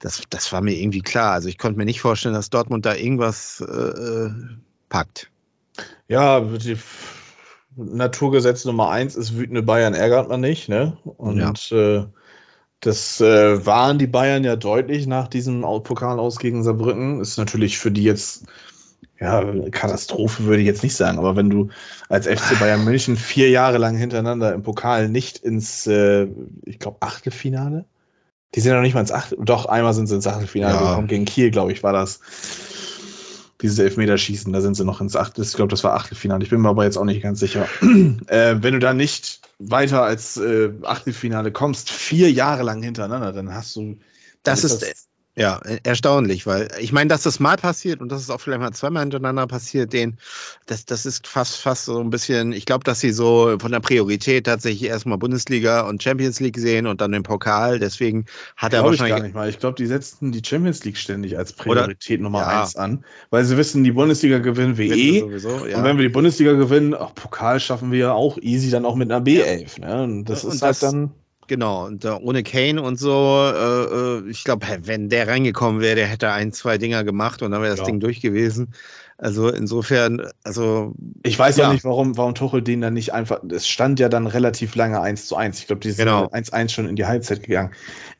das, 0.00 0.22
das 0.30 0.52
war 0.52 0.62
mir 0.62 0.74
irgendwie 0.74 1.02
klar. 1.02 1.32
Also 1.32 1.48
ich 1.48 1.58
konnte 1.58 1.78
mir 1.78 1.84
nicht 1.84 2.00
vorstellen, 2.00 2.34
dass 2.34 2.50
Dortmund 2.50 2.86
da 2.86 2.94
irgendwas 2.94 3.60
äh 3.60 4.30
packt. 4.88 5.30
Ja, 6.08 6.40
die 6.40 6.78
Naturgesetz 7.76 8.64
Nummer 8.64 8.90
eins 8.90 9.16
ist 9.16 9.36
wütende 9.36 9.62
Bayern 9.62 9.94
ärgert 9.94 10.28
man 10.28 10.40
nicht, 10.40 10.68
ne? 10.68 10.96
Und 11.04 11.70
ja. 11.70 11.98
äh, 11.98 12.06
das 12.80 13.20
äh, 13.20 13.64
waren 13.64 13.98
die 13.98 14.06
Bayern 14.06 14.44
ja 14.44 14.56
deutlich 14.56 15.06
nach 15.06 15.28
diesem 15.28 15.62
Pokal 15.82 16.18
aus 16.18 16.38
gegen 16.38 16.62
Saarbrücken. 16.62 17.20
Ist 17.20 17.38
natürlich 17.38 17.78
für 17.78 17.90
die 17.90 18.04
jetzt, 18.04 18.44
ja, 19.18 19.42
Katastrophe 19.70 20.44
würde 20.44 20.60
ich 20.60 20.66
jetzt 20.66 20.82
nicht 20.82 20.94
sagen, 20.94 21.18
aber 21.18 21.36
wenn 21.36 21.50
du 21.50 21.68
als 22.08 22.26
FC 22.26 22.58
Bayern 22.58 22.84
München 22.84 23.16
vier 23.16 23.50
Jahre 23.50 23.78
lang 23.78 23.96
hintereinander 23.96 24.52
im 24.52 24.62
Pokal 24.62 25.08
nicht 25.08 25.38
ins, 25.38 25.86
äh, 25.86 26.28
ich 26.64 26.78
glaube, 26.78 26.98
Achtelfinale? 27.00 27.86
Die 28.54 28.60
sind 28.60 28.70
ja 28.70 28.76
noch 28.76 28.84
nicht 28.84 28.94
mal 28.94 29.00
ins 29.00 29.12
Achtel, 29.12 29.38
doch, 29.40 29.66
einmal 29.66 29.92
sind 29.92 30.06
sie 30.06 30.14
ins 30.14 30.26
Achtelfinale 30.26 30.76
ja. 30.76 30.88
gekommen, 30.90 31.08
gegen 31.08 31.24
Kiel, 31.24 31.50
glaube 31.50 31.72
ich, 31.72 31.82
war 31.82 31.92
das 31.92 32.20
dieses 33.62 33.78
Elfmeterschießen, 33.78 34.52
da 34.52 34.60
sind 34.60 34.74
sie 34.74 34.84
noch 34.84 35.00
ins 35.00 35.16
Achtel, 35.16 35.44
ich 35.44 35.52
glaube, 35.54 35.70
das 35.70 35.84
war 35.84 35.94
Achtelfinale, 35.94 36.44
ich 36.44 36.50
bin 36.50 36.60
mir 36.60 36.68
aber 36.68 36.84
jetzt 36.84 36.96
auch 36.96 37.04
nicht 37.04 37.22
ganz 37.22 37.40
sicher. 37.40 37.68
äh, 38.26 38.56
wenn 38.60 38.74
du 38.74 38.78
da 38.78 38.92
nicht 38.92 39.40
weiter 39.58 40.02
als 40.02 40.36
äh, 40.36 40.70
Achtelfinale 40.82 41.52
kommst, 41.52 41.90
vier 41.90 42.30
Jahre 42.30 42.62
lang 42.62 42.82
hintereinander, 42.82 43.32
dann 43.32 43.54
hast 43.54 43.76
du. 43.76 43.98
Das 44.42 44.62
ist, 44.62 44.82
das 44.82 45.05
ja, 45.38 45.60
erstaunlich, 45.82 46.46
weil 46.46 46.70
ich 46.80 46.92
meine, 46.92 47.08
dass 47.08 47.22
das 47.22 47.40
mal 47.40 47.58
passiert 47.58 48.00
und 48.00 48.10
dass 48.10 48.22
es 48.22 48.30
auch 48.30 48.40
vielleicht 48.40 48.60
mal 48.60 48.72
zweimal 48.72 49.02
hintereinander 49.02 49.46
passiert, 49.46 49.92
den, 49.92 50.16
das, 50.64 50.86
das 50.86 51.04
ist 51.04 51.26
fast, 51.26 51.58
fast 51.58 51.84
so 51.84 52.00
ein 52.00 52.08
bisschen, 52.08 52.54
ich 52.54 52.64
glaube, 52.64 52.84
dass 52.84 53.00
sie 53.00 53.10
so 53.10 53.58
von 53.60 53.70
der 53.70 53.80
Priorität 53.80 54.46
tatsächlich 54.46 54.88
erstmal 54.88 55.18
Bundesliga 55.18 55.82
und 55.82 56.02
Champions 56.02 56.40
League 56.40 56.56
sehen 56.56 56.86
und 56.86 57.02
dann 57.02 57.12
den 57.12 57.22
Pokal. 57.22 57.78
Deswegen 57.78 58.24
hat 58.56 58.72
er 58.72 58.82
wahrscheinlich. 58.82 59.08
Ich 59.08 59.18
gar 59.18 59.22
nicht 59.24 59.34
mal. 59.34 59.50
Ich 59.50 59.58
glaube, 59.58 59.76
die 59.76 59.84
setzten 59.84 60.32
die 60.32 60.40
Champions 60.42 60.82
League 60.84 60.96
ständig 60.96 61.36
als 61.36 61.52
Priorität 61.52 62.22
Nummer 62.22 62.40
ja. 62.40 62.62
eins 62.62 62.76
an, 62.76 63.04
weil 63.28 63.44
sie 63.44 63.58
wissen, 63.58 63.84
die 63.84 63.92
Bundesliga 63.92 64.38
gewinnen 64.38 64.78
wir 64.78 64.96
eh. 64.96 65.20
Sowieso, 65.20 65.66
ja. 65.66 65.76
Und 65.76 65.84
wenn 65.84 65.98
wir 65.98 66.04
die 66.04 66.12
Bundesliga 66.14 66.52
gewinnen, 66.54 66.94
auch 66.94 67.14
Pokal 67.14 67.60
schaffen 67.60 67.92
wir 67.92 67.98
ja 67.98 68.12
auch 68.12 68.38
easy 68.38 68.70
dann 68.70 68.86
auch 68.86 68.94
mit 68.94 69.12
einer 69.12 69.22
B11. 69.22 69.82
Ne? 69.82 70.02
Und 70.02 70.24
das 70.24 70.44
und 70.44 70.54
ist 70.54 70.62
halt 70.62 70.70
das, 70.70 70.82
halt 70.82 70.94
dann. 70.94 71.10
Genau, 71.48 71.86
und 71.86 72.04
äh, 72.04 72.08
ohne 72.08 72.42
Kane 72.42 72.82
und 72.82 72.98
so, 72.98 73.10
äh, 73.10 73.84
äh 73.84 74.30
ich 74.30 74.44
glaube, 74.44 74.66
wenn 74.82 75.08
der 75.08 75.28
reingekommen 75.28 75.80
wäre, 75.80 75.94
der 75.94 76.06
hätte 76.06 76.30
ein, 76.32 76.52
zwei 76.52 76.78
Dinger 76.78 77.04
gemacht 77.04 77.42
und 77.42 77.52
dann 77.52 77.62
wäre 77.62 77.70
das 77.70 77.80
ja. 77.80 77.86
Ding 77.86 78.00
durch 78.00 78.20
gewesen. 78.20 78.72
Also 79.18 79.48
insofern, 79.48 80.28
also. 80.44 80.94
Ich 81.22 81.38
weiß 81.38 81.56
ja 81.56 81.72
nicht, 81.72 81.84
warum, 81.84 82.18
warum 82.18 82.34
Tuchel 82.34 82.60
den 82.60 82.82
dann 82.82 82.92
nicht 82.92 83.14
einfach. 83.14 83.40
Es 83.50 83.66
stand 83.66 83.98
ja 83.98 84.10
dann 84.10 84.26
relativ 84.26 84.74
lange 84.74 85.00
1 85.00 85.26
zu 85.26 85.36
1. 85.36 85.58
Ich 85.60 85.66
glaube, 85.68 85.80
die 85.80 85.90
sind 85.90 86.04
genau. 86.04 86.26
1-1 86.26 86.68
schon 86.68 86.86
in 86.86 86.96
die 86.96 87.06
Halbzeit 87.06 87.42
gegangen. 87.42 87.72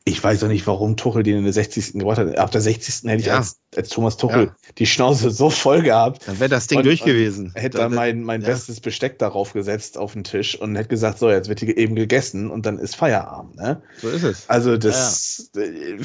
Ich 0.07 0.23
weiß 0.23 0.41
auch 0.45 0.47
nicht, 0.47 0.65
warum 0.67 0.95
Tuchel 0.95 1.21
den 1.21 1.39
in 1.39 1.43
der 1.43 1.51
60. 1.51 1.93
gebracht 1.93 2.17
hat. 2.17 2.37
Ab 2.37 2.49
der 2.49 2.61
60. 2.61 3.09
hätte 3.09 3.19
ich 3.19 3.25
ja. 3.25 3.35
als, 3.35 3.59
als 3.75 3.89
Thomas 3.89 4.15
Tuchel 4.15 4.45
ja. 4.45 4.55
die 4.77 4.85
Schnauze 4.85 5.31
so 5.31 5.49
voll 5.49 5.81
gehabt. 5.81 6.25
Dann 6.25 6.39
wäre 6.39 6.49
das 6.49 6.67
Ding 6.67 6.77
und, 6.77 6.85
durch 6.85 7.03
gewesen. 7.03 7.51
Hätte 7.55 7.79
dann 7.79 7.93
mein, 7.93 8.23
mein 8.23 8.41
ja. 8.41 8.47
bestes 8.47 8.79
Besteck 8.79 9.19
darauf 9.19 9.51
gesetzt 9.51 9.97
auf 9.97 10.13
den 10.13 10.23
Tisch 10.23 10.57
und 10.57 10.77
hätte 10.77 10.87
gesagt, 10.87 11.19
so, 11.19 11.29
jetzt 11.29 11.49
wird 11.49 11.59
hier 11.59 11.77
eben 11.77 11.95
gegessen 11.95 12.49
und 12.49 12.65
dann 12.65 12.79
ist 12.79 12.95
Feierabend. 12.95 13.57
Ne? 13.57 13.81
So 13.97 14.07
ist 14.07 14.23
es. 14.23 14.49
Also 14.49 14.77
das 14.77 15.51
äh, 15.57 15.99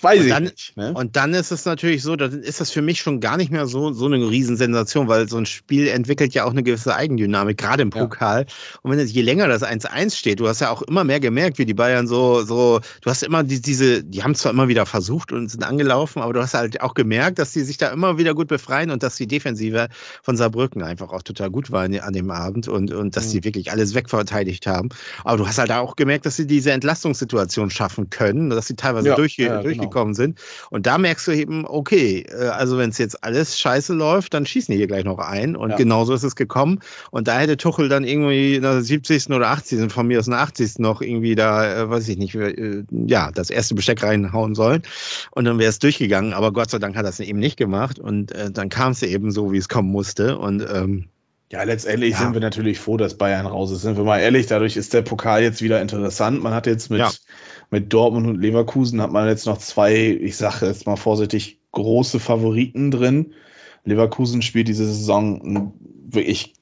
weiß 0.00 0.20
und 0.20 0.24
ich 0.24 0.32
dann, 0.32 0.42
nicht. 0.44 0.72
Ne? 0.78 0.94
Und 0.94 1.16
dann 1.16 1.34
ist 1.34 1.50
es 1.50 1.66
natürlich 1.66 2.02
so, 2.02 2.16
dann 2.16 2.42
ist 2.42 2.62
das 2.62 2.70
für 2.70 2.80
mich 2.80 3.00
schon 3.02 3.20
gar 3.20 3.36
nicht 3.36 3.50
mehr 3.50 3.66
so, 3.66 3.92
so 3.92 4.06
eine 4.06 4.30
Riesensensation, 4.30 5.08
weil 5.08 5.28
so 5.28 5.36
ein 5.36 5.44
Spiel 5.44 5.88
entwickelt 5.88 6.32
ja 6.32 6.44
auch 6.44 6.52
eine 6.52 6.62
gewisse 6.62 6.94
Eigendynamik, 6.94 7.58
gerade 7.58 7.82
im 7.82 7.90
Pokal. 7.90 8.46
Und 8.80 8.92
wenn 8.92 8.98
es 8.98 9.12
je 9.12 9.20
länger 9.20 9.46
das 9.46 9.62
1-1 9.62 10.16
steht, 10.16 10.40
du 10.40 10.48
hast 10.48 10.62
ja 10.62 10.70
auch 10.70 10.80
immer 10.80 11.04
mehr 11.04 11.20
gemerkt, 11.20 11.58
wie 11.58 11.66
die 11.66 11.74
Bayern 11.74 12.06
so, 12.06 12.42
so, 12.44 12.80
du 13.02 13.10
hast 13.10 13.22
immer 13.22 13.41
die, 13.42 13.60
diese, 13.60 14.04
die 14.04 14.22
haben 14.22 14.34
zwar 14.34 14.52
immer 14.52 14.68
wieder 14.68 14.86
versucht 14.86 15.32
und 15.32 15.48
sind 15.48 15.64
angelaufen, 15.64 16.22
aber 16.22 16.32
du 16.32 16.40
hast 16.40 16.54
halt 16.54 16.80
auch 16.80 16.94
gemerkt, 16.94 17.38
dass 17.38 17.52
die 17.52 17.62
sich 17.62 17.78
da 17.78 17.88
immer 17.88 18.18
wieder 18.18 18.34
gut 18.34 18.48
befreien 18.48 18.90
und 18.90 19.02
dass 19.02 19.16
die 19.16 19.26
Defensive 19.26 19.88
von 20.22 20.36
Saarbrücken 20.36 20.82
einfach 20.82 21.12
auch 21.12 21.22
total 21.22 21.50
gut 21.50 21.70
war 21.70 21.82
an 21.82 22.12
dem 22.12 22.30
Abend 22.30 22.68
und, 22.68 22.92
und 22.92 23.16
dass 23.16 23.28
mhm. 23.28 23.30
die 23.32 23.44
wirklich 23.44 23.72
alles 23.72 23.94
wegverteidigt 23.94 24.66
haben. 24.66 24.90
Aber 25.24 25.38
du 25.38 25.46
hast 25.46 25.58
halt 25.58 25.72
auch 25.72 25.96
gemerkt, 25.96 26.26
dass 26.26 26.36
sie 26.36 26.46
diese 26.46 26.72
Entlastungssituation 26.72 27.70
schaffen 27.70 28.10
können, 28.10 28.50
dass 28.50 28.66
sie 28.66 28.76
teilweise 28.76 29.08
ja, 29.08 29.16
durchge 29.16 29.42
ja, 29.42 29.48
genau. 29.48 29.62
durchgekommen 29.62 30.14
genau. 30.14 30.24
sind. 30.24 30.40
Und 30.70 30.86
da 30.86 30.98
merkst 30.98 31.26
du 31.26 31.32
eben, 31.32 31.66
okay, 31.66 32.24
äh, 32.28 32.48
also 32.48 32.78
wenn 32.78 32.90
es 32.90 32.98
jetzt 32.98 33.24
alles 33.24 33.58
scheiße 33.58 33.94
läuft, 33.94 34.34
dann 34.34 34.46
schießen 34.46 34.72
die 34.72 34.78
hier 34.78 34.86
gleich 34.86 35.04
noch 35.04 35.18
ein. 35.18 35.56
Und 35.56 35.70
ja. 35.70 35.76
genauso 35.76 36.14
ist 36.14 36.22
es 36.22 36.36
gekommen. 36.36 36.80
Und 37.10 37.28
da 37.28 37.38
hätte 37.38 37.56
Tuchel 37.56 37.88
dann 37.88 38.04
irgendwie 38.04 38.56
in 38.56 38.62
der 38.62 38.82
70. 38.82 39.30
oder 39.30 39.48
80. 39.48 39.92
von 39.92 40.06
mir 40.06 40.18
aus 40.18 40.26
in 40.26 40.32
der 40.32 40.40
80. 40.40 40.78
noch 40.78 41.00
irgendwie 41.00 41.34
da, 41.34 41.82
äh, 41.82 41.90
weiß 41.90 42.08
ich 42.08 42.18
nicht, 42.18 42.34
äh, 42.34 42.84
ja, 43.06 43.30
das 43.32 43.50
erste 43.50 43.74
Besteck 43.74 44.02
reinhauen 44.02 44.54
sollen. 44.54 44.82
Und 45.30 45.44
dann 45.44 45.58
wäre 45.58 45.70
es 45.70 45.78
durchgegangen. 45.78 46.32
Aber 46.32 46.52
Gott 46.52 46.70
sei 46.70 46.78
Dank 46.78 46.96
hat 46.96 47.06
es 47.06 47.20
eben 47.20 47.38
nicht 47.38 47.56
gemacht. 47.56 47.98
Und 47.98 48.32
äh, 48.32 48.50
dann 48.50 48.68
kam 48.68 48.92
es 48.92 49.02
eben 49.02 49.30
so, 49.30 49.52
wie 49.52 49.58
es 49.58 49.68
kommen 49.68 49.90
musste. 49.90 50.38
Und 50.38 50.66
ähm, 50.72 51.08
ja, 51.52 51.62
letztendlich 51.64 52.12
ja. 52.12 52.18
sind 52.18 52.32
wir 52.32 52.40
natürlich 52.40 52.78
froh, 52.78 52.96
dass 52.96 53.18
Bayern 53.18 53.46
raus 53.46 53.70
ist. 53.70 53.82
Sind 53.82 53.98
wir 53.98 54.04
mal 54.04 54.20
ehrlich, 54.20 54.46
dadurch 54.46 54.76
ist 54.76 54.94
der 54.94 55.02
Pokal 55.02 55.42
jetzt 55.42 55.60
wieder 55.60 55.82
interessant. 55.82 56.42
Man 56.42 56.54
hat 56.54 56.66
jetzt 56.66 56.88
mit, 56.90 57.00
ja. 57.00 57.10
mit 57.70 57.92
Dortmund 57.92 58.26
und 58.26 58.40
Leverkusen 58.40 59.02
hat 59.02 59.12
man 59.12 59.28
jetzt 59.28 59.46
noch 59.46 59.58
zwei, 59.58 59.94
ich 59.94 60.38
sage 60.38 60.66
jetzt 60.66 60.86
mal 60.86 60.96
vorsichtig, 60.96 61.60
große 61.72 62.20
Favoriten 62.20 62.90
drin. 62.90 63.34
Leverkusen 63.84 64.40
spielt 64.40 64.68
diese 64.68 64.86
Saison 64.86 65.42
einen 65.42 65.72
wirklich 66.08 66.54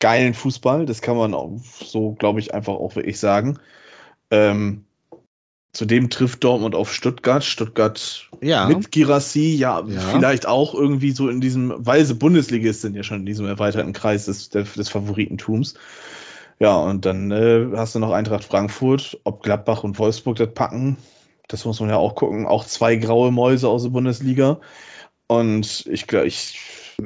geilen 0.00 0.34
Fußball. 0.34 0.84
Das 0.84 1.00
kann 1.00 1.16
man 1.16 1.32
auch 1.32 1.58
so, 1.82 2.12
glaube 2.12 2.40
ich, 2.40 2.52
einfach 2.52 2.74
auch 2.74 2.94
wirklich 2.94 3.18
sagen. 3.18 3.58
Ähm, 4.30 4.84
Zudem 5.78 6.10
trifft 6.10 6.42
Dortmund 6.42 6.74
auf 6.74 6.92
Stuttgart. 6.92 7.44
Stuttgart 7.44 8.28
ja. 8.40 8.66
mit 8.66 8.90
Girassi, 8.90 9.54
ja, 9.54 9.84
ja, 9.86 10.00
vielleicht 10.00 10.44
auch 10.44 10.74
irgendwie 10.74 11.12
so 11.12 11.28
in 11.28 11.40
diesem, 11.40 11.72
weil 11.78 12.04
sie 12.04 12.16
Bundesligist 12.16 12.80
sind 12.80 12.96
ja 12.96 13.04
schon 13.04 13.20
in 13.20 13.26
diesem 13.26 13.46
erweiterten 13.46 13.92
Kreis 13.92 14.24
des, 14.24 14.48
des 14.48 14.88
Favoritentums. 14.88 15.74
Ja, 16.58 16.74
und 16.78 17.06
dann 17.06 17.30
äh, 17.30 17.68
hast 17.76 17.94
du 17.94 18.00
noch 18.00 18.10
Eintracht 18.10 18.42
Frankfurt, 18.42 19.20
ob 19.22 19.44
Gladbach 19.44 19.84
und 19.84 20.00
Wolfsburg 20.00 20.38
das 20.38 20.52
packen. 20.52 20.96
Das 21.46 21.64
muss 21.64 21.78
man 21.78 21.90
ja 21.90 21.96
auch 21.96 22.16
gucken. 22.16 22.44
Auch 22.44 22.64
zwei 22.64 22.96
graue 22.96 23.30
Mäuse 23.30 23.68
aus 23.68 23.84
der 23.84 23.90
Bundesliga. 23.90 24.60
Und 25.28 25.86
ich 25.86 26.08
glaube, 26.08 26.26
ich 26.26 26.58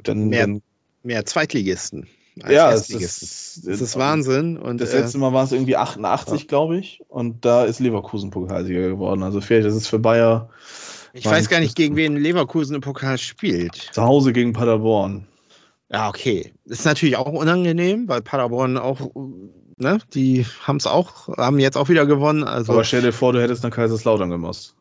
dann 0.02 0.30
mehr, 0.30 0.46
dann, 0.46 0.62
mehr 1.02 1.26
Zweitligisten 1.26 2.08
ja, 2.34 2.72
es 2.72 2.90
ist, 2.90 3.66
das 3.66 3.80
ist 3.80 3.98
Wahnsinn. 3.98 4.56
Und, 4.56 4.80
das 4.80 4.92
letzte 4.92 5.18
Mal 5.18 5.32
war 5.32 5.44
es 5.44 5.52
irgendwie 5.52 5.76
88, 5.76 6.40
ja. 6.40 6.46
glaube 6.46 6.78
ich. 6.78 7.02
Und 7.08 7.44
da 7.44 7.64
ist 7.64 7.80
Leverkusen 7.80 8.30
Pokalsieger 8.30 8.88
geworden. 8.88 9.22
Also 9.22 9.40
vielleicht 9.40 9.66
ist 9.66 9.74
es 9.74 9.86
für 9.86 9.98
Bayer. 9.98 10.48
Ich 11.12 11.26
weiß 11.26 11.48
gar 11.50 11.60
nicht, 11.60 11.76
gegen 11.76 11.96
wen 11.96 12.16
Leverkusen 12.16 12.74
im 12.74 12.80
Pokal 12.80 13.18
spielt. 13.18 13.90
Zu 13.92 14.02
Hause 14.02 14.32
gegen 14.32 14.54
Paderborn. 14.54 15.26
Ja, 15.90 16.08
okay. 16.08 16.54
Ist 16.64 16.86
natürlich 16.86 17.16
auch 17.16 17.26
unangenehm, 17.26 18.08
weil 18.08 18.22
Paderborn 18.22 18.78
auch, 18.78 19.10
ne, 19.76 19.98
die 20.14 20.46
haben 20.62 20.76
es 20.76 20.86
auch, 20.86 21.28
haben 21.36 21.58
jetzt 21.58 21.76
auch 21.76 21.90
wieder 21.90 22.06
gewonnen. 22.06 22.44
Also 22.44 22.72
Aber 22.72 22.84
stell 22.84 23.02
dir 23.02 23.12
vor, 23.12 23.34
du 23.34 23.42
hättest 23.42 23.62
nach 23.62 23.70
Kaiserslautern 23.70 24.30
gemacht. 24.30 24.74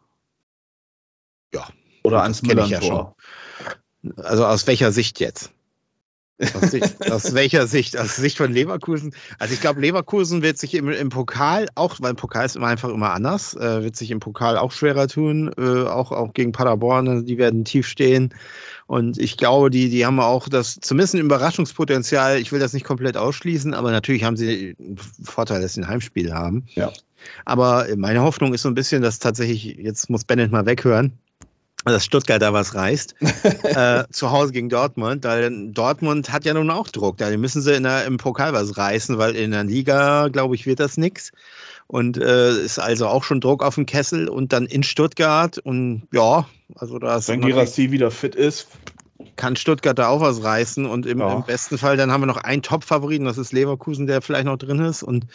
Ja. 1.54 1.68
Oder 2.04 2.24
ans 2.24 2.44
Müller-Tor. 2.44 3.16
Ja 3.18 3.24
also 4.18 4.46
aus 4.46 4.68
welcher 4.68 4.92
Sicht 4.92 5.20
jetzt? 5.20 5.52
Aus, 6.56 6.72
Sicht, 6.72 7.12
aus, 7.12 7.34
welcher 7.34 7.68
Sicht? 7.68 7.98
Aus 7.98 8.16
Sicht 8.16 8.38
von 8.38 8.52
Leverkusen? 8.52 9.14
Also 9.40 9.54
ich 9.54 9.62
glaube, 9.62 9.82
Leverkusen 9.82 10.42
wird 10.42 10.58
sich 10.58 10.74
im, 10.74 10.90
im, 10.90 11.10
Pokal 11.10 11.68
auch, 11.76 11.96
weil 12.00 12.14
Pokal 12.14 12.46
ist 12.46 12.56
immer 12.56 12.68
einfach 12.68 12.90
immer 12.90 13.12
anders, 13.12 13.56
äh, 13.56 13.84
wird 13.84 13.96
sich 13.96 14.12
im 14.12 14.20
Pokal 14.20 14.58
auch 14.58 14.72
schwerer 14.72 15.08
tun, 15.08 15.52
äh, 15.58 15.84
auch, 15.88 16.12
auch 16.12 16.34
gegen 16.34 16.52
Paderborn, 16.52 17.26
die 17.26 17.38
werden 17.38 17.66
tief 17.66 17.88
stehen. 17.88 18.34
Und 18.88 19.18
ich 19.18 19.38
glaube, 19.38 19.70
die, 19.70 19.90
die 19.90 20.06
haben 20.06 20.20
auch 20.20 20.50
das, 20.50 20.80
zumindest 20.82 21.16
ein 21.16 21.22
Überraschungspotenzial. 21.22 22.40
Ich 22.40 22.52
will 22.52 22.60
das 22.60 22.74
nicht 22.74 22.86
komplett 22.86 23.16
ausschließen, 23.16 23.74
aber 23.74 23.92
natürlich 23.92 24.24
haben 24.24 24.36
sie 24.36 24.76
einen 24.78 24.98
Vorteil, 25.24 25.62
dass 25.62 25.76
sie 25.76 25.82
ein 25.82 25.88
Heimspiel 25.88 26.34
haben. 26.34 26.66
Ja. 26.76 26.92
Aber 27.46 27.88
meine 27.96 28.22
Hoffnung 28.22 28.54
ist 28.54 28.64
so 28.64 28.70
ein 28.70 28.76
bisschen, 28.76 29.02
dass 29.02 29.20
tatsächlich, 29.20 29.64
jetzt 29.64 30.10
muss 30.10 30.26
Bennett 30.26 30.52
mal 30.52 30.66
weghören, 30.66 31.14
dass 31.86 32.06
Stuttgart 32.06 32.42
da 32.42 32.54
was 32.54 32.76
reißt. 32.76 33.16
äh, 33.64 34.04
zu 34.12 34.32
Hause 34.32 34.52
gegen 34.52 34.70
Dortmund, 34.70 35.24
weil 35.24 35.72
Dortmund 35.72 36.32
hat 36.32 36.46
ja 36.46 36.54
nun 36.54 36.70
auch 36.70 36.90
Druck. 36.90 37.18
Da 37.18 37.36
müssen 37.38 37.62
sie 37.62 37.74
in 37.74 37.84
der, 37.84 38.06
im 38.06 38.18
Pokal 38.18 38.54
was 38.54 38.78
reißen, 38.78 39.18
weil 39.18 39.36
in 39.36 39.52
der 39.52 39.64
Liga, 39.64 40.28
glaube 40.28 40.56
ich, 40.56 40.66
wird 40.66 40.80
das 40.80 40.98
nichts. 40.98 41.32
Und 41.88 42.18
äh, 42.18 42.52
ist 42.52 42.80
also 42.80 43.08
auch 43.08 43.24
schon 43.24 43.42
Druck 43.42 43.64
auf 43.64 43.76
dem 43.76 43.86
Kessel 43.86 44.30
und 44.30 44.54
dann 44.54 44.66
in 44.66 44.84
Stuttgart. 44.84 45.58
Und 45.58 46.08
ja, 46.14 46.48
also 46.76 47.00
da 47.00 47.18
ist. 47.18 47.28
Wenn 47.28 47.42
Girassi 47.42 47.92
wieder 47.92 48.12
fit 48.12 48.36
ist. 48.36 48.68
Kann 49.36 49.56
Stuttgart 49.56 49.98
da 49.98 50.08
auch 50.08 50.22
was 50.22 50.44
reißen 50.44 50.86
und 50.86 51.06
im, 51.06 51.20
ja. 51.20 51.34
im 51.34 51.44
besten 51.44 51.78
Fall, 51.78 51.96
dann 51.96 52.12
haben 52.12 52.22
wir 52.22 52.28
noch 52.28 52.38
einen 52.38 52.64
Top-Favoriten, 52.64 53.26
das 53.26 53.38
ist 53.38 53.54
Leverkusen, 53.54 54.08
der 54.08 54.22
vielleicht 54.22 54.46
noch 54.46 54.58
drin 54.58 54.80
ist. 54.80 55.04
Und 55.04 55.26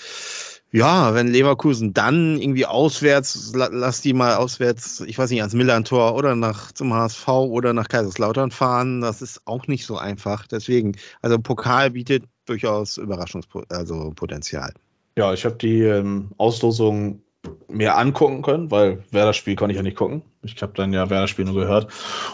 ja, 0.72 1.14
wenn 1.14 1.29
Leverkusen 1.29 1.94
dann 1.94 2.40
irgendwie 2.40 2.66
auswärts, 2.66 3.52
lass 3.55 4.00
die 4.00 4.12
mal 4.12 4.35
auswärts, 4.35 5.00
ich 5.00 5.16
weiß 5.16 5.31
nicht, 5.31 5.40
ans 5.40 5.55
Millantor 5.55 6.14
oder 6.14 6.35
nach 6.35 6.72
zum 6.72 6.92
HSV 6.92 7.29
oder 7.29 7.72
nach 7.72 7.88
Kaiserslautern 7.88 8.50
fahren, 8.50 9.00
das 9.00 9.22
ist 9.22 9.42
auch 9.46 9.66
nicht 9.68 9.87
so 9.87 9.96
einfach. 9.96 10.46
Deswegen, 10.46 10.96
also 11.22 11.38
Pokal 11.38 11.92
bietet 11.92 12.24
durchaus 12.46 12.98
Überraschungspotenzial. 12.98 14.64
Also 14.68 14.72
ja, 15.16 15.33
ich 15.33 15.44
habe 15.44 15.57
die 15.57 15.83
ähm, 15.83 16.31
Auslosung 16.37 17.22
mir 17.68 17.96
angucken 17.96 18.42
können, 18.42 18.70
weil 18.70 19.04
Werder-Spiel 19.11 19.56
konnte 19.56 19.72
ich 19.72 19.76
ja 19.76 19.82
nicht 19.82 19.96
gucken. 19.96 20.22
Ich 20.42 20.61
habe 20.62 20.72
dann 20.74 20.92
ja 20.92 21.11
Werder-Spiel 21.11 21.44
nur 21.44 21.54
gehört 21.54 21.88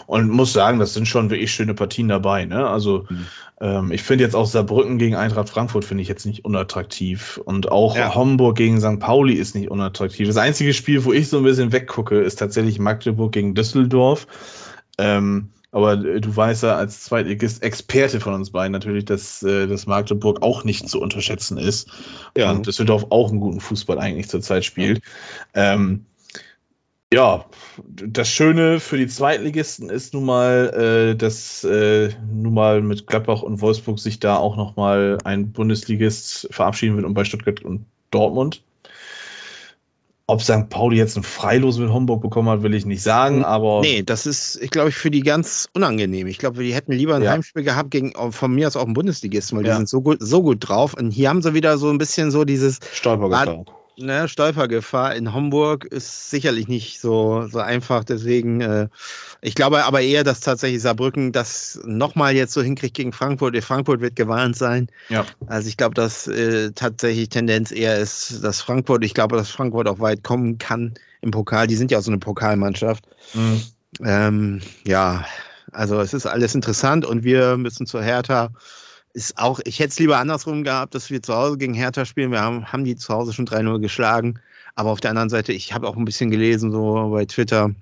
und 0.07 0.29
muss 0.29 0.53
sagen, 0.53 0.79
das 0.79 0.93
sind 0.93 1.07
schon 1.07 1.29
wirklich 1.29 1.51
schöne 1.51 1.73
Partien 1.73 2.07
dabei. 2.07 2.45
Ne? 2.45 2.67
Also 2.67 3.05
mhm. 3.09 3.25
ähm, 3.61 3.91
ich 3.91 4.03
finde 4.03 4.23
jetzt 4.23 4.35
auch 4.35 4.45
Saarbrücken 4.45 4.97
gegen 4.97 5.15
Eintracht 5.15 5.49
Frankfurt 5.49 5.85
finde 5.85 6.03
ich 6.03 6.09
jetzt 6.09 6.25
nicht 6.25 6.45
unattraktiv 6.45 7.39
und 7.43 7.71
auch 7.71 7.95
ja. 7.95 8.13
Homburg 8.13 8.57
gegen 8.57 8.79
St. 8.79 8.99
Pauli 8.99 9.33
ist 9.33 9.55
nicht 9.55 9.71
unattraktiv. 9.71 10.27
Das 10.27 10.37
einzige 10.37 10.73
Spiel, 10.73 11.05
wo 11.05 11.13
ich 11.13 11.29
so 11.29 11.37
ein 11.37 11.43
bisschen 11.43 11.71
weggucke, 11.71 12.19
ist 12.19 12.39
tatsächlich 12.39 12.79
Magdeburg 12.79 13.31
gegen 13.31 13.55
Düsseldorf. 13.55 14.27
Ähm, 14.97 15.49
aber 15.73 15.93
äh, 15.93 16.21
du 16.21 16.33
weißt 16.33 16.63
ja 16.63 16.75
als 16.75 17.01
Zweitligist 17.01 17.63
Experte 17.63 18.19
von 18.19 18.33
uns 18.33 18.51
beiden 18.51 18.71
natürlich, 18.71 19.05
dass, 19.05 19.43
äh, 19.43 19.67
dass 19.67 19.87
Magdeburg 19.87 20.41
auch 20.41 20.63
nicht 20.63 20.87
zu 20.87 21.01
unterschätzen 21.01 21.57
ist. 21.57 21.89
Ja. 22.37 22.51
Und 22.51 22.67
Düsseldorf 22.67 23.07
auch 23.09 23.31
einen 23.31 23.41
guten 23.41 23.59
Fußball 23.59 23.99
eigentlich 23.99 24.29
zurzeit 24.29 24.63
spielt. 24.63 25.01
Ähm, 25.53 26.05
ja, 27.11 27.45
das 27.77 28.29
Schöne 28.29 28.79
für 28.79 28.97
die 28.97 29.07
Zweitligisten 29.07 29.89
ist 29.89 30.13
nun 30.13 30.25
mal, 30.25 31.13
äh, 31.13 31.15
dass 31.15 31.63
äh, 31.63 32.09
nun 32.31 32.53
mal 32.53 32.81
mit 32.81 33.05
Gladbach 33.07 33.41
und 33.41 33.61
Wolfsburg 33.61 33.99
sich 33.99 34.19
da 34.19 34.37
auch 34.37 34.55
noch 34.55 34.75
mal 34.75 35.17
ein 35.23 35.51
Bundesligist 35.51 36.47
verabschieden 36.51 36.95
wird 36.95 37.05
und 37.05 37.13
bei 37.13 37.23
Stuttgart 37.23 37.63
und 37.63 37.85
Dortmund. 38.11 38.63
Ob 40.33 40.41
St. 40.41 40.67
Pauli 40.69 40.97
jetzt 40.97 41.15
ein 41.15 41.21
Freilos 41.21 41.77
mit 41.77 41.91
Homburg 41.91 42.21
bekommen 42.21 42.49
hat, 42.49 42.63
will 42.63 42.73
ich 42.73 42.87
nicht 42.87 43.03
sagen, 43.03 43.45
aber. 43.45 43.81
Nee, 43.81 44.01
das 44.01 44.25
ist, 44.25 44.59
ich 44.61 44.71
glaube, 44.71 44.91
für 44.91 45.11
die 45.11 45.21
ganz 45.21 45.69
unangenehm. 45.73 46.25
Ich 46.25 46.39
glaube, 46.39 46.63
die 46.63 46.73
hätten 46.73 46.91
lieber 46.91 47.15
ein 47.15 47.21
ja. 47.21 47.31
Heimspiel 47.31 47.61
gehabt 47.61 47.91
gegen 47.91 48.13
von 48.31 48.53
mir 48.55 48.65
aus 48.65 48.75
auch 48.75 48.85
einen 48.85 48.95
Bundesligisten, 48.95 49.59
weil 49.59 49.65
ja. 49.67 49.73
die 49.73 49.77
sind 49.77 49.89
so 49.89 50.01
gut, 50.01 50.17
so 50.21 50.41
gut 50.41 50.57
drauf. 50.67 50.95
Und 50.95 51.11
hier 51.11 51.29
haben 51.29 51.43
sie 51.43 51.53
wieder 51.53 51.77
so 51.77 51.89
ein 51.91 51.99
bisschen 51.99 52.31
so 52.31 52.45
dieses. 52.45 52.79
Stolpergefahr 52.93 53.65
ne, 53.97 54.27
Stolpergefahr 54.27 55.15
in 55.15 55.33
Homburg 55.33 55.85
ist 55.85 56.29
sicherlich 56.29 56.67
nicht 56.67 56.99
so, 56.99 57.47
so 57.47 57.59
einfach. 57.59 58.03
Deswegen, 58.03 58.61
äh, 58.61 58.87
ich 59.41 59.55
glaube 59.55 59.85
aber 59.85 60.01
eher, 60.01 60.23
dass 60.23 60.39
tatsächlich 60.39 60.81
Saarbrücken 60.81 61.31
das 61.31 61.79
nochmal 61.85 62.35
jetzt 62.35 62.53
so 62.53 62.61
hinkriegt 62.61 62.95
gegen 62.95 63.13
Frankfurt. 63.13 63.61
Frankfurt 63.63 64.01
wird 64.01 64.15
gewarnt 64.15 64.55
sein. 64.55 64.87
Ja. 65.09 65.25
Also 65.47 65.67
ich 65.67 65.77
glaube, 65.77 65.95
dass 65.95 66.27
äh, 66.27 66.71
tatsächlich 66.71 67.29
Tendenz 67.29 67.71
eher 67.71 67.97
ist, 67.97 68.43
dass 68.43 68.61
Frankfurt, 68.61 69.03
ich 69.03 69.13
glaube, 69.13 69.37
dass 69.37 69.49
Frankfurt 69.49 69.87
auch 69.87 69.99
weit 69.99 70.23
kommen 70.23 70.57
kann 70.57 70.93
im 71.21 71.31
Pokal. 71.31 71.67
Die 71.67 71.75
sind 71.75 71.91
ja 71.91 71.99
auch 71.99 72.03
so 72.03 72.11
eine 72.11 72.19
Pokalmannschaft. 72.19 73.05
Mhm. 73.33 73.61
Ähm, 74.03 74.61
ja, 74.85 75.25
Also 75.73 75.99
es 75.99 76.13
ist 76.13 76.25
alles 76.25 76.55
interessant 76.55 77.05
und 77.05 77.23
wir 77.23 77.57
müssen 77.57 77.85
zur 77.85 78.03
Hertha. 78.03 78.51
Ist 79.13 79.37
auch, 79.37 79.59
ich 79.63 79.79
hätte 79.79 79.89
es 79.89 79.99
lieber 79.99 80.17
andersrum 80.17 80.63
gehabt, 80.63 80.95
dass 80.95 81.09
wir 81.09 81.21
zu 81.21 81.35
Hause 81.35 81.57
gegen 81.57 81.73
Hertha 81.73 82.05
spielen. 82.05 82.31
Wir 82.31 82.41
haben, 82.41 82.71
haben 82.71 82.83
die 82.83 82.95
zu 82.95 83.13
Hause 83.13 83.31
schon 83.33 83.47
3-0 83.47 83.79
geschlagen. 83.79 84.39
Aber 84.75 84.89
auf 84.89 84.99
der 84.99 85.11
anderen 85.11 85.29
Seite, 85.29 85.53
ich 85.53 85.73
habe 85.73 85.87
auch 85.87 85.95
ein 85.95 86.05
bisschen 86.05 86.31
gelesen, 86.31 86.71
so 86.71 87.09
bei 87.11 87.25
Twitter, 87.25 87.75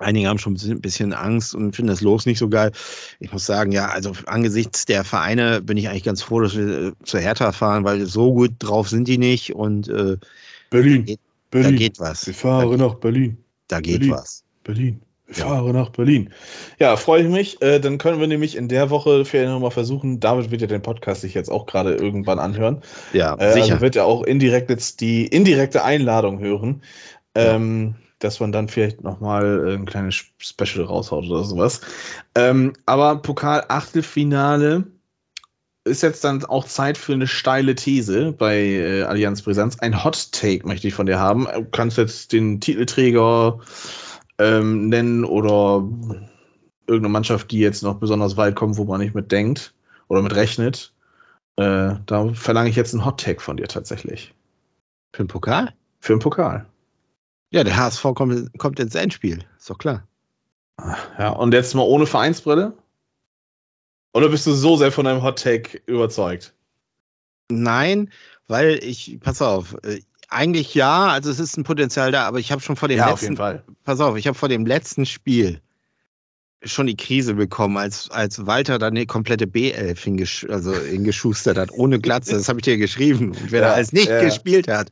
Einige 0.00 0.28
haben 0.28 0.38
schon 0.38 0.54
ein 0.54 0.80
bisschen 0.80 1.12
Angst 1.12 1.54
und 1.54 1.76
finden 1.76 1.90
das 1.90 2.00
Los 2.00 2.24
nicht 2.24 2.38
so 2.38 2.48
geil. 2.48 2.72
Ich 3.18 3.32
muss 3.32 3.44
sagen, 3.44 3.70
ja, 3.70 3.88
also 3.88 4.12
angesichts 4.24 4.86
der 4.86 5.04
Vereine 5.04 5.60
bin 5.60 5.76
ich 5.76 5.90
eigentlich 5.90 6.04
ganz 6.04 6.22
froh, 6.22 6.40
dass 6.40 6.56
wir 6.56 6.68
äh, 6.68 6.92
zur 7.04 7.20
Hertha 7.20 7.52
fahren, 7.52 7.84
weil 7.84 8.06
so 8.06 8.32
gut 8.32 8.52
drauf 8.58 8.88
sind 8.88 9.06
die 9.08 9.18
nicht 9.18 9.54
und 9.54 9.88
äh, 9.88 10.16
Berlin. 10.70 11.00
Da 11.00 11.04
geht, 11.04 11.20
Berlin. 11.50 11.70
Da 11.72 11.76
geht 11.76 12.00
was. 12.00 12.26
Wir 12.26 12.32
fahren 12.32 12.78
nach 12.78 12.94
Berlin. 12.94 13.44
Da 13.68 13.80
geht 13.80 13.98
Berlin. 13.98 14.14
was. 14.14 14.42
Berlin. 14.64 15.02
Wir 15.32 15.44
Ja. 15.44 15.48
fahren 15.48 15.72
nach 15.72 15.90
Berlin. 15.90 16.30
Ja, 16.78 16.96
freue 16.96 17.22
ich 17.22 17.28
mich. 17.28 17.62
Äh, 17.62 17.78
dann 17.78 17.98
können 17.98 18.18
wir 18.20 18.26
nämlich 18.26 18.56
in 18.56 18.68
der 18.68 18.90
Woche 18.90 19.24
vielleicht 19.24 19.48
nochmal 19.48 19.70
versuchen. 19.70 20.18
David 20.18 20.50
wird 20.50 20.60
ja 20.60 20.66
den 20.66 20.82
Podcast 20.82 21.20
sich 21.20 21.34
jetzt 21.34 21.50
auch 21.50 21.66
gerade 21.66 21.94
irgendwann 21.94 22.38
anhören. 22.40 22.82
Ja, 23.12 23.36
Äh, 23.36 23.52
sicher. 23.52 23.74
Also 23.74 23.80
wird 23.80 23.94
ja 23.94 24.04
auch 24.04 24.24
indirekt 24.24 24.70
jetzt 24.70 25.00
die 25.00 25.26
indirekte 25.26 25.84
Einladung 25.84 26.40
hören. 26.40 26.82
Ähm, 27.36 27.94
dass 28.18 28.40
man 28.40 28.52
dann 28.52 28.68
vielleicht 28.68 29.02
nochmal 29.02 29.74
ein 29.76 29.86
kleines 29.86 30.24
Special 30.38 30.84
raushaut 30.84 31.24
oder 31.24 31.44
sowas. 31.44 31.80
Ähm, 32.34 32.74
aber 32.84 33.16
Pokal-Achtelfinale 33.22 34.84
ist 35.84 36.02
jetzt 36.02 36.24
dann 36.24 36.44
auch 36.44 36.66
Zeit 36.66 36.98
für 36.98 37.14
eine 37.14 37.26
steile 37.26 37.74
These 37.74 38.32
bei 38.32 38.58
äh, 38.58 39.02
Allianz 39.04 39.42
Brisanz. 39.42 39.78
Ein 39.78 40.04
Hot 40.04 40.32
Take 40.32 40.66
möchte 40.66 40.86
ich 40.88 40.94
von 40.94 41.06
dir 41.06 41.18
haben. 41.18 41.46
Du 41.46 41.64
kannst 41.64 41.96
jetzt 41.96 42.32
den 42.32 42.60
Titelträger 42.60 43.60
ähm, 44.40 44.88
nennen 44.88 45.24
oder 45.24 45.86
irgendeine 46.86 47.12
Mannschaft, 47.12 47.50
die 47.50 47.58
jetzt 47.58 47.82
noch 47.82 47.96
besonders 47.96 48.36
weit 48.36 48.56
kommt, 48.56 48.78
wo 48.78 48.84
man 48.84 49.00
nicht 49.00 49.14
mit 49.14 49.30
denkt 49.30 49.74
oder 50.08 50.22
mit 50.22 50.34
rechnet. 50.34 50.94
Äh, 51.56 51.96
da 52.06 52.32
verlange 52.32 52.70
ich 52.70 52.76
jetzt 52.76 52.94
einen 52.94 53.04
Hot 53.04 53.20
Take 53.20 53.40
von 53.40 53.58
dir 53.58 53.68
tatsächlich. 53.68 54.34
Für 55.12 55.24
den 55.24 55.28
Pokal? 55.28 55.74
Für 56.00 56.14
den 56.14 56.20
Pokal. 56.20 56.66
Ja, 57.52 57.64
der 57.64 57.76
HSV 57.76 58.02
kommt, 58.14 58.58
kommt 58.58 58.80
ins 58.80 58.94
Endspiel. 58.94 59.44
Ist 59.58 59.68
doch 59.68 59.78
klar. 59.78 60.06
Ja, 61.18 61.30
und 61.30 61.52
jetzt 61.52 61.74
mal 61.74 61.82
ohne 61.82 62.06
Vereinsbrille? 62.06 62.72
Oder 64.14 64.30
bist 64.30 64.46
du 64.46 64.52
so 64.52 64.76
sehr 64.76 64.90
von 64.90 65.04
deinem 65.04 65.22
Hot 65.22 65.42
Take 65.42 65.82
überzeugt? 65.86 66.54
Nein, 67.50 68.10
weil 68.46 68.82
ich, 68.82 69.18
pass 69.20 69.42
auf, 69.42 69.76
äh, 69.82 70.00
eigentlich 70.30 70.74
ja, 70.74 71.08
also 71.08 71.30
es 71.30 71.40
ist 71.40 71.56
ein 71.56 71.64
Potenzial 71.64 72.12
da, 72.12 72.26
aber 72.26 72.38
ich 72.38 72.52
habe 72.52 72.62
schon 72.62 72.76
vor 72.76 72.88
dem 72.88 72.98
letzten, 72.98 73.36
Fall. 73.36 73.64
pass 73.84 74.00
auf, 74.00 74.16
ich 74.16 74.26
habe 74.26 74.38
vor 74.38 74.48
dem 74.48 74.64
letzten 74.64 75.04
Spiel 75.06 75.60
schon 76.62 76.86
die 76.86 76.96
Krise 76.96 77.34
bekommen, 77.34 77.78
als, 77.78 78.10
als 78.10 78.46
Walter 78.46 78.78
dann 78.78 78.94
eine 78.94 79.06
komplette 79.06 79.46
B11 79.46 79.98
hingesch 79.98 80.46
also 80.48 80.74
hingeschustert 80.74 81.56
hat, 81.56 81.70
ohne 81.72 82.00
Glatze. 82.00 82.32
Das 82.32 82.48
habe 82.48 82.60
ich 82.60 82.64
dir 82.64 82.76
geschrieben. 82.76 83.28
Und 83.30 83.50
wer 83.50 83.62
Ja, 83.62 83.68
da 83.68 83.74
als 83.74 83.92
nicht 83.92 84.08
ja. 84.08 84.22
gespielt 84.22 84.68
hat. 84.68 84.90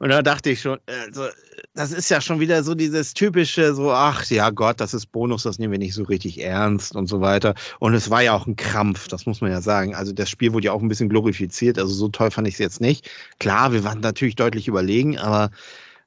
Und 0.00 0.08
da 0.08 0.22
dachte 0.22 0.50
ich 0.50 0.60
schon, 0.60 0.78
also, 0.86 1.28
das 1.76 1.92
ist 1.92 2.10
ja 2.10 2.20
schon 2.20 2.40
wieder 2.40 2.64
so 2.64 2.74
dieses 2.74 3.14
typische, 3.14 3.74
so, 3.74 3.92
ach 3.92 4.24
ja 4.26 4.50
Gott, 4.50 4.80
das 4.80 4.94
ist 4.94 5.12
Bonus, 5.12 5.42
das 5.42 5.58
nehmen 5.58 5.72
wir 5.72 5.78
nicht 5.78 5.94
so 5.94 6.04
richtig 6.04 6.42
ernst 6.42 6.96
und 6.96 7.06
so 7.06 7.20
weiter. 7.20 7.54
Und 7.78 7.94
es 7.94 8.10
war 8.10 8.22
ja 8.22 8.34
auch 8.34 8.46
ein 8.46 8.56
Krampf, 8.56 9.08
das 9.08 9.26
muss 9.26 9.40
man 9.40 9.50
ja 9.50 9.60
sagen. 9.60 9.94
Also 9.94 10.12
das 10.12 10.30
Spiel 10.30 10.52
wurde 10.52 10.66
ja 10.66 10.72
auch 10.72 10.82
ein 10.82 10.88
bisschen 10.88 11.08
glorifiziert, 11.10 11.78
also 11.78 11.92
so 11.92 12.08
toll 12.08 12.30
fand 12.30 12.48
ich 12.48 12.54
es 12.54 12.58
jetzt 12.58 12.80
nicht. 12.80 13.10
Klar, 13.38 13.72
wir 13.72 13.84
waren 13.84 14.00
natürlich 14.00 14.36
deutlich 14.36 14.68
überlegen, 14.68 15.18
aber 15.18 15.50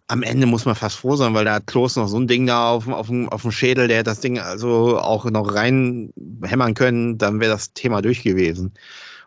am 0.08 0.24
Ende 0.24 0.48
muss 0.48 0.66
man 0.66 0.74
fast 0.74 0.98
froh 0.98 1.16
sein, 1.16 1.36
weil 1.36 1.46
da 1.46 1.54
hat 1.54 1.68
Klos 1.68 1.96
noch 1.96 2.08
so 2.08 2.18
ein 2.18 2.28
Ding 2.28 2.48
da 2.48 2.72
auf, 2.72 2.86
dem- 2.86 2.94
auf, 2.96 3.10
auf 3.10 3.42
dem 3.44 3.52
Schädel, 3.52 3.88
der 3.88 4.00
hat 4.00 4.08
das 4.08 4.22
Ding 4.22 4.40
also 4.40 4.98
auch 4.98 5.26
noch 5.26 5.54
reinhämmern 5.54 6.74
können, 6.74 7.20
dann 7.20 7.40
wäre 7.40 7.52
das 7.52 7.74
Thema 7.74 8.02
durch 8.02 8.24
gewesen. 8.24 8.74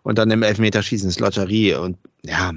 Und 0.02 0.18
dann 0.18 0.32
im 0.32 0.42
Elfmeterschießen 0.42 1.08
ist 1.08 1.20
Lotterie. 1.20 1.74
Und 1.76 1.98
ja, 2.24 2.52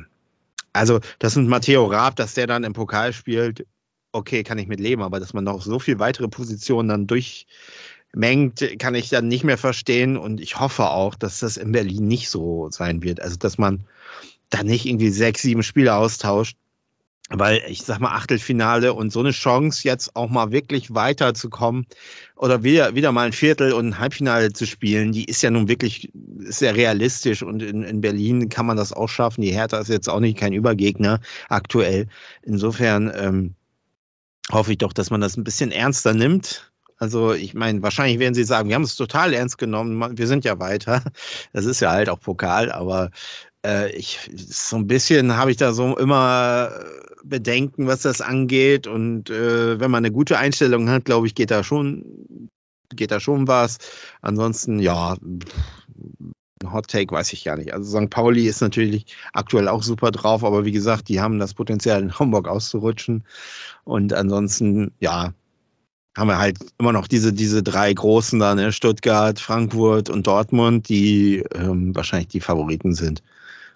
also 0.73 0.99
das 1.19 1.35
mit 1.35 1.47
Matteo 1.47 1.85
Raab, 1.85 2.15
dass 2.15 2.33
der 2.33 2.47
dann 2.47 2.63
im 2.63 2.73
Pokal 2.73 3.13
spielt, 3.13 3.67
okay, 4.15 4.43
kann 4.43 4.57
ich 4.57 4.67
mit 4.67 4.79
leben, 4.79 5.01
aber 5.01 5.19
dass 5.19 5.33
man 5.33 5.43
noch 5.43 5.61
so 5.61 5.77
viel 5.79 5.99
weitere 5.99 6.27
Positionen 6.27 6.89
dann 6.89 7.07
durchmengt, 7.07 8.79
kann 8.79 8.95
ich 8.95 9.09
dann 9.09 9.27
nicht 9.27 9.43
mehr 9.43 9.57
verstehen. 9.57 10.17
Und 10.17 10.39
ich 10.39 10.59
hoffe 10.59 10.89
auch, 10.89 11.15
dass 11.15 11.41
das 11.41 11.57
in 11.57 11.71
Berlin 11.71 12.07
nicht 12.07 12.29
so 12.29 12.69
sein 12.71 13.03
wird. 13.03 13.21
Also, 13.21 13.35
dass 13.37 13.57
man 13.57 13.85
da 14.49 14.63
nicht 14.63 14.85
irgendwie 14.85 15.09
sechs, 15.09 15.41
sieben 15.41 15.63
Spiele 15.63 15.95
austauscht. 15.95 16.57
Weil 17.29 17.63
ich 17.67 17.81
sag 17.81 17.99
mal, 17.99 18.15
Achtelfinale 18.15 18.93
und 18.93 19.11
so 19.11 19.19
eine 19.19 19.31
Chance, 19.31 19.81
jetzt 19.83 20.15
auch 20.15 20.29
mal 20.29 20.51
wirklich 20.51 20.93
weiterzukommen 20.93 21.87
oder 22.35 22.61
wieder, 22.61 22.93
wieder 22.93 23.11
mal 23.11 23.25
ein 23.25 23.33
Viertel 23.33 23.73
und 23.73 23.87
ein 23.87 23.99
Halbfinale 23.99 24.53
zu 24.53 24.67
spielen, 24.67 25.11
die 25.11 25.25
ist 25.25 25.41
ja 25.41 25.49
nun 25.49 25.67
wirklich 25.67 26.11
sehr 26.37 26.75
realistisch 26.75 27.41
und 27.41 27.63
in, 27.63 27.81
in 27.81 28.01
Berlin 28.01 28.49
kann 28.49 28.67
man 28.67 28.77
das 28.77 28.93
auch 28.93 29.09
schaffen. 29.09 29.41
Die 29.41 29.53
Hertha 29.53 29.79
ist 29.79 29.87
jetzt 29.87 30.07
auch 30.07 30.19
nicht 30.19 30.37
kein 30.37 30.53
Übergegner 30.53 31.19
aktuell. 31.49 32.09
Insofern 32.43 33.11
ähm, 33.15 33.55
hoffe 34.51 34.71
ich 34.71 34.77
doch, 34.77 34.93
dass 34.93 35.09
man 35.11 35.21
das 35.21 35.37
ein 35.37 35.43
bisschen 35.43 35.71
ernster 35.71 36.13
nimmt. 36.13 36.71
Also 36.97 37.33
ich 37.33 37.53
meine, 37.53 37.81
wahrscheinlich 37.81 38.19
werden 38.19 38.35
sie 38.35 38.45
sagen, 38.45 38.69
wir 38.69 38.75
haben 38.75 38.83
es 38.83 38.95
total 38.95 39.33
ernst 39.33 39.57
genommen, 39.57 40.17
wir 40.17 40.27
sind 40.27 40.45
ja 40.45 40.59
weiter. 40.59 41.03
Das 41.53 41.65
ist 41.65 41.81
ja 41.81 41.91
halt 41.91 42.09
auch 42.09 42.19
Pokal, 42.19 42.71
aber 42.71 43.11
äh, 43.65 43.91
ich 43.91 44.19
so 44.35 44.77
ein 44.77 44.87
bisschen 44.87 45.35
habe 45.35 45.51
ich 45.51 45.57
da 45.57 45.73
so 45.73 45.97
immer 45.97 46.71
Bedenken, 47.23 47.87
was 47.87 48.01
das 48.01 48.21
angeht. 48.21 48.87
Und 48.87 49.29
äh, 49.29 49.79
wenn 49.79 49.91
man 49.91 50.05
eine 50.05 50.13
gute 50.13 50.37
Einstellung 50.37 50.89
hat, 50.89 51.05
glaube 51.05 51.27
ich, 51.27 51.35
geht 51.35 51.51
da 51.51 51.63
schon, 51.63 52.49
geht 52.95 53.11
da 53.11 53.19
schon 53.19 53.47
was. 53.47 53.77
Ansonsten, 54.21 54.79
ja, 54.79 55.17
ein 56.65 56.73
Hot 56.73 56.87
Take 56.87 57.13
weiß 57.13 57.33
ich 57.33 57.43
gar 57.43 57.57
nicht. 57.57 57.73
Also 57.73 57.99
St. 57.99 58.09
Pauli 58.09 58.47
ist 58.47 58.61
natürlich 58.61 59.05
aktuell 59.33 59.67
auch 59.67 59.83
super 59.83 60.11
drauf, 60.11 60.43
aber 60.43 60.65
wie 60.65 60.71
gesagt, 60.71 61.07
die 61.09 61.21
haben 61.21 61.39
das 61.39 61.53
Potenzial, 61.53 62.01
in 62.01 62.17
Hamburg 62.17 62.47
auszurutschen. 62.47 63.23
Und 63.83 64.13
ansonsten, 64.13 64.91
ja, 64.99 65.33
haben 66.17 66.27
wir 66.29 66.37
halt 66.37 66.57
immer 66.77 66.93
noch 66.93 67.07
diese, 67.07 67.33
diese 67.33 67.61
drei 67.61 67.93
großen 67.93 68.39
da, 68.39 68.55
ne? 68.55 68.71
Stuttgart, 68.71 69.39
Frankfurt 69.39 70.09
und 70.09 70.25
Dortmund, 70.27 70.87
die 70.89 71.43
ähm, 71.53 71.93
wahrscheinlich 71.95 72.29
die 72.29 72.39
Favoriten 72.39 72.93
sind. 72.93 73.21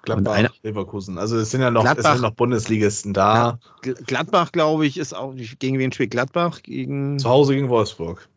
Gladbach, 0.03 0.31
Und 0.31 0.37
einer- 0.37 0.51
Leverkusen. 0.63 1.17
Also 1.17 1.37
es 1.37 1.51
sind 1.51 1.59
ja 1.59 1.69
noch, 1.69 1.83
es 1.83 1.91
Gladbach- 1.91 2.13
sind 2.13 2.21
noch 2.21 2.31
Bundesligisten 2.31 3.13
da. 3.13 3.59
Gl- 3.83 4.01
Gladbach, 4.05 4.53
glaube 4.53 4.87
ich, 4.87 4.97
ist 4.97 5.13
auch, 5.13 5.33
gegen 5.59 5.77
wen 5.79 5.91
spielt 5.91 6.11
Gladbach? 6.11 6.61
Gegen, 6.63 7.19
Zu 7.19 7.27
Hause 7.27 7.53
gegen 7.55 7.67
Wolfsburg. 7.67 8.29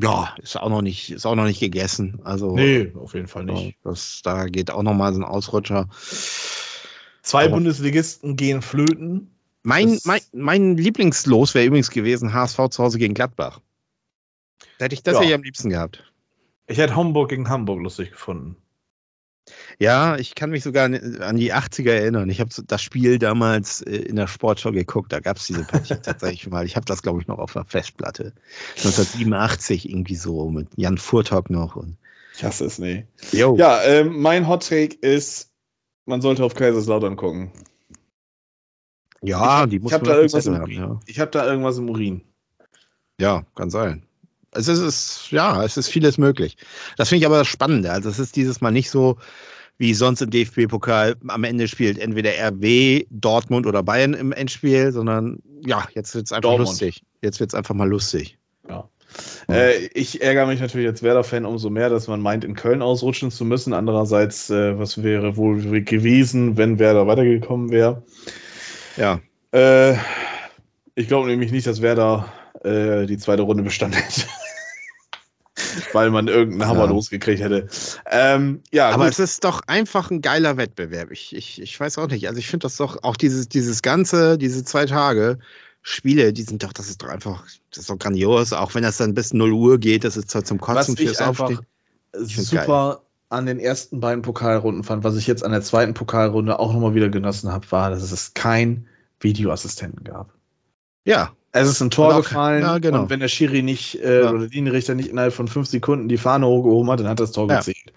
Ja, 0.00 0.34
ist 0.42 0.56
auch 0.56 0.68
noch 0.68 0.82
nicht, 0.82 1.10
ist 1.10 1.26
auch 1.26 1.34
noch 1.34 1.44
nicht 1.44 1.60
gegessen. 1.60 2.20
Also, 2.24 2.54
Nee, 2.54 2.92
auf 2.94 3.14
jeden 3.14 3.28
Fall 3.28 3.44
nicht. 3.44 3.76
das, 3.84 4.20
da 4.22 4.46
geht 4.46 4.70
auch 4.70 4.82
noch 4.82 4.94
mal 4.94 5.12
so 5.12 5.20
ein 5.20 5.24
Ausrutscher. 5.24 5.88
Zwei 7.22 7.44
Aber- 7.44 7.54
Bundesligisten 7.54 8.36
gehen 8.36 8.62
flöten. 8.62 9.30
Mein, 9.62 9.98
mein, 10.04 10.20
mein 10.32 10.76
Lieblingslos 10.76 11.54
wäre 11.54 11.66
übrigens 11.66 11.90
gewesen 11.90 12.32
HSV 12.32 12.68
zu 12.70 12.82
Hause 12.82 12.98
gegen 12.98 13.12
Gladbach. 13.14 13.60
Da 14.78 14.84
hätte 14.86 14.94
ich 14.94 15.02
das 15.02 15.14
Ja. 15.14 15.22
ja. 15.22 15.34
am 15.34 15.42
liebsten 15.42 15.68
gehabt. 15.68 16.04
Ich 16.66 16.78
hätte 16.78 16.96
Hamburg 16.96 17.30
gegen 17.30 17.48
Hamburg 17.48 17.80
lustig 17.82 18.12
gefunden. 18.12 18.56
Ja, 19.78 20.16
ich 20.16 20.34
kann 20.34 20.50
mich 20.50 20.62
sogar 20.62 20.86
an 20.86 21.36
die 21.36 21.54
80er 21.54 21.90
erinnern. 21.90 22.28
Ich 22.30 22.40
habe 22.40 22.50
das 22.66 22.82
Spiel 22.82 23.18
damals 23.18 23.80
äh, 23.82 23.96
in 23.96 24.16
der 24.16 24.26
Sportschau 24.26 24.72
geguckt. 24.72 25.12
Da 25.12 25.20
gab 25.20 25.36
es 25.36 25.46
diese 25.46 25.64
Partie 25.64 25.94
tatsächlich 26.02 26.48
mal. 26.48 26.66
Ich 26.66 26.76
habe 26.76 26.86
das, 26.86 27.02
glaube 27.02 27.20
ich, 27.20 27.28
noch 27.28 27.38
auf 27.38 27.52
der 27.52 27.64
Festplatte. 27.64 28.32
1987 28.76 29.88
irgendwie 29.88 30.16
so 30.16 30.50
mit 30.50 30.68
Jan 30.76 30.98
Furtok 30.98 31.50
noch. 31.50 31.76
Und, 31.76 31.96
Ich 32.34 32.44
hasse 32.44 32.64
es, 32.64 32.78
nee. 32.78 33.06
jo. 33.32 33.56
Ja, 33.56 33.82
ähm, 33.84 34.20
mein 34.20 34.48
Hot 34.48 34.68
Take 34.68 34.96
ist, 35.00 35.52
man 36.06 36.20
sollte 36.20 36.44
auf 36.44 36.54
Kaiserslautern 36.54 37.16
gucken. 37.16 37.52
ja, 39.22 39.66
die 39.66 39.76
Ich 39.76 39.82
muss 39.82 39.92
habe 39.92 40.04
man 40.04 40.14
da 40.14 40.18
irgendwas 40.18 40.46
haben, 40.46 40.62
Urin. 40.62 41.00
Ich 41.06 41.20
habe 41.20 41.30
da 41.30 41.46
irgendwas 41.46 41.78
im 41.78 41.88
Urin. 41.88 42.22
ja. 43.20 43.36
ja, 43.36 43.46
kann 43.54 43.70
sein. 43.70 44.07
Es 44.52 44.68
ist, 44.68 45.30
ja, 45.30 45.62
es 45.64 45.76
ist 45.76 45.88
vieles 45.88 46.18
möglich. 46.18 46.56
Das 46.96 47.08
finde 47.08 47.20
ich 47.20 47.26
aber 47.26 47.38
das 47.38 47.48
Spannende. 47.48 47.90
Also 47.92 48.08
es 48.08 48.18
ist 48.18 48.36
dieses 48.36 48.60
Mal 48.60 48.70
nicht 48.70 48.90
so, 48.90 49.18
wie 49.76 49.94
sonst 49.94 50.22
im 50.22 50.30
DFB-Pokal 50.30 51.16
am 51.28 51.44
Ende 51.44 51.68
spielt 51.68 51.98
entweder 51.98 52.30
RB, 52.48 53.06
Dortmund 53.10 53.66
oder 53.66 53.82
Bayern 53.82 54.14
im 54.14 54.32
Endspiel, 54.32 54.92
sondern 54.92 55.38
ja, 55.64 55.86
jetzt 55.94 56.14
wird 56.14 56.26
es 56.26 56.32
einfach 56.32 56.50
Dortmund. 56.50 56.68
lustig. 56.70 57.02
Jetzt 57.22 57.40
wird 57.40 57.50
es 57.50 57.54
einfach 57.54 57.74
mal 57.74 57.88
lustig. 57.88 58.38
Ja. 58.68 58.88
Äh, 59.48 59.86
ich 59.94 60.20
ärgere 60.22 60.46
mich 60.46 60.60
natürlich 60.60 60.86
als 60.88 61.02
Werder-Fan 61.02 61.44
umso 61.46 61.70
mehr, 61.70 61.88
dass 61.90 62.08
man 62.08 62.20
meint, 62.20 62.44
in 62.44 62.54
Köln 62.54 62.82
ausrutschen 62.82 63.30
zu 63.30 63.44
müssen. 63.44 63.72
Andererseits, 63.72 64.50
äh, 64.50 64.78
was 64.78 65.02
wäre 65.02 65.36
wohl 65.36 65.82
gewesen, 65.82 66.56
wenn 66.56 66.78
Werder 66.78 67.06
weitergekommen 67.06 67.70
wäre? 67.70 68.02
Ja, 68.96 69.20
Äh, 69.52 69.94
ich 70.94 71.06
glaube 71.08 71.28
nämlich 71.28 71.52
nicht, 71.52 71.66
dass 71.66 71.80
Werder 71.80 72.30
äh, 72.64 73.06
die 73.06 73.18
zweite 73.18 73.42
Runde 73.42 73.62
bestanden 73.62 74.00
hätte. 74.00 74.22
Weil 75.92 76.10
man 76.10 76.28
irgendeinen 76.28 76.68
Hammer 76.70 76.84
Ja. 76.84 76.90
losgekriegt 76.90 77.40
hätte. 77.42 77.68
Ähm, 78.06 78.62
ja, 78.70 78.90
aber 78.90 79.04
gut. 79.04 79.12
es 79.12 79.18
ist 79.18 79.44
doch 79.44 79.60
einfach 79.66 80.10
ein 80.10 80.22
geiler 80.22 80.56
Wettbewerb. 80.56 81.10
Ich, 81.10 81.34
ich, 81.34 81.60
ich 81.60 81.78
weiß 81.78 81.98
auch 81.98 82.08
nicht. 82.08 82.28
Also 82.28 82.38
ich 82.38 82.46
finde 82.46 82.64
das 82.64 82.76
doch 82.76 83.02
auch 83.02 83.16
dieses, 83.16 83.48
dieses 83.48 83.82
ganze, 83.82 84.38
diese 84.38 84.64
zwei 84.64 84.86
Tage 84.86 85.38
Spiele, 85.82 86.32
die 86.32 86.42
sind 86.42 86.62
doch, 86.62 86.72
das 86.72 86.88
ist 86.88 87.02
doch 87.02 87.08
einfach, 87.08 87.44
das 87.70 87.78
ist 87.78 87.90
doch 87.90 87.98
grandios, 87.98 88.52
auch 88.52 88.74
wenn 88.74 88.82
das 88.82 88.98
dann 88.98 89.14
bis 89.14 89.32
0 89.32 89.52
Uhr 89.52 89.78
geht, 89.78 90.04
das 90.04 90.16
ist 90.16 90.30
zwar 90.30 90.44
zum 90.44 90.60
Kotzen 90.60 90.94
was 90.96 91.02
fürs 91.02 91.20
Aufstehen. 91.20 91.60
Super 92.12 92.88
geil. 92.94 92.96
an 93.30 93.46
den 93.46 93.58
ersten 93.58 94.00
beiden 94.00 94.22
Pokalrunden 94.22 94.84
fand, 94.84 95.04
was 95.04 95.16
ich 95.16 95.26
jetzt 95.26 95.44
an 95.44 95.52
der 95.52 95.62
zweiten 95.62 95.94
Pokalrunde 95.94 96.58
auch 96.58 96.72
nochmal 96.72 96.94
wieder 96.94 97.08
genossen 97.08 97.52
habe, 97.52 97.70
war, 97.70 97.90
dass 97.90 98.02
es 98.10 98.34
kein 98.34 98.86
Videoassistenten 99.20 100.04
gab. 100.04 100.34
Ja. 101.04 101.32
Es 101.58 101.68
ist 101.68 101.80
ein 101.80 101.90
Tor 101.90 102.16
gefallen 102.16 102.62
ja, 102.62 102.78
genau. 102.78 103.02
und 103.02 103.10
wenn 103.10 103.20
der 103.20 103.28
Schiri 103.28 103.62
nicht 103.62 103.96
äh, 104.02 104.22
ja. 104.22 104.30
oder 104.30 104.40
der 104.40 104.48
Linienrichter 104.48 104.94
nicht 104.94 105.08
innerhalb 105.08 105.32
von 105.32 105.48
fünf 105.48 105.68
Sekunden 105.68 106.08
die 106.08 106.16
Fahne 106.16 106.46
hochgehoben 106.46 106.90
hat, 106.90 107.00
dann 107.00 107.08
hat 107.08 107.20
das 107.20 107.32
Tor 107.32 107.48
ja. 107.48 107.58
gezählt. 107.58 107.92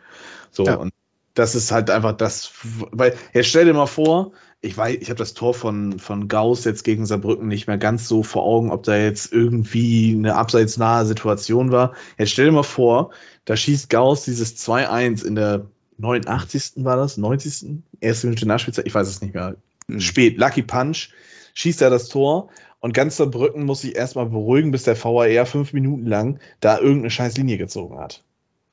So, 0.52 0.64
und 0.64 0.94
das 1.34 1.56
ist 1.56 1.72
halt 1.72 1.90
einfach 1.90 2.14
das, 2.14 2.52
weil, 2.92 3.16
jetzt 3.34 3.48
stell 3.48 3.66
dir 3.66 3.74
mal 3.74 3.86
vor, 3.86 4.34
ich 4.62 4.78
weiß, 4.78 4.98
ich 5.00 5.10
habe 5.10 5.18
das 5.18 5.34
Tor 5.34 5.54
von, 5.54 5.98
von 5.98 6.28
Gauss 6.28 6.66
jetzt 6.66 6.84
gegen 6.84 7.06
Saarbrücken 7.06 7.48
nicht 7.48 7.68
mehr 7.68 7.78
ganz 7.78 8.08
so 8.08 8.22
vor 8.22 8.44
Augen, 8.44 8.72
ob 8.72 8.84
da 8.84 8.96
jetzt 8.96 9.32
irgendwie 9.32 10.14
eine 10.16 10.36
abseitsnahe 10.36 11.06
Situation 11.06 11.72
war. 11.72 11.94
Jetzt 12.18 12.32
stell 12.32 12.46
dir 12.46 12.52
mal 12.52 12.64
vor, 12.64 13.12
da 13.46 13.56
schießt 13.56 13.90
Gauss 13.90 14.24
dieses 14.24 14.56
2-1 14.58 15.26
in 15.26 15.36
der 15.36 15.66
89. 15.98 16.84
war 16.84 16.98
das? 16.98 17.18
90. 17.18 17.80
Erste 18.00 18.28
Minute 18.28 18.48
Nachspielzeit, 18.48 18.86
ich 18.86 18.94
weiß 18.94 19.08
es 19.08 19.22
nicht 19.22 19.34
mehr. 19.34 19.56
Mhm. 19.88 20.00
Spät, 20.00 20.38
Lucky 20.38 20.62
Punch, 20.62 21.10
schießt 21.54 21.82
er 21.82 21.90
das 21.90 22.10
Tor 22.10 22.50
und 22.82 22.94
ganz 22.94 23.18
Saarbrücken 23.18 23.64
muss 23.64 23.82
sich 23.82 23.96
erstmal 23.96 24.26
beruhigen, 24.26 24.72
bis 24.72 24.84
der 24.84 25.02
VAR 25.02 25.46
fünf 25.46 25.72
Minuten 25.72 26.06
lang 26.06 26.40
da 26.60 26.80
irgendeine 26.80 27.12
scheiß 27.12 27.38
Linie 27.38 27.58
gezogen 27.58 27.98
hat. 27.98 28.24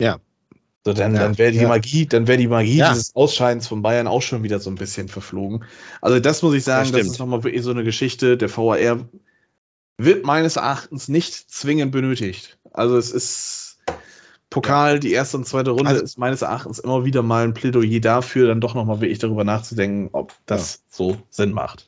Ja. 0.00 0.18
So, 0.84 0.94
dann, 0.94 1.14
ja, 1.14 1.20
dann 1.20 1.38
wäre 1.38 1.52
die 1.52 1.58
ja. 1.58 1.68
Magie, 1.68 2.06
dann 2.06 2.26
wäre 2.26 2.38
die 2.38 2.48
Magie 2.48 2.78
ja. 2.78 2.88
dieses 2.88 3.14
Ausscheidens 3.14 3.68
von 3.68 3.82
Bayern 3.82 4.06
auch 4.06 4.22
schon 4.22 4.42
wieder 4.42 4.58
so 4.58 4.70
ein 4.70 4.76
bisschen 4.76 5.08
verflogen. 5.08 5.64
Also 6.00 6.18
das 6.20 6.42
muss 6.42 6.54
ich 6.54 6.64
sagen, 6.64 6.90
das, 6.90 7.02
das 7.02 7.10
ist 7.12 7.18
nochmal 7.18 7.44
wirklich 7.44 7.62
so 7.62 7.70
eine 7.70 7.84
Geschichte. 7.84 8.38
Der 8.38 8.48
VAR 8.56 9.08
wird 9.98 10.24
meines 10.24 10.56
Erachtens 10.56 11.08
nicht 11.08 11.34
zwingend 11.50 11.92
benötigt. 11.92 12.58
Also 12.72 12.96
es 12.96 13.10
ist 13.10 13.78
Pokal, 14.48 14.98
die 14.98 15.12
erste 15.12 15.36
und 15.36 15.46
zweite 15.46 15.72
Runde 15.72 15.90
also, 15.90 16.02
ist 16.02 16.16
meines 16.16 16.40
Erachtens 16.40 16.78
immer 16.78 17.04
wieder 17.04 17.22
mal 17.22 17.44
ein 17.44 17.52
Plädoyer 17.52 18.00
dafür, 18.00 18.48
dann 18.48 18.62
doch 18.62 18.74
nochmal 18.74 19.00
wirklich 19.02 19.18
darüber 19.18 19.44
nachzudenken, 19.44 20.08
ob 20.12 20.32
das 20.46 20.82
so 20.88 21.18
Sinn 21.28 21.52
macht. 21.52 21.87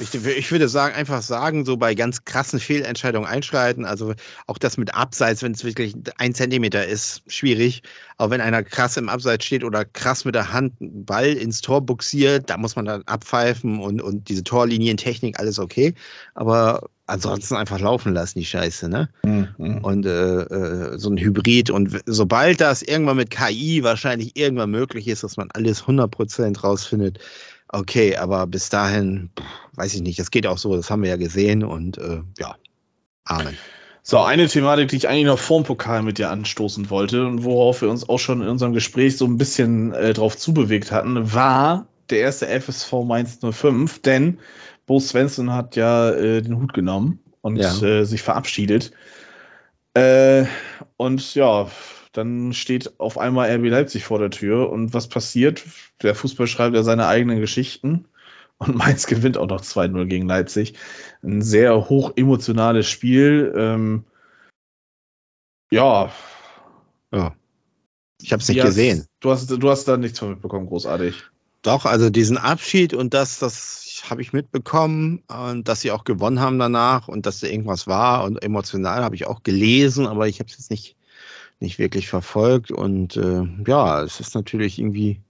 Ich, 0.00 0.14
ich, 0.14 0.50
würde 0.50 0.68
sagen, 0.68 0.94
einfach 0.94 1.22
sagen, 1.22 1.64
so 1.64 1.76
bei 1.76 1.94
ganz 1.94 2.24
krassen 2.24 2.58
Fehlentscheidungen 2.60 3.28
einschreiten. 3.28 3.84
Also 3.84 4.14
auch 4.46 4.58
das 4.58 4.76
mit 4.76 4.94
Abseits, 4.94 5.42
wenn 5.42 5.52
es 5.52 5.64
wirklich 5.64 5.94
ein 6.16 6.34
Zentimeter 6.34 6.86
ist, 6.86 7.22
schwierig. 7.26 7.82
Aber 8.16 8.30
wenn 8.30 8.40
einer 8.40 8.62
krass 8.62 8.96
im 8.96 9.08
Abseits 9.08 9.44
steht 9.44 9.64
oder 9.64 9.84
krass 9.84 10.24
mit 10.24 10.34
der 10.34 10.52
Hand 10.52 10.74
einen 10.80 11.04
Ball 11.04 11.32
ins 11.32 11.60
Tor 11.60 11.80
buxiert, 11.82 12.50
da 12.50 12.56
muss 12.56 12.76
man 12.76 12.84
dann 12.84 13.02
abpfeifen 13.06 13.80
und, 13.80 14.02
und 14.02 14.28
diese 14.28 14.44
Torlinientechnik, 14.44 15.38
alles 15.38 15.58
okay. 15.58 15.94
Aber 16.34 16.88
ansonsten 17.10 17.56
einfach 17.56 17.80
laufen 17.80 18.14
lassen, 18.14 18.38
die 18.38 18.44
Scheiße, 18.44 18.88
ne? 18.88 19.10
Mhm. 19.24 19.78
Und 19.82 20.06
äh, 20.06 20.42
äh, 20.42 20.98
so 20.98 21.10
ein 21.10 21.18
Hybrid. 21.18 21.70
Und 21.70 22.00
sobald 22.06 22.60
das 22.60 22.82
irgendwann 22.82 23.16
mit 23.16 23.30
KI 23.30 23.82
wahrscheinlich 23.82 24.36
irgendwann 24.36 24.70
möglich 24.70 25.08
ist, 25.08 25.24
dass 25.24 25.36
man 25.36 25.50
alles 25.52 25.84
100% 25.84 26.60
rausfindet, 26.60 27.18
okay, 27.72 28.16
aber 28.16 28.46
bis 28.46 28.68
dahin, 28.68 29.30
weiß 29.74 29.94
ich 29.94 30.02
nicht, 30.02 30.18
das 30.18 30.30
geht 30.30 30.46
auch 30.46 30.58
so, 30.58 30.76
das 30.76 30.90
haben 30.90 31.02
wir 31.02 31.10
ja 31.10 31.16
gesehen 31.16 31.64
und 31.64 31.98
äh, 31.98 32.22
ja, 32.38 32.56
Amen. 33.24 33.56
So, 34.02 34.18
eine 34.18 34.48
Thematik, 34.48 34.88
die 34.88 34.96
ich 34.96 35.08
eigentlich 35.08 35.26
noch 35.26 35.38
vorm 35.38 35.62
Pokal 35.62 36.02
mit 36.02 36.18
dir 36.18 36.30
anstoßen 36.30 36.90
wollte 36.90 37.26
und 37.26 37.44
worauf 37.44 37.82
wir 37.82 37.90
uns 37.90 38.08
auch 38.08 38.18
schon 38.18 38.40
in 38.42 38.48
unserem 38.48 38.72
Gespräch 38.72 39.16
so 39.16 39.26
ein 39.26 39.36
bisschen 39.36 39.92
äh, 39.92 40.14
drauf 40.14 40.36
zubewegt 40.36 40.90
hatten, 40.90 41.32
war 41.32 41.86
der 42.08 42.20
erste 42.20 42.48
FSV 42.48 42.92
Mainz 43.04 43.38
05, 43.40 44.02
denn 44.02 44.38
Bo 44.86 44.98
Svensson 44.98 45.52
hat 45.52 45.76
ja 45.76 46.10
äh, 46.10 46.42
den 46.42 46.56
Hut 46.56 46.72
genommen 46.72 47.20
und 47.40 47.56
ja. 47.56 47.72
äh, 47.82 48.04
sich 48.04 48.22
verabschiedet. 48.22 48.90
Äh, 49.94 50.46
und 50.96 51.34
ja, 51.34 51.68
dann 52.12 52.52
steht 52.52 52.98
auf 52.98 53.18
einmal 53.18 53.50
RB 53.50 53.66
Leipzig 53.66 54.04
vor 54.04 54.18
der 54.18 54.30
Tür 54.30 54.70
und 54.70 54.92
was 54.94 55.08
passiert? 55.08 55.64
Der 56.02 56.14
Fußball 56.14 56.46
schreibt 56.46 56.74
ja 56.74 56.82
seine 56.82 57.06
eigenen 57.06 57.40
Geschichten 57.40 58.06
und 58.58 58.74
Mainz 58.76 59.06
gewinnt 59.06 59.38
auch 59.38 59.48
noch 59.48 59.62
2-0 59.62 60.06
gegen 60.06 60.26
Leipzig. 60.26 60.74
Ein 61.22 61.42
sehr 61.42 61.88
hoch 61.88 62.12
emotionales 62.16 62.88
Spiel. 62.88 63.52
Ähm, 63.56 64.04
ja. 65.70 66.12
Ja. 67.12 67.34
Ich 68.20 68.32
habe 68.32 68.42
es 68.42 68.48
nicht 68.48 68.58
ja, 68.58 68.64
gesehen. 68.64 69.06
Du 69.20 69.30
hast, 69.30 69.50
du 69.50 69.70
hast 69.70 69.86
da 69.86 69.96
nichts 69.96 70.18
von 70.18 70.30
mitbekommen, 70.30 70.66
großartig. 70.66 71.24
Doch, 71.62 71.84
also 71.84 72.10
diesen 72.10 72.38
Abschied 72.38 72.92
und 72.94 73.14
das, 73.14 73.38
das 73.38 74.02
habe 74.08 74.22
ich 74.22 74.32
mitbekommen 74.32 75.22
und 75.28 75.68
dass 75.68 75.82
sie 75.82 75.90
auch 75.90 76.04
gewonnen 76.04 76.40
haben 76.40 76.58
danach 76.58 77.08
und 77.08 77.26
dass 77.26 77.40
da 77.40 77.46
irgendwas 77.46 77.86
war 77.86 78.24
und 78.24 78.42
emotional 78.42 79.04
habe 79.04 79.14
ich 79.14 79.26
auch 79.26 79.42
gelesen, 79.42 80.06
aber 80.06 80.26
ich 80.26 80.40
habe 80.40 80.48
es 80.48 80.56
jetzt 80.56 80.70
nicht 80.70 80.96
nicht 81.60 81.78
wirklich 81.78 82.08
verfolgt. 82.08 82.70
Und 82.70 83.16
äh, 83.16 83.42
ja, 83.66 84.02
es 84.02 84.20
ist 84.20 84.34
natürlich 84.34 84.78
irgendwie 84.78 85.20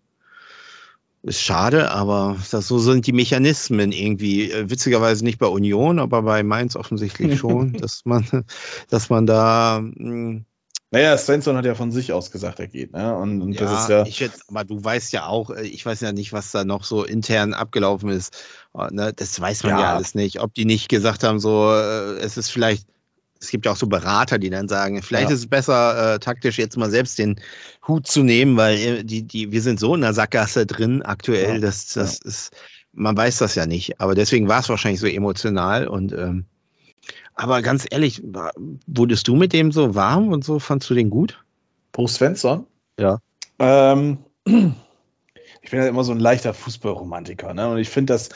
ist 1.22 1.42
schade, 1.42 1.90
aber 1.90 2.38
das, 2.50 2.66
so 2.66 2.78
sind 2.78 3.06
die 3.06 3.12
Mechanismen 3.12 3.92
irgendwie. 3.92 4.50
Äh, 4.50 4.70
witzigerweise 4.70 5.22
nicht 5.24 5.38
bei 5.38 5.46
Union, 5.46 5.98
aber 5.98 6.22
bei 6.22 6.42
Mainz 6.42 6.76
offensichtlich 6.76 7.38
schon, 7.38 7.72
dass 7.80 8.04
man, 8.04 8.44
dass 8.88 9.10
man 9.10 9.26
da. 9.26 9.80
Mh, 9.82 9.94
hm, 9.96 10.44
naja, 10.92 11.16
Svensson 11.16 11.56
hat 11.56 11.64
ja 11.64 11.76
von 11.76 11.92
sich 11.92 12.12
aus 12.12 12.32
gesagt, 12.32 12.58
er 12.58 12.66
geht. 12.66 12.92
Ne? 12.92 13.14
Und, 13.14 13.42
und 13.42 13.52
ja, 13.52 13.60
das 13.60 13.82
ist 13.82 13.88
ja. 13.90 14.06
Ich 14.06 14.18
jetzt, 14.18 14.48
aber 14.48 14.64
du 14.64 14.82
weißt 14.82 15.12
ja 15.12 15.26
auch, 15.26 15.50
äh, 15.50 15.62
ich 15.62 15.86
weiß 15.86 16.00
ja 16.00 16.12
nicht, 16.12 16.32
was 16.32 16.50
da 16.50 16.64
noch 16.64 16.84
so 16.84 17.04
intern 17.04 17.54
abgelaufen 17.54 18.08
ist. 18.08 18.36
Äh, 18.74 18.92
ne? 18.92 19.12
Das 19.14 19.38
weiß 19.38 19.62
man 19.64 19.72
ja. 19.72 19.80
ja 19.80 19.94
alles 19.94 20.14
nicht. 20.14 20.40
Ob 20.40 20.54
die 20.54 20.64
nicht 20.64 20.88
gesagt 20.88 21.22
haben, 21.22 21.38
so, 21.38 21.70
es 21.72 22.36
ist 22.38 22.50
vielleicht 22.50 22.88
es 23.40 23.48
gibt 23.48 23.64
ja 23.64 23.72
auch 23.72 23.76
so 23.76 23.86
Berater, 23.86 24.38
die 24.38 24.50
dann 24.50 24.68
sagen, 24.68 25.02
vielleicht 25.02 25.30
ja. 25.30 25.34
ist 25.34 25.40
es 25.40 25.46
besser, 25.48 26.14
äh, 26.14 26.18
taktisch 26.18 26.58
jetzt 26.58 26.76
mal 26.76 26.90
selbst 26.90 27.18
den 27.18 27.40
Hut 27.88 28.06
zu 28.06 28.22
nehmen, 28.22 28.56
weil 28.56 28.78
äh, 28.78 29.04
die, 29.04 29.22
die, 29.22 29.50
wir 29.50 29.62
sind 29.62 29.80
so 29.80 29.94
in 29.94 30.02
der 30.02 30.12
Sackgasse 30.12 30.66
drin 30.66 31.02
aktuell, 31.02 31.54
ja. 31.54 31.60
dass 31.60 31.88
das 31.88 32.20
ja. 32.22 32.28
ist, 32.28 32.50
man 32.92 33.16
weiß 33.16 33.38
das 33.38 33.54
ja 33.54 33.66
nicht. 33.66 34.00
Aber 34.00 34.14
deswegen 34.14 34.48
war 34.48 34.60
es 34.60 34.68
wahrscheinlich 34.68 35.00
so 35.00 35.06
emotional 35.06 35.88
und 35.88 36.12
ähm, 36.12 36.44
aber 37.34 37.62
ganz 37.62 37.86
ehrlich, 37.90 38.22
wurdest 38.86 39.26
du 39.26 39.34
mit 39.34 39.54
dem 39.54 39.72
so 39.72 39.94
warm 39.94 40.28
und 40.28 40.44
so? 40.44 40.58
Fandst 40.58 40.90
du 40.90 40.94
den 40.94 41.08
gut? 41.08 41.42
Pro 41.92 42.06
Svensson? 42.06 42.66
Ja. 42.98 43.18
Ähm, 43.58 44.18
ich 44.44 45.70
bin 45.70 45.80
ja 45.80 45.86
immer 45.86 46.04
so 46.04 46.12
ein 46.12 46.20
leichter 46.20 46.52
Fußballromantiker, 46.52 47.54
ne? 47.54 47.70
Und 47.70 47.78
ich 47.78 47.88
finde 47.88 48.12
das 48.12 48.28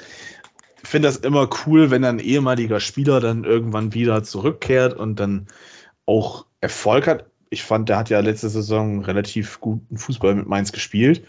finde 0.84 1.08
das 1.08 1.16
immer 1.16 1.48
cool, 1.66 1.90
wenn 1.90 2.04
ein 2.04 2.18
ehemaliger 2.18 2.80
Spieler 2.80 3.20
dann 3.20 3.44
irgendwann 3.44 3.94
wieder 3.94 4.22
zurückkehrt 4.22 4.94
und 4.94 5.20
dann 5.20 5.46
auch 6.06 6.46
Erfolg 6.60 7.06
hat. 7.06 7.26
Ich 7.50 7.62
fand, 7.62 7.88
der 7.88 7.98
hat 7.98 8.10
ja 8.10 8.20
letzte 8.20 8.48
Saison 8.48 9.04
relativ 9.04 9.60
guten 9.60 9.96
Fußball 9.96 10.34
mit 10.34 10.46
Mainz 10.46 10.72
gespielt. 10.72 11.24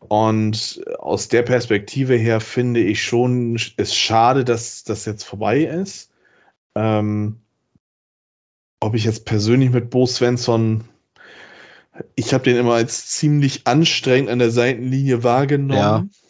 Und 0.00 0.82
aus 0.98 1.28
der 1.28 1.42
Perspektive 1.42 2.14
her 2.14 2.40
finde 2.40 2.80
ich 2.80 3.02
schon, 3.02 3.58
es 3.76 3.94
schade, 3.94 4.44
dass 4.44 4.84
das 4.84 5.06
jetzt 5.06 5.24
vorbei 5.24 5.62
ist. 5.62 6.10
Ähm, 6.74 7.40
ob 8.80 8.94
ich 8.94 9.04
jetzt 9.04 9.24
persönlich 9.24 9.70
mit 9.70 9.88
Bo 9.88 10.04
Svensson, 10.04 10.84
ich 12.16 12.34
habe 12.34 12.44
den 12.44 12.56
immer 12.56 12.74
als 12.74 13.06
ziemlich 13.06 13.66
anstrengend 13.66 14.28
an 14.28 14.40
der 14.40 14.50
Seitenlinie 14.50 15.22
wahrgenommen. 15.22 16.10
Ja. 16.12 16.23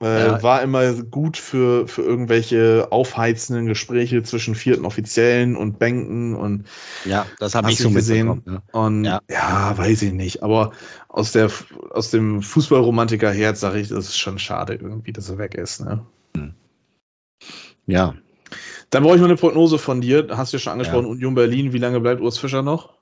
Äh, 0.00 0.26
ja. 0.26 0.42
War 0.44 0.62
immer 0.62 0.92
gut 0.92 1.36
für, 1.36 1.88
für 1.88 2.02
irgendwelche 2.02 2.88
aufheizenden 2.90 3.66
Gespräche 3.66 4.22
zwischen 4.22 4.54
vierten 4.54 4.84
Offiziellen 4.84 5.56
und 5.56 5.80
Bänken 5.80 6.36
und 6.36 6.68
ja, 7.04 7.26
das 7.40 7.56
habe 7.56 7.72
ich 7.72 7.78
so 7.78 7.90
gesehen. 7.90 8.42
Ja. 8.46 8.62
Und 8.70 9.04
ja. 9.04 9.20
ja. 9.28 9.76
weiß 9.76 10.02
ich 10.02 10.12
nicht. 10.12 10.44
Aber 10.44 10.70
aus 11.08 11.32
der 11.32 11.50
aus 11.90 12.10
dem 12.12 12.42
Fußballromantiker 12.42 13.32
Herz 13.32 13.58
sage 13.58 13.80
ich, 13.80 13.88
das 13.88 14.06
ist 14.06 14.18
schon 14.18 14.38
schade 14.38 14.74
irgendwie, 14.74 15.12
dass 15.12 15.30
er 15.30 15.38
weg 15.38 15.56
ist. 15.56 15.80
Ne? 15.80 16.06
Hm. 16.36 16.54
Ja. 17.86 18.14
Dann 18.90 19.02
brauche 19.02 19.16
ich 19.16 19.20
mal 19.20 19.26
eine 19.26 19.36
Prognose 19.36 19.78
von 19.78 20.00
dir. 20.00 20.28
Hast 20.30 20.52
du 20.52 20.58
ja 20.58 20.60
schon 20.60 20.74
angesprochen, 20.74 21.06
Union 21.06 21.34
Berlin. 21.34 21.72
Wie 21.72 21.78
lange 21.78 22.00
bleibt 22.00 22.20
Urs 22.20 22.38
Fischer 22.38 22.62
noch? 22.62 22.94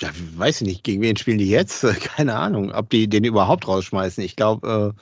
Ja, 0.00 0.10
weiß 0.36 0.60
ich 0.60 0.66
nicht, 0.66 0.84
gegen 0.84 1.02
wen 1.02 1.16
spielen 1.16 1.38
die 1.38 1.48
jetzt? 1.48 1.82
Keine 2.00 2.36
Ahnung, 2.36 2.72
ob 2.72 2.90
die 2.90 3.08
den 3.08 3.24
überhaupt 3.24 3.66
rausschmeißen. 3.66 4.22
Ich 4.22 4.36
glaube, 4.36 4.94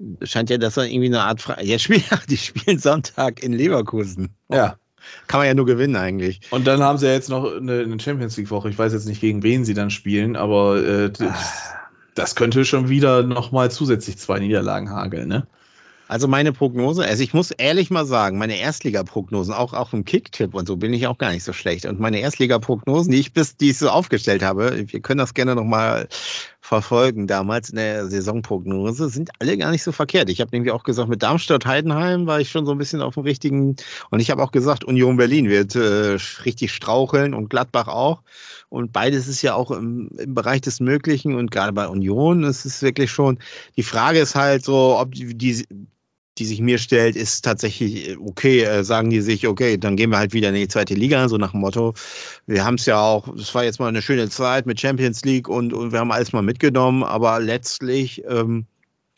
äh, 0.00 0.26
scheint 0.26 0.50
ja, 0.50 0.58
dass 0.58 0.76
er 0.76 0.84
irgendwie 0.84 1.06
eine 1.06 1.22
Art 1.22 1.40
Fre 1.40 1.56
ja, 1.62 1.78
spielen, 1.78 2.02
die 2.28 2.36
spielen 2.36 2.78
Sonntag 2.78 3.42
in 3.42 3.52
Leverkusen. 3.52 4.30
Ja. 4.50 4.76
Kann 5.28 5.38
man 5.38 5.46
ja 5.46 5.54
nur 5.54 5.66
gewinnen 5.66 5.94
eigentlich. 5.94 6.40
Und 6.50 6.66
dann 6.66 6.82
haben 6.82 6.98
sie 6.98 7.06
ja 7.06 7.12
jetzt 7.12 7.30
noch 7.30 7.44
eine, 7.44 7.80
eine 7.80 8.00
Champions 8.00 8.36
League 8.36 8.50
Woche. 8.50 8.70
Ich 8.70 8.78
weiß 8.78 8.92
jetzt 8.92 9.06
nicht, 9.06 9.20
gegen 9.20 9.44
wen 9.44 9.64
sie 9.64 9.74
dann 9.74 9.90
spielen, 9.90 10.34
aber 10.34 10.82
äh, 10.84 11.10
das, 11.10 11.70
das 12.16 12.34
könnte 12.34 12.64
schon 12.64 12.88
wieder 12.88 13.22
nochmal 13.22 13.70
zusätzlich 13.70 14.18
zwei 14.18 14.40
Niederlagen 14.40 14.90
hageln, 14.90 15.28
ne? 15.28 15.46
Also 16.08 16.28
meine 16.28 16.52
Prognose, 16.52 17.04
also 17.04 17.22
ich 17.22 17.34
muss 17.34 17.50
ehrlich 17.50 17.90
mal 17.90 18.06
sagen, 18.06 18.38
meine 18.38 18.58
Erstliga-Prognosen, 18.58 19.52
auch, 19.52 19.72
auch 19.72 19.92
im 19.92 20.04
Kicktipp 20.04 20.54
und 20.54 20.68
so 20.68 20.76
bin 20.76 20.94
ich 20.94 21.08
auch 21.08 21.18
gar 21.18 21.32
nicht 21.32 21.42
so 21.42 21.52
schlecht. 21.52 21.84
Und 21.84 21.98
meine 21.98 22.20
Erstliga-Prognosen, 22.20 23.10
die 23.10 23.18
ich 23.18 23.32
bis, 23.32 23.56
die 23.56 23.70
ich 23.70 23.78
so 23.78 23.88
aufgestellt 23.88 24.42
habe, 24.42 24.84
wir 24.86 25.00
können 25.00 25.18
das 25.18 25.34
gerne 25.34 25.56
nochmal 25.56 26.06
verfolgen, 26.60 27.26
damals 27.26 27.70
in 27.70 27.76
der 27.76 28.08
Saisonprognose, 28.08 29.08
sind 29.08 29.30
alle 29.40 29.58
gar 29.58 29.70
nicht 29.70 29.82
so 29.82 29.90
verkehrt. 29.90 30.30
Ich 30.30 30.40
habe 30.40 30.50
nämlich 30.52 30.72
auch 30.72 30.84
gesagt, 30.84 31.08
mit 31.08 31.22
Darmstadt-Heidenheim 31.22 32.26
war 32.26 32.40
ich 32.40 32.50
schon 32.50 32.66
so 32.66 32.72
ein 32.72 32.78
bisschen 32.78 33.02
auf 33.02 33.14
dem 33.14 33.24
richtigen, 33.24 33.76
und 34.10 34.20
ich 34.20 34.30
habe 34.30 34.42
auch 34.42 34.52
gesagt, 34.52 34.84
Union 34.84 35.16
Berlin 35.16 35.48
wird 35.48 35.74
äh, 35.74 36.18
richtig 36.44 36.72
straucheln 36.72 37.34
und 37.34 37.50
Gladbach 37.50 37.88
auch. 37.88 38.22
Und 38.68 38.92
beides 38.92 39.28
ist 39.28 39.42
ja 39.42 39.54
auch 39.54 39.70
im, 39.70 40.10
im 40.18 40.34
Bereich 40.34 40.60
des 40.60 40.80
Möglichen 40.80 41.34
und 41.36 41.50
gerade 41.50 41.72
bei 41.72 41.86
Union 41.86 42.42
ist 42.42 42.64
es 42.64 42.82
wirklich 42.82 43.10
schon, 43.10 43.38
die 43.76 43.84
Frage 43.84 44.18
ist 44.18 44.34
halt 44.34 44.64
so, 44.64 44.98
ob 44.98 45.12
die, 45.12 45.36
die 45.36 45.66
die 46.38 46.44
sich 46.44 46.60
mir 46.60 46.78
stellt, 46.78 47.16
ist 47.16 47.44
tatsächlich, 47.44 48.10
äh, 48.10 48.16
okay, 48.16 48.62
äh, 48.62 48.84
sagen 48.84 49.10
die 49.10 49.20
sich, 49.20 49.46
okay, 49.46 49.78
dann 49.78 49.96
gehen 49.96 50.10
wir 50.10 50.18
halt 50.18 50.32
wieder 50.32 50.50
in 50.50 50.54
die 50.54 50.68
zweite 50.68 50.94
Liga, 50.94 51.28
so 51.28 51.36
nach 51.36 51.52
dem 51.52 51.60
Motto. 51.60 51.94
Wir 52.46 52.64
haben 52.64 52.74
es 52.74 52.86
ja 52.86 53.00
auch, 53.00 53.28
es 53.36 53.54
war 53.54 53.64
jetzt 53.64 53.80
mal 53.80 53.88
eine 53.88 54.02
schöne 54.02 54.28
Zeit 54.28 54.66
mit 54.66 54.80
Champions 54.80 55.24
League 55.24 55.48
und, 55.48 55.72
und 55.72 55.92
wir 55.92 55.98
haben 55.98 56.12
alles 56.12 56.32
mal 56.32 56.42
mitgenommen, 56.42 57.02
aber 57.02 57.40
letztlich 57.40 58.22
ähm, 58.28 58.66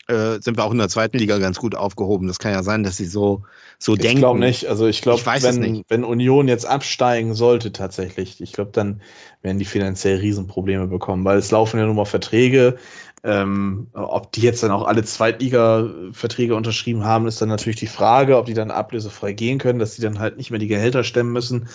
äh, 0.09 0.41
sind 0.41 0.57
wir 0.57 0.63
auch 0.63 0.71
in 0.71 0.79
der 0.79 0.89
zweiten 0.89 1.19
Liga 1.19 1.37
ganz 1.37 1.59
gut 1.59 1.75
aufgehoben. 1.75 2.27
Das 2.27 2.39
kann 2.39 2.51
ja 2.51 2.63
sein, 2.63 2.83
dass 2.83 2.97
sie 2.97 3.05
so, 3.05 3.43
so 3.77 3.93
ich 3.93 3.99
denken. 3.99 4.17
Ich 4.17 4.21
glaube 4.21 4.39
nicht. 4.39 4.65
Also 4.65 4.87
ich 4.87 5.01
glaube, 5.01 5.23
wenn, 5.25 5.83
wenn 5.87 6.03
Union 6.03 6.47
jetzt 6.47 6.65
absteigen 6.65 7.35
sollte 7.35 7.71
tatsächlich, 7.71 8.41
ich 8.41 8.53
glaube, 8.53 8.71
dann 8.71 9.01
werden 9.43 9.59
die 9.59 9.65
finanziell 9.65 10.17
Riesenprobleme 10.17 10.87
bekommen, 10.87 11.25
weil 11.25 11.37
es 11.37 11.51
laufen 11.51 11.79
ja 11.79 11.85
nun 11.85 11.95
mal 11.95 12.05
Verträge. 12.05 12.77
Ähm, 13.23 13.87
ob 13.93 14.31
die 14.31 14.41
jetzt 14.41 14.63
dann 14.63 14.71
auch 14.71 14.85
alle 14.85 15.03
Zweitliga-Verträge 15.03 16.55
unterschrieben 16.55 17.03
haben, 17.03 17.27
ist 17.27 17.41
dann 17.41 17.49
natürlich 17.49 17.79
die 17.79 17.87
Frage, 17.87 18.37
ob 18.37 18.45
die 18.45 18.53
dann 18.53 18.71
ablösefrei 18.71 19.33
gehen 19.33 19.57
können, 19.57 19.79
dass 19.79 19.95
sie 19.95 20.01
dann 20.01 20.19
halt 20.19 20.37
nicht 20.37 20.51
mehr 20.51 20.59
die 20.59 20.67
Gehälter 20.67 21.03
stemmen 21.03 21.33
müssen. 21.33 21.67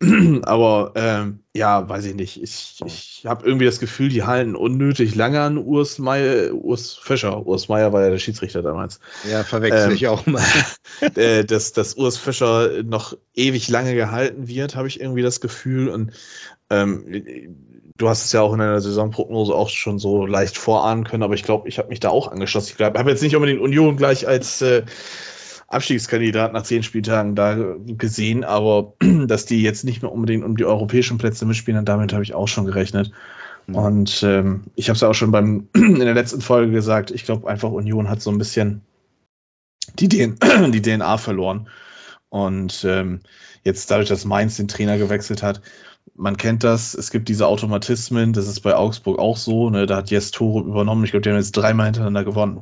Aber 0.42 0.92
ähm, 0.94 1.40
ja, 1.54 1.88
weiß 1.88 2.04
ich 2.04 2.14
nicht. 2.14 2.42
Ich, 2.42 2.80
ich 2.84 3.24
habe 3.24 3.46
irgendwie 3.46 3.64
das 3.64 3.80
Gefühl, 3.80 4.10
die 4.10 4.24
halten 4.24 4.54
unnötig 4.54 5.14
lange 5.14 5.40
an 5.40 5.56
Urs, 5.56 5.98
Meier, 5.98 6.52
Urs 6.52 6.94
Fischer. 6.94 7.46
Urs 7.46 7.68
Meier 7.68 7.94
war 7.94 8.02
ja 8.02 8.10
der 8.10 8.18
Schiedsrichter 8.18 8.60
damals. 8.60 9.00
Ja, 9.30 9.42
verwechsel 9.42 9.88
ähm, 9.88 9.94
ich 9.94 10.06
auch 10.08 10.26
mal. 10.26 10.44
Äh, 11.14 11.44
dass, 11.44 11.72
dass 11.72 11.94
Urs 11.94 12.16
Fischer 12.16 12.82
noch 12.82 13.16
ewig 13.34 13.68
lange 13.68 13.94
gehalten 13.94 14.48
wird, 14.48 14.76
habe 14.76 14.88
ich 14.88 14.98
irgendwie 14.98 15.20
das 15.20 15.40
Gefühl. 15.40 15.88
Und 15.88 16.12
ähm, 16.70 17.04
du 17.96 18.08
hast 18.08 18.24
es 18.24 18.32
ja 18.32 18.42
auch 18.42 18.52
in 18.52 18.58
der 18.58 18.80
Saisonprognose 18.80 19.54
auch 19.54 19.68
schon 19.68 19.98
so 19.98 20.26
leicht 20.26 20.58
vorahnen 20.58 21.04
können, 21.04 21.22
aber 21.22 21.34
ich 21.34 21.42
glaube, 21.42 21.68
ich 21.68 21.78
habe 21.78 21.88
mich 21.88 22.00
da 22.00 22.10
auch 22.10 22.28
angeschlossen. 22.28 22.74
Ich 22.76 22.84
habe 22.84 23.10
jetzt 23.10 23.22
nicht 23.22 23.36
unbedingt 23.36 23.60
Union 23.60 23.96
gleich 23.96 24.28
als 24.28 24.62
äh, 24.62 24.82
Abstiegskandidat 25.68 26.52
nach 26.52 26.62
zehn 26.62 26.82
Spieltagen 26.82 27.34
da 27.34 27.56
gesehen, 27.86 28.44
aber 28.44 28.94
dass 29.26 29.46
die 29.46 29.62
jetzt 29.62 29.84
nicht 29.84 30.02
mehr 30.02 30.12
unbedingt 30.12 30.44
um 30.44 30.56
die 30.56 30.64
europäischen 30.64 31.18
Plätze 31.18 31.46
mitspielen, 31.46 31.84
damit 31.84 32.12
habe 32.12 32.22
ich 32.22 32.34
auch 32.34 32.48
schon 32.48 32.66
gerechnet. 32.66 33.10
Mhm. 33.66 33.74
Und 33.74 34.22
ähm, 34.22 34.64
ich 34.74 34.88
habe 34.88 34.96
es 34.96 35.00
ja 35.00 35.08
auch 35.08 35.14
schon 35.14 35.32
beim 35.32 35.68
in 35.74 35.98
der 35.98 36.14
letzten 36.14 36.40
Folge 36.40 36.72
gesagt, 36.72 37.10
ich 37.10 37.24
glaube 37.24 37.48
einfach 37.48 37.70
Union 37.70 38.08
hat 38.08 38.22
so 38.22 38.30
ein 38.30 38.38
bisschen 38.38 38.82
die, 39.98 40.08
DNA, 40.08 40.68
die 40.68 40.82
DNA 40.82 41.18
verloren. 41.18 41.68
Und 42.28 42.84
ähm, 42.84 43.20
jetzt 43.62 43.90
dadurch, 43.90 44.08
dass 44.08 44.24
Mainz 44.24 44.56
den 44.56 44.68
Trainer 44.68 44.98
gewechselt 44.98 45.42
hat, 45.42 45.62
man 46.14 46.36
kennt 46.36 46.64
das, 46.64 46.94
es 46.94 47.10
gibt 47.10 47.28
diese 47.28 47.46
Automatismen, 47.46 48.32
das 48.32 48.48
ist 48.48 48.60
bei 48.60 48.74
Augsburg 48.74 49.18
auch 49.18 49.36
so, 49.36 49.70
ne? 49.70 49.86
da 49.86 49.96
hat 49.96 50.10
Jes 50.10 50.30
Tore 50.30 50.64
übernommen, 50.64 51.04
ich 51.04 51.10
glaube, 51.10 51.22
die 51.22 51.30
haben 51.30 51.36
jetzt 51.36 51.52
dreimal 51.52 51.86
hintereinander 51.86 52.24
gewonnen. 52.24 52.60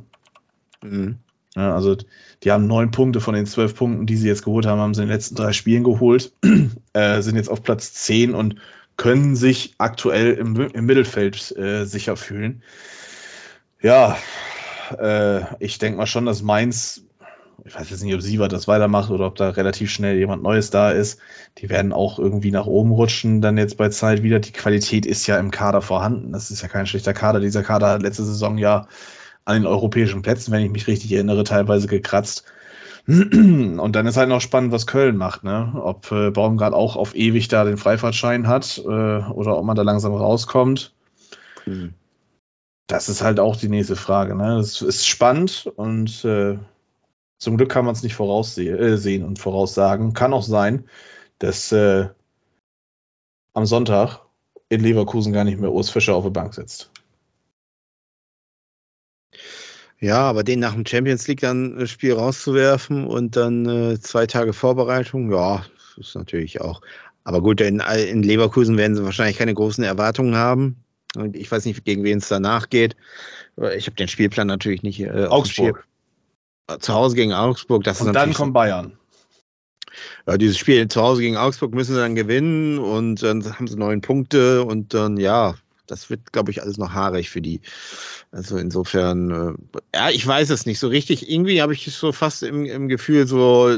Mhm. 0.83 1.17
Ja, 1.55 1.73
also 1.73 1.95
die 2.43 2.51
haben 2.51 2.67
neun 2.67 2.91
Punkte 2.91 3.21
von 3.21 3.33
den 3.33 3.45
zwölf 3.45 3.75
Punkten, 3.75 4.05
die 4.05 4.17
sie 4.17 4.27
jetzt 4.27 4.43
geholt 4.43 4.65
haben, 4.65 4.79
haben 4.81 4.93
sie 4.93 5.03
in 5.03 5.07
den 5.07 5.15
letzten 5.15 5.35
drei 5.35 5.53
Spielen 5.53 5.85
geholt, 5.85 6.33
äh, 6.93 7.21
sind 7.21 7.37
jetzt 7.37 7.49
auf 7.49 7.63
Platz 7.63 7.93
zehn 7.93 8.35
und 8.35 8.57
können 8.97 9.35
sich 9.35 9.75
aktuell 9.77 10.33
im, 10.33 10.59
im 10.59 10.85
Mittelfeld 10.85 11.55
äh, 11.57 11.85
sicher 11.85 12.17
fühlen. 12.17 12.61
Ja, 13.81 14.17
äh, 14.97 15.41
ich 15.59 15.77
denke 15.77 15.97
mal 15.97 16.07
schon, 16.07 16.25
dass 16.25 16.41
Mainz 16.41 17.04
ich 17.65 17.73
weiß 17.73 17.89
jetzt 17.89 18.03
nicht, 18.03 18.13
ob 18.13 18.21
Sievert 18.21 18.53
das 18.53 18.67
weitermacht 18.67 19.09
oder 19.09 19.25
ob 19.25 19.35
da 19.35 19.49
relativ 19.49 19.89
schnell 19.89 20.17
jemand 20.17 20.43
Neues 20.43 20.69
da 20.69 20.91
ist. 20.91 21.19
Die 21.57 21.67
werden 21.67 21.93
auch 21.93 22.19
irgendwie 22.19 22.51
nach 22.51 22.67
oben 22.67 22.91
rutschen, 22.91 23.41
dann 23.41 23.57
jetzt 23.57 23.77
bei 23.77 23.89
Zeit 23.89 24.21
wieder. 24.21 24.39
Die 24.39 24.51
Qualität 24.51 25.07
ist 25.07 25.25
ja 25.25 25.39
im 25.39 25.49
Kader 25.49 25.81
vorhanden. 25.81 26.31
Das 26.31 26.51
ist 26.51 26.61
ja 26.61 26.67
kein 26.67 26.85
schlechter 26.85 27.13
Kader. 27.13 27.39
Dieser 27.39 27.63
Kader 27.63 27.89
hat 27.89 28.03
letzte 28.03 28.23
Saison 28.23 28.59
ja 28.59 28.87
an 29.45 29.55
den 29.55 29.65
europäischen 29.65 30.21
Plätzen, 30.21 30.51
wenn 30.51 30.63
ich 30.63 30.69
mich 30.69 30.85
richtig 30.85 31.11
erinnere, 31.11 31.43
teilweise 31.43 31.87
gekratzt. 31.87 32.43
Und 33.07 33.93
dann 33.93 34.05
ist 34.05 34.17
halt 34.17 34.29
noch 34.29 34.41
spannend, 34.41 34.71
was 34.71 34.85
Köln 34.85 35.17
macht, 35.17 35.43
ne? 35.43 35.73
Ob 35.75 36.11
äh, 36.11 36.29
Baumgart 36.29 36.73
auch 36.73 36.95
auf 36.95 37.15
ewig 37.15 37.47
da 37.47 37.63
den 37.63 37.77
Freifahrtschein 37.77 38.47
hat 38.47 38.77
äh, 38.77 38.89
oder 38.89 39.57
ob 39.57 39.65
man 39.65 39.75
da 39.75 39.81
langsam 39.81 40.13
rauskommt. 40.13 40.93
Mhm. 41.65 41.95
Das 42.87 43.09
ist 43.09 43.23
halt 43.23 43.39
auch 43.39 43.55
die 43.55 43.69
nächste 43.69 43.95
Frage. 43.95 44.35
Ne? 44.35 44.57
Das 44.57 44.83
ist 44.83 45.07
spannend 45.07 45.71
und 45.75 46.23
äh, 46.23 46.59
zum 47.37 47.57
Glück 47.57 47.69
kann 47.69 47.85
man 47.85 47.93
es 47.93 48.03
nicht 48.03 48.15
voraussehen 48.15 48.77
äh, 48.79 49.23
und 49.23 49.39
voraussagen. 49.39 50.13
Kann 50.13 50.33
auch 50.33 50.43
sein, 50.43 50.85
dass 51.39 51.71
äh, 51.71 52.07
am 53.53 53.65
Sonntag 53.65 54.21
in 54.69 54.81
Leverkusen 54.81 55.33
gar 55.33 55.43
nicht 55.43 55.59
mehr 55.59 55.71
Urs 55.71 55.89
Fischer 55.89 56.15
auf 56.15 56.23
der 56.23 56.31
Bank 56.31 56.53
sitzt. 56.53 56.91
Ja, 59.99 60.19
aber 60.19 60.43
den 60.43 60.59
nach 60.59 60.73
dem 60.73 60.85
Champions 60.85 61.27
League 61.27 61.41
dann 61.41 61.77
äh, 61.77 61.87
Spiel 61.87 62.13
rauszuwerfen 62.13 63.05
und 63.05 63.35
dann 63.35 63.65
äh, 63.65 63.99
zwei 63.99 64.27
Tage 64.27 64.53
Vorbereitung, 64.53 65.31
ja, 65.31 65.65
das 65.77 66.07
ist 66.07 66.15
natürlich 66.15 66.61
auch. 66.61 66.81
Aber 67.23 67.41
gut, 67.41 67.59
in, 67.61 67.79
in 67.79 68.21
Leverkusen 68.21 68.77
werden 68.77 68.95
sie 68.95 69.03
wahrscheinlich 69.03 69.37
keine 69.37 69.53
großen 69.53 69.83
Erwartungen 69.83 70.35
haben. 70.35 70.83
Und 71.15 71.35
ich 71.35 71.51
weiß 71.51 71.65
nicht, 71.65 71.83
gegen 71.85 72.03
wen 72.03 72.19
es 72.19 72.27
danach 72.27 72.69
geht. 72.69 72.95
Ich 73.75 73.87
habe 73.87 73.95
den 73.95 74.07
Spielplan 74.07 74.47
natürlich 74.47 74.83
nicht. 74.83 74.99
Äh, 74.99 75.25
Augsburg 75.25 75.87
zu 76.79 76.93
Hause 76.93 77.15
gegen 77.15 77.33
Augsburg. 77.33 77.83
Das 77.83 78.01
und 78.01 78.13
dann 78.13 78.33
kommt 78.33 78.53
Bayern. 78.53 78.97
Ja, 80.27 80.37
dieses 80.37 80.57
Spiel 80.57 80.87
zu 80.87 81.01
Hause 81.01 81.21
gegen 81.21 81.37
Augsburg 81.37 81.73
müssen 81.73 81.93
sie 81.93 81.99
dann 81.99 82.15
gewinnen 82.15 82.79
und 82.79 83.21
dann 83.23 83.43
haben 83.57 83.67
sie 83.67 83.77
neun 83.77 84.01
Punkte 84.01 84.63
und 84.63 84.93
dann, 84.93 85.17
ja, 85.17 85.55
das 85.87 86.09
wird, 86.09 86.33
glaube 86.33 86.51
ich, 86.51 86.61
alles 86.61 86.77
noch 86.77 86.93
haarig 86.93 87.29
für 87.29 87.41
die. 87.41 87.61
Also 88.31 88.57
insofern, 88.57 89.57
äh, 89.93 89.97
ja, 89.97 90.09
ich 90.09 90.25
weiß 90.25 90.49
es 90.49 90.65
nicht 90.65 90.79
so 90.79 90.87
richtig. 90.87 91.29
Irgendwie 91.29 91.61
habe 91.61 91.73
ich 91.73 91.85
so 91.93 92.11
fast 92.11 92.43
im, 92.43 92.65
im 92.65 92.87
Gefühl, 92.87 93.27
so 93.27 93.77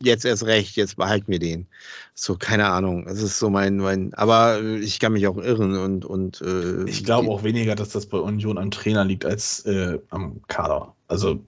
jetzt 0.00 0.24
erst 0.24 0.46
recht, 0.46 0.76
jetzt 0.76 0.96
behalten 0.96 1.30
wir 1.30 1.38
den. 1.38 1.66
So, 2.14 2.36
keine 2.36 2.68
Ahnung. 2.68 3.06
Das 3.06 3.20
ist 3.20 3.38
so 3.38 3.50
mein, 3.50 3.78
mein, 3.78 4.14
aber 4.14 4.62
ich 4.62 5.00
kann 5.00 5.12
mich 5.12 5.26
auch 5.26 5.36
irren 5.36 5.76
und, 5.76 6.04
und 6.04 6.40
äh, 6.40 6.88
Ich 6.88 7.04
glaube 7.04 7.28
auch 7.30 7.42
weniger, 7.42 7.74
dass 7.74 7.88
das 7.90 8.06
bei 8.06 8.18
Union 8.18 8.58
am 8.58 8.70
Trainer 8.70 9.04
liegt 9.04 9.24
als 9.24 9.66
äh, 9.66 9.98
am 10.10 10.42
Kader. 10.46 10.94
Also 11.08 11.40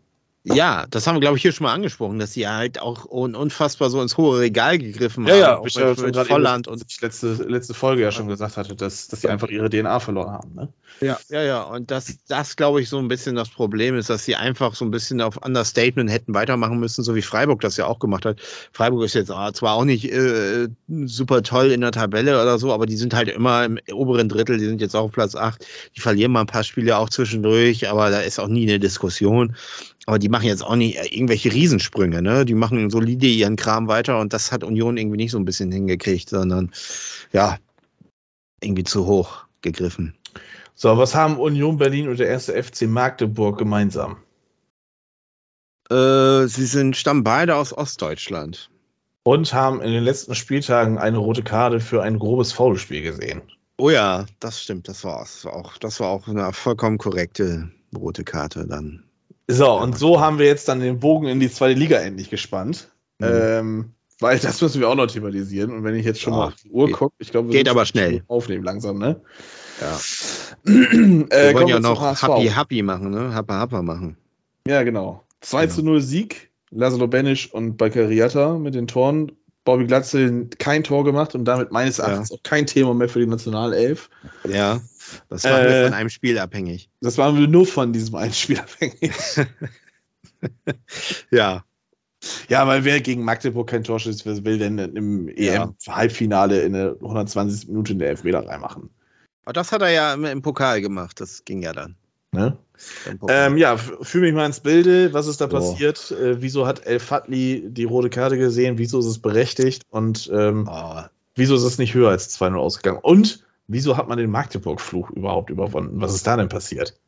ja, 0.55 0.87
das 0.91 1.07
haben 1.07 1.17
wir, 1.17 1.21
glaube 1.21 1.37
ich, 1.37 1.43
hier 1.43 1.51
schon 1.51 1.65
mal 1.65 1.75
angesprochen, 1.75 2.21
dass 2.21 2.33
sie 2.33 2.47
halt 2.47 2.81
auch 2.81 3.05
un 3.11 3.35
unfassbar 3.35 3.91
so 3.91 4.01
ins 4.01 4.17
hohe 4.17 4.39
Regal 4.39 4.79
gegriffen 4.79 5.27
ja, 5.27 5.57
haben. 5.57 5.69
Ja, 5.69 5.81
ja, 5.81 5.89
mit, 5.89 6.01
mit 6.01 6.17
Volland 6.29 6.69
und 6.69 6.85
ich 6.89 7.01
letzte, 7.01 7.33
letzte 7.49 7.75
Folge 7.75 8.03
ja 8.03 8.13
schon 8.13 8.29
gesagt 8.29 8.57
hatte, 8.57 8.77
dass, 8.77 9.09
dass 9.09 9.23
sie 9.23 9.29
einfach 9.29 9.49
ihre 9.49 9.69
DNA 9.69 9.99
verloren 9.99 10.31
haben. 10.31 10.55
Ne? 10.55 10.69
Ja, 11.01 11.19
ja, 11.31 11.43
ja. 11.43 11.63
Und 11.63 11.91
das, 11.91 12.19
das 12.29 12.55
glaube 12.55 12.81
ich, 12.81 12.89
so 12.89 12.99
ein 12.99 13.09
bisschen 13.09 13.35
das 13.35 13.49
Problem 13.49 13.97
ist, 13.97 14.09
dass 14.09 14.25
sie 14.25 14.37
einfach 14.37 14.77
so 14.77 14.85
ein 14.85 14.93
bisschen 14.93 15.21
auf 15.21 15.37
Understatement 15.45 16.11
hätten 16.11 16.33
weitermachen 16.33 16.79
müssen, 16.79 17.03
so 17.03 17.17
wie 17.17 17.23
Freiburg 17.23 17.61
das 17.61 17.77
ja 17.77 17.87
auch 17.87 17.99
gemacht 17.99 18.25
hat. 18.25 18.41
Freiburg 18.73 19.05
ist 19.05 19.15
jetzt 19.15 19.29
zwar 19.29 19.75
auch 19.75 19.85
nicht 19.85 20.11
äh, 20.13 20.69
super 21.07 21.43
toll 21.43 21.73
in 21.73 21.81
der 21.81 21.91
Tabelle 21.91 22.41
oder 22.41 22.59
so, 22.59 22.73
aber 22.73 22.87
die 22.87 22.97
sind 22.97 23.15
halt 23.15 23.29
immer 23.29 23.65
im 23.65 23.81
oberen 23.93 24.29
Drittel, 24.29 24.59
die 24.59 24.67
sind 24.67 24.81
jetzt 24.81 24.95
auch 24.95 25.07
auf 25.07 25.13
Platz 25.13 25.35
8. 25.35 25.67
Die 25.97 26.01
verlieren 26.01 26.31
mal 26.31 26.43
ein 26.43 26.47
paar 26.47 26.65
Spiele 26.65 26.97
auch 26.97 27.09
zwischendurch, 27.09 27.89
aber 27.91 28.11
da 28.11 28.21
ist 28.21 28.39
auch 28.39 28.49
nie 28.49 28.63
eine 28.63 28.79
Diskussion. 28.79 29.57
Aber 30.07 30.21
die 30.21 30.29
machen 30.29 30.47
jetzt 30.47 30.65
auch 30.65 30.77
nicht 30.77 30.97
äh, 30.97 31.07
irgendwelche 31.07 31.53
Riesensprünge, 31.53 32.23
ne? 32.23 32.45
Die 32.45 32.55
machen 32.55 32.91
solide 32.91 33.27
ihren 33.27 33.57
Kram 33.57 33.89
weiter 33.89 34.21
und 34.21 34.33
das 34.33 34.53
hat 34.53 34.65
Union 34.65 34.97
irgendwie 34.97 35.17
nicht 35.17 35.33
so 35.33 35.39
ein 35.39 35.45
bisschen 35.45 35.73
hingekriegt, 35.73 36.31
sondern 36.31 36.71
ja, 37.33 37.59
irgendwie 38.61 38.85
zu 38.85 39.07
hoch 39.07 39.45
gegriffen. 39.63 40.15
So, 40.75 40.97
was 40.97 41.15
haben 41.15 41.39
Union 41.39 41.79
Berlin 41.79 42.09
und 42.09 42.21
der 42.21 42.29
erste 42.29 42.63
FC 42.63 42.83
Magdeburg 42.83 43.59
gemeinsam? 43.59 44.19
Äh, 45.91 46.47
sie 46.47 46.67
sind, 46.67 46.97
stammen 46.97 47.25
beide 47.25 47.57
aus 47.57 47.73
Ostdeutschland. 47.73 48.71
Und 49.25 49.55
haben 49.55 49.81
in 49.81 49.91
den 49.91 50.05
letzten 50.05 50.35
Spieltagen 50.37 50.99
eine 50.99 51.19
rote 51.19 51.43
Karte 51.43 51.81
für 51.81 52.03
ein 52.03 52.19
grobes 52.19 52.53
Foulspiel 52.53 53.03
gesehen. 53.03 53.43
Oh 53.79 53.91
ja, 53.91 54.27
das 54.39 54.63
stimmt, 54.63 54.89
das 54.89 55.03
war, 55.03 55.19
das 55.21 55.45
war 55.45 55.55
auch, 55.55 55.79
das 55.79 55.99
war 55.99 56.09
auch 56.09 56.29
eine 56.29 56.53
vollkommen 56.53 56.99
korrekte 56.99 57.71
rote 57.95 58.23
Karte 58.23 58.67
dann. 58.67 59.06
So, 59.49 59.73
und 59.73 59.97
so 59.97 60.21
haben 60.21 60.39
wir 60.39 60.47
jetzt 60.47 60.69
dann 60.69 60.81
den 60.81 60.99
Bogen 60.99 61.27
in 61.29 61.41
die 61.41 61.51
zweite 61.51 61.79
Liga 61.79 61.99
endlich 61.99 62.31
gespannt. 62.31 62.89
Mhm. 63.19 63.27
Ähm, 63.31 63.93
weil 64.19 64.39
das 64.39 64.61
müssen 64.63 64.81
wir 64.81 64.89
auch 64.89 64.95
noch 64.95 65.07
thematisieren. 65.07 65.71
Und 65.73 65.85
wenn 65.85 65.95
ich 65.95 66.05
jetzt 66.05 66.21
schon 66.21 66.33
ja, 66.33 66.39
mal 66.39 66.47
auf 66.49 66.57
die 66.57 66.71
Uhr 66.71 66.91
gucke, 66.91 67.15
ich 67.19 67.31
glaube, 67.31 67.49
wir 67.49 67.59
geht 67.59 67.69
aber 67.69 67.85
schnell. 67.85 68.23
Aufnehmen 68.29 68.65
langsam, 68.65 68.99
ne? 68.99 69.21
Ja. 69.81 69.99
äh, 70.65 70.71
wir 70.71 71.55
wollen 71.55 71.69
ja 71.69 71.81
noch 71.81 72.23
Happy 72.23 72.49
Happy 72.49 72.83
machen, 72.83 73.11
ne? 73.11 73.35
Happa 73.35 73.55
Happa 73.55 73.83
machen. 73.83 74.17
Ja, 74.67 74.83
genau. 74.83 75.23
2 75.43 75.63
genau. 75.67 75.75
zu 75.75 75.83
0 75.83 76.01
Sieg, 76.01 76.51
Laszlo 76.71 77.07
Benisch 77.07 77.53
und 77.53 77.77
Bakariata 77.77 78.59
mit 78.59 78.75
den 78.75 78.87
Toren. 78.87 79.33
Bobby 79.65 79.85
Glatzel 79.87 80.49
kein 80.59 80.85
Tor 80.85 81.05
gemacht 81.05 81.35
und 81.35 81.45
damit 81.45 81.73
meines 81.73 81.99
Erachtens 81.99 82.31
ja. 82.31 82.37
auch 82.37 82.43
kein 82.45 82.67
Thema 82.67 82.95
mehr 82.95 83.09
für 83.09 83.19
die 83.19 83.27
Nationalelf. 83.27 84.09
Ja, 84.49 84.81
das 85.29 85.45
war 85.45 85.61
äh, 85.61 85.85
von 85.85 85.95
einem 85.95 86.09
Spiel 86.09 86.39
abhängig. 86.39 86.89
Das 87.01 87.19
waren 87.19 87.39
wir 87.39 87.49
nur 87.49 87.67
von 87.67 87.93
diesem 87.93 88.15
einen 88.17 88.33
Spiel 88.33 88.59
abhängig. 88.59 89.13
ja. 91.31 91.65
Ja, 92.49 92.67
weil 92.67 92.85
wer 92.85 93.01
gegen 93.01 93.25
Magdeburg 93.25 93.69
kein 93.69 93.85
Tor 93.85 94.01
schießt, 94.01 94.25
will 94.45 94.59
denn 94.59 94.79
im 94.79 95.29
EM-Halbfinale 95.29 96.63
in 96.63 96.73
der 96.73 96.97
120. 97.01 97.69
Minute 97.69 97.93
in 97.93 97.99
der 97.99 98.09
Elfmeter 98.09 98.47
reinmachen? 98.47 98.91
Aber 99.45 99.53
das 99.53 99.71
hat 99.71 99.83
er 99.83 99.91
ja 99.91 100.15
im 100.15 100.43
Pokal 100.43 100.81
gemacht, 100.81 101.21
das 101.21 101.45
ging 101.45 101.63
ja 101.63 101.73
dann. 101.73 101.95
Ne? 102.33 102.57
Ähm, 103.29 103.57
ja, 103.57 103.77
fühle 103.77 104.27
mich 104.27 104.35
mal 104.35 104.47
ins 104.47 104.61
Bilde. 104.61 105.13
Was 105.15 105.27
ist 105.27 105.41
da 105.41 105.49
so. 105.49 105.57
passiert? 105.57 106.11
Äh, 106.11 106.43
wieso 106.43 106.67
hat 106.67 106.85
El 106.85 106.99
Fatli 106.99 107.65
die 107.67 107.85
rote 107.85 108.11
Karte 108.11 108.37
gesehen? 108.37 108.77
Wieso 108.79 108.99
ist 108.99 109.07
es 109.07 109.19
berechtigt? 109.19 109.85
Und 109.89 110.31
ähm, 110.33 110.69
oh. 110.71 111.03
wieso 111.35 111.55
ist 111.55 111.63
es 111.63 111.79
nicht 111.79 111.95
höher 111.95 112.11
als 112.11 112.39
2-0 112.39 112.57
ausgegangen? 112.57 113.01
Und 113.03 113.45
wieso 113.69 113.97
hat 113.97 114.09
man 114.09 114.19
den 114.19 114.31
Magdeburg-Fluch 114.31 115.11
überhaupt 115.11 115.51
überwunden? 115.51 116.01
Was 116.01 116.15
ist 116.15 116.27
da 116.27 116.37
denn 116.37 116.49
passiert? 116.49 116.99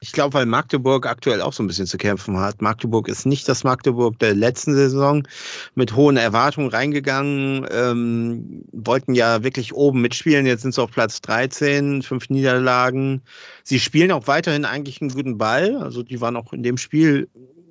Ich 0.00 0.12
glaube, 0.12 0.34
weil 0.34 0.46
Magdeburg 0.46 1.06
aktuell 1.06 1.40
auch 1.42 1.52
so 1.52 1.62
ein 1.62 1.66
bisschen 1.66 1.88
zu 1.88 1.98
kämpfen 1.98 2.38
hat. 2.38 2.62
Magdeburg 2.62 3.08
ist 3.08 3.26
nicht 3.26 3.48
das 3.48 3.64
Magdeburg 3.64 4.16
der 4.20 4.32
letzten 4.32 4.72
Saison 4.74 5.26
mit 5.74 5.96
hohen 5.96 6.16
Erwartungen 6.16 6.68
reingegangen, 6.68 7.66
ähm, 7.68 8.64
wollten 8.70 9.14
ja 9.14 9.42
wirklich 9.42 9.74
oben 9.74 10.00
mitspielen. 10.00 10.46
Jetzt 10.46 10.62
sind 10.62 10.72
sie 10.72 10.82
auf 10.82 10.92
Platz 10.92 11.20
13, 11.22 12.02
fünf 12.02 12.30
Niederlagen. 12.30 13.22
Sie 13.64 13.80
spielen 13.80 14.12
auch 14.12 14.28
weiterhin 14.28 14.64
eigentlich 14.64 15.00
einen 15.00 15.10
guten 15.10 15.36
Ball. 15.36 15.76
Also 15.76 16.04
die 16.04 16.20
waren 16.20 16.36
auch 16.36 16.52
in 16.52 16.62
dem 16.62 16.76
Spiel 16.76 17.28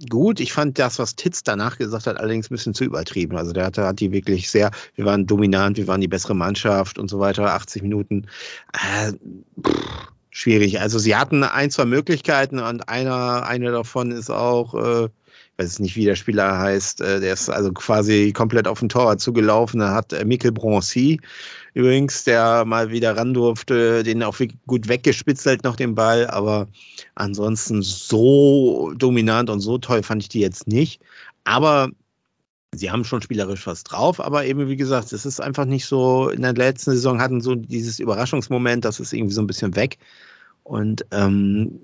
gut. 0.09 0.39
Ich 0.39 0.53
fand 0.53 0.79
das, 0.79 0.99
was 0.99 1.15
Titz 1.15 1.43
danach 1.43 1.77
gesagt 1.77 2.07
hat, 2.07 2.17
allerdings 2.17 2.49
ein 2.49 2.55
bisschen 2.55 2.73
zu 2.73 2.83
übertrieben. 2.83 3.37
Also 3.37 3.53
der 3.53 3.65
hatte, 3.65 3.85
hat 3.85 3.99
die 3.99 4.11
wirklich 4.11 4.49
sehr, 4.49 4.71
wir 4.95 5.05
waren 5.05 5.25
dominant, 5.25 5.77
wir 5.77 5.87
waren 5.87 6.01
die 6.01 6.07
bessere 6.07 6.35
Mannschaft 6.35 6.99
und 6.99 7.09
so 7.09 7.19
weiter, 7.19 7.53
80 7.53 7.81
Minuten. 7.81 8.27
Äh, 8.73 9.13
pff 9.61 10.16
schwierig. 10.37 10.79
Also 10.79 10.99
sie 10.99 11.15
hatten 11.15 11.43
ein, 11.43 11.71
zwei 11.71 11.85
Möglichkeiten 11.85 12.59
und 12.59 12.87
einer, 12.89 13.47
eine 13.47 13.71
davon 13.71 14.11
ist 14.11 14.29
auch, 14.29 14.75
äh, 14.75 15.05
ich 15.05 15.63
weiß 15.63 15.79
nicht, 15.79 15.95
wie 15.95 16.05
der 16.05 16.15
Spieler 16.15 16.59
heißt, 16.59 17.01
äh, 17.01 17.19
der 17.19 17.33
ist 17.33 17.49
also 17.49 17.73
quasi 17.73 18.33
komplett 18.33 18.67
auf 18.67 18.79
den 18.79 18.89
Torwart 18.89 19.19
zugelaufen. 19.19 19.79
Da 19.79 19.95
hat 19.95 20.13
äh, 20.13 20.25
Mikkel 20.25 20.51
Broncy 20.51 21.19
übrigens, 21.73 22.23
der 22.23 22.65
mal 22.65 22.91
wieder 22.91 23.17
ran 23.17 23.33
durfte, 23.33 24.03
den 24.03 24.21
auch 24.21 24.37
gut 24.67 24.87
weggespitzelt 24.87 25.63
noch 25.63 25.75
den 25.75 25.95
Ball, 25.95 26.27
aber 26.27 26.67
ansonsten 27.15 27.81
so 27.81 28.93
dominant 28.95 29.49
und 29.49 29.59
so 29.59 29.79
toll 29.79 30.03
fand 30.03 30.21
ich 30.21 30.29
die 30.29 30.39
jetzt 30.39 30.67
nicht. 30.67 31.01
Aber 31.45 31.89
sie 32.75 32.91
haben 32.91 33.03
schon 33.03 33.21
spielerisch 33.23 33.65
was 33.65 33.83
drauf, 33.83 34.19
aber 34.19 34.45
eben 34.45 34.69
wie 34.69 34.75
gesagt, 34.75 35.13
es 35.13 35.25
ist 35.25 35.41
einfach 35.41 35.65
nicht 35.65 35.85
so, 35.85 36.29
in 36.29 36.43
der 36.43 36.53
letzten 36.53 36.91
Saison 36.91 37.21
hatten 37.21 37.41
so 37.41 37.55
dieses 37.55 37.99
Überraschungsmoment, 37.99 38.85
das 38.85 38.99
ist 38.99 39.13
irgendwie 39.13 39.33
so 39.33 39.41
ein 39.41 39.47
bisschen 39.47 39.75
weg. 39.75 39.97
Und 40.67 41.05
ähm, 41.11 41.79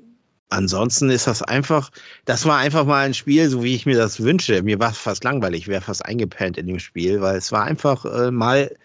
ansonsten 0.50 1.10
ist 1.10 1.28
das 1.28 1.42
einfach, 1.42 1.90
das 2.26 2.46
war 2.46 2.58
einfach 2.58 2.86
mal 2.86 3.06
ein 3.06 3.14
Spiel, 3.14 3.50
so 3.50 3.64
wie 3.64 3.76
ich 3.76 3.86
mir 3.86 3.98
das 3.98 4.22
wünsche. 4.22 4.62
Mir 4.62 4.80
war 4.80 4.92
es 4.92 4.98
fast 4.98 5.24
langweilig, 5.24 5.68
wäre 5.68 5.82
fast 5.82 6.06
eingepennt 6.06 6.58
in 6.58 6.68
dem 6.68 6.80
Spiel, 6.80 7.22
weil 7.22 7.38
es 7.38 7.52
war 7.54 7.64
einfach 7.64 8.04
äh, 8.06 8.30
mal 8.30 8.76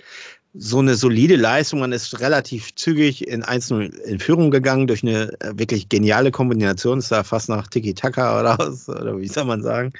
so 0.55 0.79
eine 0.79 0.95
solide 0.95 1.35
Leistung. 1.35 1.81
Man 1.81 1.91
ist 1.91 2.21
relativ 2.21 2.77
zügig 2.77 3.27
in 3.27 3.43
1-0 3.43 3.93
in 4.03 4.21
Führung 4.21 4.53
gegangen 4.53 4.87
durch 4.87 5.03
eine 5.03 5.33
äh, 5.41 5.59
wirklich 5.59 5.89
geniale 5.89 6.31
Kombination. 6.31 6.99
Es 6.99 7.09
sah 7.09 7.25
fast 7.25 7.49
nach 7.49 7.67
Tiki-Taka 7.67 8.39
oder 8.41 8.57
was, 8.59 8.89
oder 8.89 9.19
wie 9.19 9.29
soll 9.29 9.45
man 9.45 9.63
sagen. 9.63 9.93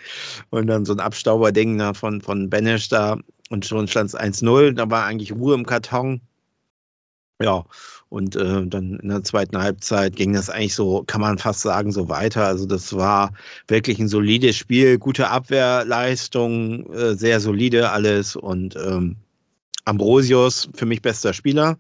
Und 0.51 0.69
dann 0.69 0.85
so 0.85 0.93
ein 0.93 1.01
Abstauber-Ding 1.01 1.95
von, 1.95 2.21
von 2.21 2.51
Benesch 2.51 2.89
da 2.89 3.19
und 3.51 3.67
schon 3.67 3.89
stand 3.89 4.11
es 4.11 4.17
1-0. 4.17 4.75
Da 4.75 4.89
war 4.91 5.07
eigentlich 5.07 5.33
Ruhe 5.33 5.55
im 5.55 5.67
Karton. 5.67 6.21
Ja, 7.41 7.65
und 8.09 8.37
äh, 8.37 8.67
dann 8.67 8.99
in 9.01 9.09
der 9.09 9.23
zweiten 9.23 9.59
Halbzeit 9.59 10.17
ging 10.17 10.33
das 10.33 10.49
eigentlich 10.49 10.75
so, 10.75 11.05
kann 11.07 11.21
man 11.21 11.39
fast 11.39 11.61
sagen, 11.61 11.93
so 11.93 12.09
weiter. 12.09 12.47
Also 12.47 12.65
das 12.65 12.95
war 12.97 13.33
wirklich 13.67 13.99
ein 13.99 14.09
solides 14.09 14.57
Spiel, 14.57 14.99
gute 14.99 15.29
Abwehrleistung, 15.29 16.91
äh, 16.93 17.15
sehr 17.15 17.41
solide 17.41 17.91
alles. 17.91 18.35
Und 18.35 18.77
ähm, 18.77 19.17
Ambrosius 19.85 20.71
für 20.75 20.87
mich 20.87 21.03
bester 21.03 21.35
Spieler, 21.35 21.79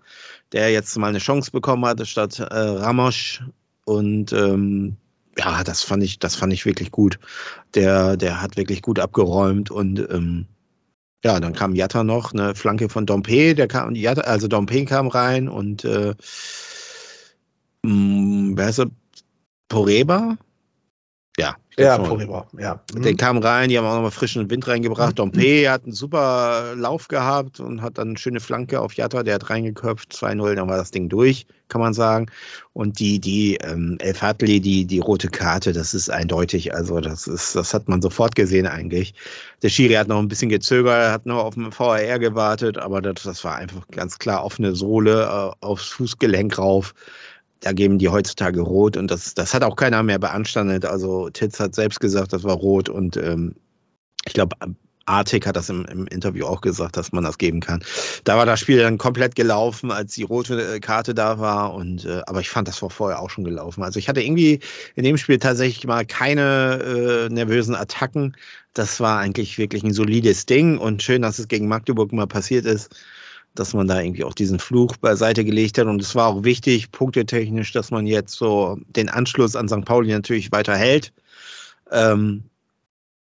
der 0.52 0.70
jetzt 0.70 0.96
mal 0.98 1.08
eine 1.08 1.18
Chance 1.18 1.50
bekommen 1.50 1.86
hat 1.86 2.06
statt 2.06 2.38
äh, 2.40 2.44
Ramos. 2.44 3.40
Und 3.84 4.34
ähm, 4.34 4.96
ja, 5.38 5.64
das 5.64 5.82
fand 5.82 6.02
ich, 6.02 6.18
das 6.18 6.36
fand 6.36 6.52
ich 6.52 6.66
wirklich 6.66 6.90
gut. 6.90 7.18
Der, 7.74 8.18
der 8.18 8.42
hat 8.42 8.58
wirklich 8.58 8.82
gut 8.82 8.98
abgeräumt 8.98 9.70
und 9.70 9.98
ähm, 10.10 10.46
ja, 11.24 11.40
dann 11.40 11.52
kam 11.52 11.74
Jatta 11.74 12.04
noch, 12.04 12.32
eine 12.32 12.54
Flanke 12.54 12.88
von 12.88 13.06
Dompe, 13.06 13.54
der 13.54 13.68
kam, 13.68 13.94
Jatta, 13.94 14.22
also 14.22 14.48
Dompe 14.48 14.84
kam 14.84 15.08
rein 15.08 15.48
und 15.48 15.84
äh, 15.84 16.14
mh, 17.82 17.90
hm, 17.90 18.52
wer 18.56 18.68
ist 18.68 18.78
er? 18.78 18.90
Poreba? 19.68 20.38
Ja, 21.38 21.56
ja, 21.78 21.96
Poreba, 21.96 22.48
ja. 22.58 22.80
Den 22.92 23.12
mhm. 23.12 23.16
kam 23.16 23.38
rein, 23.38 23.68
die 23.68 23.78
haben 23.78 23.84
auch 23.84 23.94
nochmal 23.94 24.10
frischen 24.10 24.50
Wind 24.50 24.66
reingebracht. 24.66 25.12
Mhm. 25.12 25.14
Dompe 25.14 25.70
hat 25.70 25.84
einen 25.84 25.92
super 25.92 26.74
Lauf 26.74 27.06
gehabt 27.06 27.60
und 27.60 27.80
hat 27.82 27.98
dann 27.98 28.08
eine 28.08 28.18
schöne 28.18 28.40
Flanke 28.40 28.80
auf 28.80 28.94
Jatta, 28.94 29.22
der 29.22 29.36
hat 29.36 29.48
reingeköpft, 29.48 30.12
2-0, 30.12 30.56
dann 30.56 30.68
war 30.68 30.76
das 30.76 30.90
Ding 30.90 31.08
durch, 31.08 31.46
kann 31.68 31.80
man 31.80 31.94
sagen. 31.94 32.26
Und 32.72 32.98
die, 32.98 33.20
die 33.20 33.58
ähm, 33.62 33.96
El 34.00 34.14
Fadli, 34.14 34.60
die, 34.60 34.86
die 34.86 34.98
rote 34.98 35.28
Karte, 35.28 35.72
das 35.72 35.94
ist 35.94 36.10
eindeutig, 36.10 36.74
also 36.74 36.98
das 36.98 37.28
ist, 37.28 37.54
das 37.54 37.72
hat 37.72 37.88
man 37.88 38.02
sofort 38.02 38.34
gesehen 38.34 38.66
eigentlich. 38.66 39.14
Der 39.62 39.68
Schiri 39.68 39.94
hat 39.94 40.08
noch 40.08 40.18
ein 40.18 40.28
bisschen 40.28 40.48
gezögert, 40.48 41.12
hat 41.12 41.26
noch 41.26 41.44
auf 41.44 41.54
dem 41.54 41.70
VAR 41.70 42.18
gewartet, 42.18 42.78
aber 42.78 43.00
das, 43.00 43.22
das 43.22 43.44
war 43.44 43.54
einfach 43.54 43.86
ganz 43.92 44.18
klar 44.18 44.44
offene 44.44 44.74
Sohle 44.74 45.22
äh, 45.22 45.64
aufs 45.64 45.86
Fußgelenk 45.90 46.58
rauf 46.58 46.92
da 47.60 47.72
geben 47.72 47.98
die 47.98 48.08
heutzutage 48.08 48.60
rot 48.60 48.96
und 48.96 49.10
das, 49.10 49.34
das 49.34 49.54
hat 49.54 49.64
auch 49.64 49.76
keiner 49.76 50.02
mehr 50.02 50.18
beanstandet. 50.18 50.84
Also 50.84 51.30
Titz 51.30 51.58
hat 51.60 51.74
selbst 51.74 52.00
gesagt, 52.00 52.32
das 52.32 52.44
war 52.44 52.54
rot 52.54 52.88
und 52.88 53.16
ähm, 53.16 53.54
ich 54.24 54.34
glaube, 54.34 54.56
Artig 55.08 55.46
hat 55.46 55.56
das 55.56 55.70
im, 55.70 55.84
im, 55.86 56.06
Interview 56.06 56.44
auch 56.44 56.60
gesagt, 56.60 56.96
dass 56.96 57.12
man 57.12 57.24
das 57.24 57.38
geben 57.38 57.60
kann. 57.60 57.82
Da 58.24 58.36
war 58.36 58.46
das 58.46 58.60
Spiel 58.60 58.78
dann 58.78 58.98
komplett 58.98 59.34
gelaufen, 59.34 59.90
als 59.90 60.14
die 60.14 60.22
rote 60.22 60.74
äh, 60.74 60.80
Karte 60.80 61.14
da 61.14 61.38
war. 61.38 61.74
Und 61.74 62.04
äh, 62.04 62.20
aber 62.26 62.40
ich 62.40 62.50
fand, 62.50 62.68
das 62.68 62.82
war 62.82 62.90
vorher 62.90 63.20
auch 63.20 63.30
schon 63.30 63.44
gelaufen. 63.44 63.82
Also 63.82 63.98
ich 63.98 64.08
hatte 64.08 64.20
irgendwie 64.20 64.60
in 64.94 65.04
dem 65.04 65.16
Spiel 65.16 65.38
tatsächlich 65.38 65.86
mal 65.86 66.04
keine 66.04 67.28
äh, 67.30 67.32
nervösen 67.32 67.74
Attacken. 67.74 68.36
Das 68.74 69.00
war 69.00 69.18
eigentlich 69.18 69.56
wirklich 69.58 69.82
ein 69.82 69.94
solides 69.94 70.46
Ding 70.46 70.78
und 70.78 71.02
schön, 71.02 71.22
dass 71.22 71.38
es 71.38 71.48
gegen 71.48 71.68
Magdeburg 71.68 72.12
mal 72.12 72.26
passiert 72.26 72.66
ist 72.66 72.94
dass 73.58 73.74
man 73.74 73.88
da 73.88 74.00
irgendwie 74.00 74.24
auch 74.24 74.34
diesen 74.34 74.58
Fluch 74.58 74.96
beiseite 74.96 75.44
gelegt 75.44 75.78
hat. 75.78 75.86
Und 75.86 76.00
es 76.00 76.14
war 76.14 76.28
auch 76.28 76.44
wichtig, 76.44 76.90
punktetechnisch, 76.90 77.72
dass 77.72 77.90
man 77.90 78.06
jetzt 78.06 78.34
so 78.34 78.78
den 78.88 79.08
Anschluss 79.08 79.56
an 79.56 79.68
St. 79.68 79.84
Pauli 79.84 80.12
natürlich 80.12 80.52
weiter 80.52 80.76
hält. 80.76 81.12
Ähm, 81.90 82.44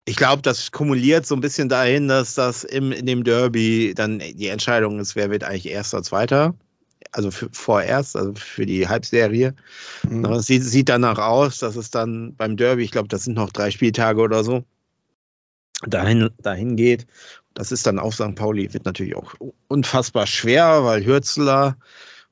ich 0.04 0.16
glaube, 0.16 0.42
das 0.42 0.70
kumuliert 0.70 1.26
so 1.26 1.34
ein 1.34 1.40
bisschen 1.40 1.68
dahin, 1.68 2.08
dass 2.08 2.34
das 2.34 2.62
im, 2.64 2.92
in 2.92 3.06
dem 3.06 3.24
Derby 3.24 3.92
dann 3.94 4.20
die 4.20 4.48
Entscheidung 4.48 5.00
ist, 5.00 5.16
wer 5.16 5.30
wird 5.30 5.42
eigentlich 5.44 5.68
Erster, 5.68 6.02
Zweiter. 6.02 6.54
Also 7.12 7.30
für, 7.30 7.48
vorerst, 7.52 8.16
also 8.16 8.34
für 8.34 8.66
die 8.66 8.88
Halbserie. 8.88 9.54
Mhm. 10.08 10.24
Es 10.26 10.46
sieht, 10.46 10.64
sieht 10.64 10.88
danach 10.88 11.18
aus, 11.18 11.58
dass 11.58 11.76
es 11.76 11.90
dann 11.90 12.34
beim 12.36 12.56
Derby, 12.56 12.82
ich 12.84 12.90
glaube, 12.90 13.08
das 13.08 13.24
sind 13.24 13.34
noch 13.34 13.50
drei 13.50 13.70
Spieltage 13.70 14.20
oder 14.20 14.44
so, 14.44 14.64
dahin, 15.86 16.30
dahin 16.40 16.76
geht. 16.76 17.06
Das 17.56 17.72
ist 17.72 17.86
dann 17.86 17.98
auf 17.98 18.14
St. 18.14 18.34
Pauli, 18.34 18.74
wird 18.74 18.84
natürlich 18.84 19.16
auch 19.16 19.32
unfassbar 19.66 20.26
schwer, 20.26 20.84
weil 20.84 21.06
Hürzler, 21.06 21.78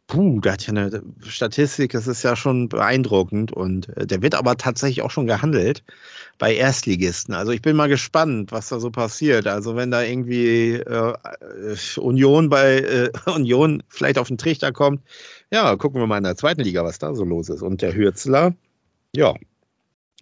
puh, 0.07 0.39
der 0.41 0.53
hat 0.53 0.67
ja 0.67 0.73
eine 0.73 1.03
Statistik, 1.27 1.93
das 1.93 2.07
ist 2.07 2.23
ja 2.23 2.37
schon 2.37 2.69
beeindruckend 2.69 3.51
und 3.51 3.89
äh, 3.97 4.07
der 4.07 4.21
wird 4.21 4.35
aber 4.35 4.59
tatsächlich 4.59 5.01
auch 5.01 5.11
schon 5.11 5.27
gehandelt 5.27 5.83
bei 6.39 6.55
Erstligisten. 6.55 7.35
Also 7.35 7.53
ich 7.53 7.63
bin 7.63 7.75
mal 7.75 7.89
gespannt, 7.89 8.53
was 8.53 8.69
da 8.69 8.79
so 8.79 8.91
passiert. 8.91 9.47
Also 9.47 9.77
wenn 9.77 9.91
da 9.91 10.03
irgendwie 10.03 10.75
äh, 10.75 11.15
Union 11.97 12.51
bei 12.51 12.81
äh, 12.81 13.11
Union 13.35 13.83
vielleicht 13.89 14.19
auf 14.19 14.29
den 14.29 14.37
Trichter 14.37 14.73
kommt, 14.73 15.01
ja, 15.51 15.75
gucken 15.77 16.03
wir 16.03 16.07
mal 16.07 16.19
in 16.19 16.25
der 16.25 16.37
zweiten 16.37 16.61
Liga, 16.61 16.85
was 16.85 16.99
da 16.99 17.15
so 17.15 17.25
los 17.25 17.49
ist. 17.49 17.63
Und 17.63 17.81
der 17.81 17.95
Hürzler, 17.95 18.55
ja, 19.17 19.33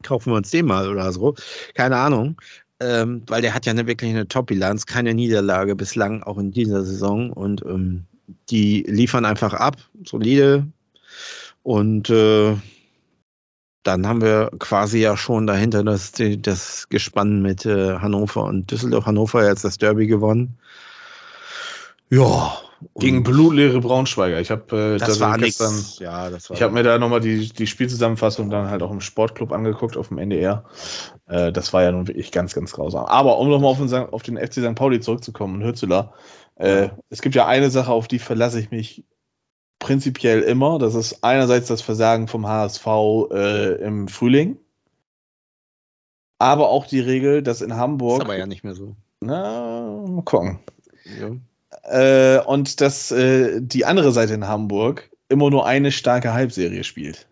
kaufen 0.04 0.30
wir 0.30 0.36
uns 0.36 0.50
den 0.50 0.66
mal 0.66 0.88
oder 0.88 1.10
so. 1.10 1.34
Keine 1.74 1.96
Ahnung 1.96 2.36
ähm, 2.82 3.22
weil 3.26 3.42
der 3.42 3.54
hat 3.54 3.66
ja 3.66 3.72
eine, 3.72 3.86
wirklich 3.86 4.10
eine 4.10 4.28
Top-Bilanz, 4.28 4.86
keine 4.86 5.14
Niederlage 5.14 5.76
bislang, 5.76 6.22
auch 6.22 6.38
in 6.38 6.50
dieser 6.50 6.84
Saison. 6.84 7.32
Und 7.32 7.62
ähm, 7.62 8.04
die 8.50 8.84
liefern 8.86 9.24
einfach 9.24 9.54
ab, 9.54 9.76
solide. 10.04 10.66
Und 11.62 12.10
äh, 12.10 12.56
dann 13.82 14.06
haben 14.06 14.20
wir 14.20 14.50
quasi 14.58 14.98
ja 14.98 15.16
schon 15.16 15.46
dahinter 15.46 15.82
das, 15.84 16.12
das 16.38 16.88
Gespann 16.88 17.42
mit 17.42 17.66
äh, 17.66 17.98
Hannover 17.98 18.44
und 18.44 18.70
Düsseldorf. 18.70 19.06
Hannover 19.06 19.46
jetzt 19.46 19.64
das 19.64 19.78
Derby 19.78 20.06
gewonnen. 20.06 20.58
Ja, 22.10 22.58
Gegen 22.96 23.22
blutleere 23.22 23.80
Braunschweiger. 23.80 24.40
Ich 24.40 24.50
habe 24.50 24.94
äh, 24.94 24.98
das, 24.98 25.08
das 25.08 25.20
war 25.20 25.38
gestern, 25.38 25.74
nix. 25.74 25.98
ja, 25.98 26.30
das 26.30 26.50
war 26.50 26.56
ich 26.56 26.62
habe 26.62 26.72
mir 26.72 26.82
da 26.82 26.98
nochmal 26.98 27.20
die, 27.20 27.48
die 27.48 27.66
Spielzusammenfassung 27.66 28.50
dann 28.50 28.70
halt 28.70 28.82
auch 28.82 28.90
im 28.90 29.00
Sportclub 29.00 29.52
angeguckt, 29.52 29.96
auf 29.96 30.08
dem 30.08 30.18
NDR. 30.18 30.64
Äh, 31.26 31.52
das 31.52 31.72
war 31.72 31.82
ja 31.82 31.92
nun 31.92 32.08
wirklich 32.08 32.32
ganz, 32.32 32.54
ganz 32.54 32.72
grausam. 32.72 33.04
Aber 33.06 33.38
um 33.38 33.48
nochmal 33.48 33.70
auf, 33.70 33.78
den, 33.78 33.92
auf 33.92 34.22
den 34.22 34.36
FC 34.36 34.54
St. 34.54 34.74
Pauli 34.74 35.00
zurückzukommen, 35.00 35.62
Hürzula, 35.62 36.12
äh, 36.56 36.88
es 37.08 37.22
gibt 37.22 37.34
ja 37.34 37.46
eine 37.46 37.70
Sache, 37.70 37.92
auf 37.92 38.08
die 38.08 38.18
verlasse 38.18 38.60
ich 38.60 38.70
mich 38.70 39.04
prinzipiell 39.78 40.42
immer. 40.42 40.78
Das 40.78 40.94
ist 40.94 41.24
einerseits 41.24 41.68
das 41.68 41.82
Versagen 41.82 42.28
vom 42.28 42.46
HSV 42.46 42.86
äh, 43.32 43.74
im 43.82 44.08
Frühling. 44.08 44.58
Aber 46.38 46.70
auch 46.70 46.86
die 46.86 47.00
Regel, 47.00 47.42
dass 47.42 47.60
in 47.60 47.76
Hamburg. 47.76 48.18
Das 48.18 48.24
ist 48.24 48.30
aber 48.30 48.38
ja 48.38 48.46
nicht 48.46 48.64
mehr 48.64 48.74
so. 48.74 48.96
Na, 49.20 50.04
mal 50.08 50.22
gucken. 50.22 50.58
Ja. 51.20 51.30
Äh, 51.84 52.38
und 52.40 52.80
dass 52.80 53.10
äh, 53.10 53.60
die 53.60 53.84
andere 53.84 54.12
Seite 54.12 54.34
in 54.34 54.46
Hamburg 54.46 55.10
immer 55.28 55.50
nur 55.50 55.66
eine 55.66 55.92
starke 55.92 56.32
Halbserie 56.32 56.84
spielt. 56.84 57.26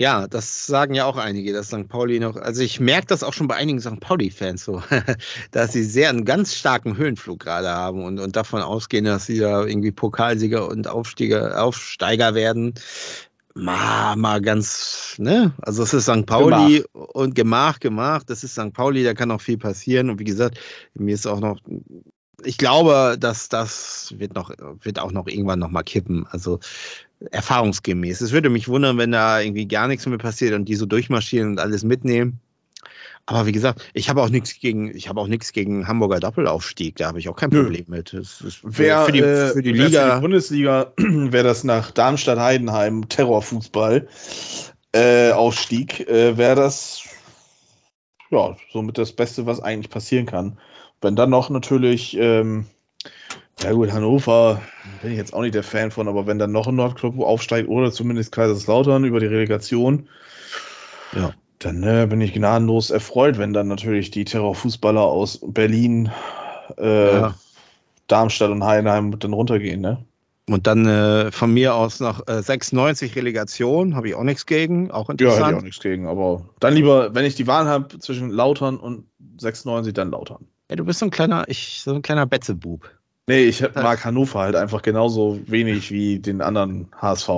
Ja, 0.00 0.28
das 0.28 0.66
sagen 0.66 0.94
ja 0.94 1.04
auch 1.04 1.18
einige, 1.18 1.52
dass 1.52 1.66
St. 1.66 1.86
Pauli 1.86 2.20
noch, 2.20 2.36
also 2.36 2.62
ich 2.62 2.80
merke 2.80 3.08
das 3.08 3.22
auch 3.22 3.34
schon 3.34 3.48
bei 3.48 3.56
einigen 3.56 3.80
St. 3.80 4.00
Pauli-Fans 4.00 4.64
so, 4.64 4.82
dass 5.50 5.74
sie 5.74 5.84
sehr 5.84 6.08
einen 6.08 6.24
ganz 6.24 6.54
starken 6.54 6.96
Höhenflug 6.96 7.40
gerade 7.40 7.68
haben 7.68 8.02
und, 8.04 8.18
und 8.18 8.34
davon 8.34 8.62
ausgehen, 8.62 9.04
dass 9.04 9.26
sie 9.26 9.38
da 9.38 9.62
irgendwie 9.62 9.92
Pokalsieger 9.92 10.68
und 10.68 10.88
Aufsteiger, 10.88 11.62
Aufsteiger 11.62 12.34
werden. 12.34 12.72
Mal, 13.52 14.16
mal 14.16 14.40
ganz, 14.40 15.16
ne? 15.18 15.52
Also 15.60 15.82
es 15.82 15.92
ist 15.92 16.04
St. 16.04 16.24
Pauli 16.24 16.84
Gemach. 16.92 17.08
und 17.12 17.34
Gemach, 17.34 17.78
Gemach, 17.78 18.22
das 18.22 18.42
ist 18.42 18.52
St. 18.52 18.72
Pauli, 18.72 19.04
da 19.04 19.12
kann 19.12 19.30
auch 19.30 19.42
viel 19.42 19.58
passieren. 19.58 20.08
Und 20.08 20.18
wie 20.18 20.24
gesagt, 20.24 20.58
mir 20.94 21.12
ist 21.12 21.26
auch 21.26 21.40
noch 21.40 21.58
ich 22.44 22.58
glaube, 22.58 23.16
dass 23.18 23.48
das 23.48 24.14
wird 24.18 24.34
noch, 24.34 24.50
wird 24.82 24.98
auch 24.98 25.12
noch 25.12 25.26
irgendwann 25.26 25.58
noch 25.58 25.70
mal 25.70 25.82
kippen. 25.82 26.26
Also 26.30 26.60
erfahrungsgemäß. 27.30 28.20
Es 28.20 28.32
würde 28.32 28.48
mich 28.48 28.68
wundern, 28.68 28.98
wenn 28.98 29.12
da 29.12 29.40
irgendwie 29.40 29.68
gar 29.68 29.88
nichts 29.88 30.06
mehr 30.06 30.18
passiert 30.18 30.54
und 30.54 30.66
die 30.66 30.74
so 30.74 30.86
durchmarschieren 30.86 31.50
und 31.50 31.60
alles 31.60 31.84
mitnehmen. 31.84 32.40
Aber 33.26 33.46
wie 33.46 33.52
gesagt, 33.52 33.88
ich 33.92 34.08
habe 34.08 34.22
auch 34.22 34.30
nichts 34.30 34.58
gegen, 34.58 34.94
ich 34.96 35.08
habe 35.08 35.20
auch 35.20 35.26
nichts 35.26 35.52
gegen 35.52 35.86
Hamburger 35.86 36.18
Doppelaufstieg. 36.18 36.96
Da 36.96 37.08
habe 37.08 37.18
ich 37.18 37.28
auch 37.28 37.36
kein 37.36 37.50
Problem 37.50 37.84
Nö. 37.88 37.96
mit. 37.98 38.12
Das 38.12 38.40
ist 38.40 38.60
wer, 38.64 39.04
für 39.04 39.12
die, 39.12 39.20
äh, 39.20 39.52
für 39.52 39.62
die 39.62 39.72
Liga, 39.72 40.08
für 40.08 40.14
die 40.16 40.20
Bundesliga 40.22 40.92
wäre 40.96 41.44
das 41.44 41.62
nach 41.62 41.90
Darmstadt-Heidenheim 41.90 43.08
Terrorfußball 43.08 44.08
äh, 44.92 45.30
Aufstieg, 45.32 46.08
äh, 46.08 46.36
wäre 46.36 46.56
das 46.56 47.04
ja 48.30 48.56
somit 48.72 48.98
das 48.98 49.12
Beste, 49.12 49.46
was 49.46 49.60
eigentlich 49.60 49.90
passieren 49.90 50.26
kann. 50.26 50.58
Wenn 51.00 51.16
dann 51.16 51.30
noch 51.30 51.50
natürlich, 51.50 52.16
ähm, 52.18 52.66
ja 53.62 53.72
gut, 53.72 53.92
Hannover 53.92 54.60
bin 55.02 55.12
ich 55.12 55.18
jetzt 55.18 55.32
auch 55.32 55.42
nicht 55.42 55.54
der 55.54 55.62
Fan 55.62 55.90
von, 55.90 56.08
aber 56.08 56.26
wenn 56.26 56.38
dann 56.38 56.52
noch 56.52 56.66
ein 56.66 56.76
Nordclub 56.76 57.18
aufsteigt 57.20 57.68
oder 57.68 57.90
zumindest 57.90 58.32
Kaiserslautern 58.32 59.04
über 59.04 59.20
die 59.20 59.26
Relegation, 59.26 60.08
ja. 61.14 61.32
dann 61.58 61.82
äh, 61.82 62.06
bin 62.08 62.20
ich 62.20 62.32
gnadenlos 62.32 62.90
erfreut, 62.90 63.38
wenn 63.38 63.52
dann 63.52 63.68
natürlich 63.68 64.10
die 64.10 64.24
Terrorfußballer 64.24 65.02
aus 65.02 65.40
Berlin, 65.42 66.10
äh, 66.78 67.12
ja. 67.12 67.34
Darmstadt 68.06 68.50
und 68.50 68.64
Heidenheim 68.64 69.18
dann 69.18 69.32
runtergehen, 69.32 69.80
ne? 69.80 70.04
Und 70.48 70.66
dann 70.66 70.84
äh, 70.86 71.30
von 71.30 71.54
mir 71.54 71.76
aus 71.76 72.00
noch 72.00 72.26
äh, 72.26 72.42
96 72.42 73.14
Relegation, 73.14 73.94
habe 73.94 74.08
ich 74.08 74.14
auch 74.16 74.24
nichts 74.24 74.46
gegen, 74.46 74.90
auch 74.90 75.08
interessant. 75.08 75.40
Ja, 75.40 75.46
hätte 75.46 75.54
ich 75.54 75.58
auch 75.60 75.64
nichts 75.64 75.80
gegen, 75.80 76.08
aber 76.08 76.44
dann 76.58 76.74
lieber, 76.74 77.14
wenn 77.14 77.24
ich 77.24 77.36
die 77.36 77.46
Wahl 77.46 77.68
habe 77.68 77.98
zwischen 78.00 78.30
Lautern 78.30 78.76
und 78.78 79.04
96, 79.38 79.94
dann 79.94 80.10
Lautern. 80.10 80.48
Ja, 80.70 80.76
du 80.76 80.84
bist 80.84 81.00
so 81.00 81.06
ein 81.06 81.10
kleiner, 81.10 81.44
ich, 81.48 81.82
so 81.82 81.92
ein 81.92 82.02
kleiner 82.02 82.26
Betzebub. 82.26 82.88
Nee, 83.26 83.44
ich 83.44 83.62
mag 83.74 84.04
Hannover 84.04 84.38
halt 84.38 84.54
einfach 84.54 84.82
genauso 84.82 85.40
wenig 85.46 85.90
wie 85.90 86.20
den 86.20 86.40
anderen 86.40 86.86
HSV. 86.96 87.28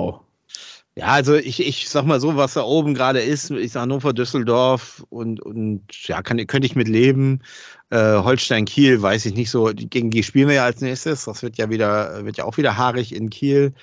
Ja, 0.95 1.07
also 1.07 1.33
ich, 1.33 1.59
ich 1.59 1.89
sag 1.89 2.05
mal 2.05 2.19
so, 2.19 2.35
was 2.35 2.53
da 2.53 2.61
oben 2.61 2.93
gerade 2.93 3.21
ist, 3.21 3.49
ist 3.49 3.75
Hannover, 3.75 4.13
Düsseldorf 4.13 5.03
und, 5.09 5.39
und 5.41 5.81
ja, 6.07 6.21
kann, 6.21 6.45
könnte 6.45 6.67
ich 6.67 6.75
mit 6.75 6.87
leben. 6.87 7.41
Äh, 7.89 8.17
Holstein 8.17 8.65
Kiel, 8.65 9.01
weiß 9.01 9.25
ich 9.25 9.33
nicht 9.33 9.49
so, 9.49 9.71
gegen 9.73 10.11
die 10.11 10.21
spielen 10.21 10.47
wir 10.47 10.55
ja 10.55 10.65
als 10.65 10.81
nächstes. 10.81 11.25
Das 11.25 11.41
wird 11.41 11.57
ja 11.57 11.71
wieder, 11.71 12.23
wird 12.25 12.37
ja 12.37 12.43
auch 12.43 12.57
wieder 12.57 12.77
haarig 12.77 13.15
in 13.15 13.31
Kiel. 13.31 13.73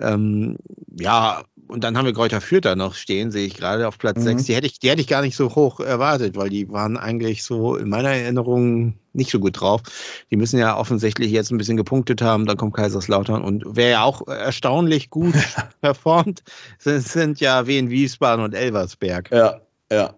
Ähm, 0.00 0.56
ja, 0.98 1.44
und 1.68 1.84
dann 1.84 1.96
haben 1.96 2.06
wir 2.06 2.12
Kräuter 2.12 2.40
Fürth 2.40 2.64
da 2.64 2.74
noch 2.74 2.94
stehen, 2.94 3.30
sehe 3.30 3.46
ich 3.46 3.54
gerade 3.54 3.86
auf 3.86 3.98
Platz 3.98 4.18
mhm. 4.18 4.38
6. 4.38 4.44
Die 4.44 4.54
hätte, 4.54 4.66
ich, 4.66 4.78
die 4.78 4.90
hätte 4.90 5.00
ich 5.00 5.06
gar 5.06 5.22
nicht 5.22 5.36
so 5.36 5.54
hoch 5.54 5.80
erwartet, 5.80 6.36
weil 6.36 6.48
die 6.48 6.68
waren 6.70 6.96
eigentlich 6.96 7.44
so 7.44 7.76
in 7.76 7.88
meiner 7.88 8.10
Erinnerung 8.10 8.94
nicht 9.12 9.30
so 9.30 9.38
gut 9.38 9.60
drauf. 9.60 9.82
Die 10.30 10.36
müssen 10.36 10.58
ja 10.58 10.76
offensichtlich 10.76 11.30
jetzt 11.30 11.50
ein 11.50 11.58
bisschen 11.58 11.76
gepunktet 11.76 12.22
haben. 12.22 12.46
Dann 12.46 12.56
kommt 12.56 12.74
Kaiserslautern 12.74 13.42
und 13.42 13.64
wer 13.66 13.88
ja 13.88 14.02
auch 14.02 14.26
erstaunlich 14.26 15.10
gut 15.10 15.34
performt, 15.80 16.42
sind, 16.78 17.06
sind 17.06 17.40
ja 17.40 17.66
Wien 17.66 17.90
Wiesbaden 17.90 18.44
und 18.44 18.54
Elversberg. 18.54 19.30
Ja, 19.30 19.60
ja. 19.90 20.14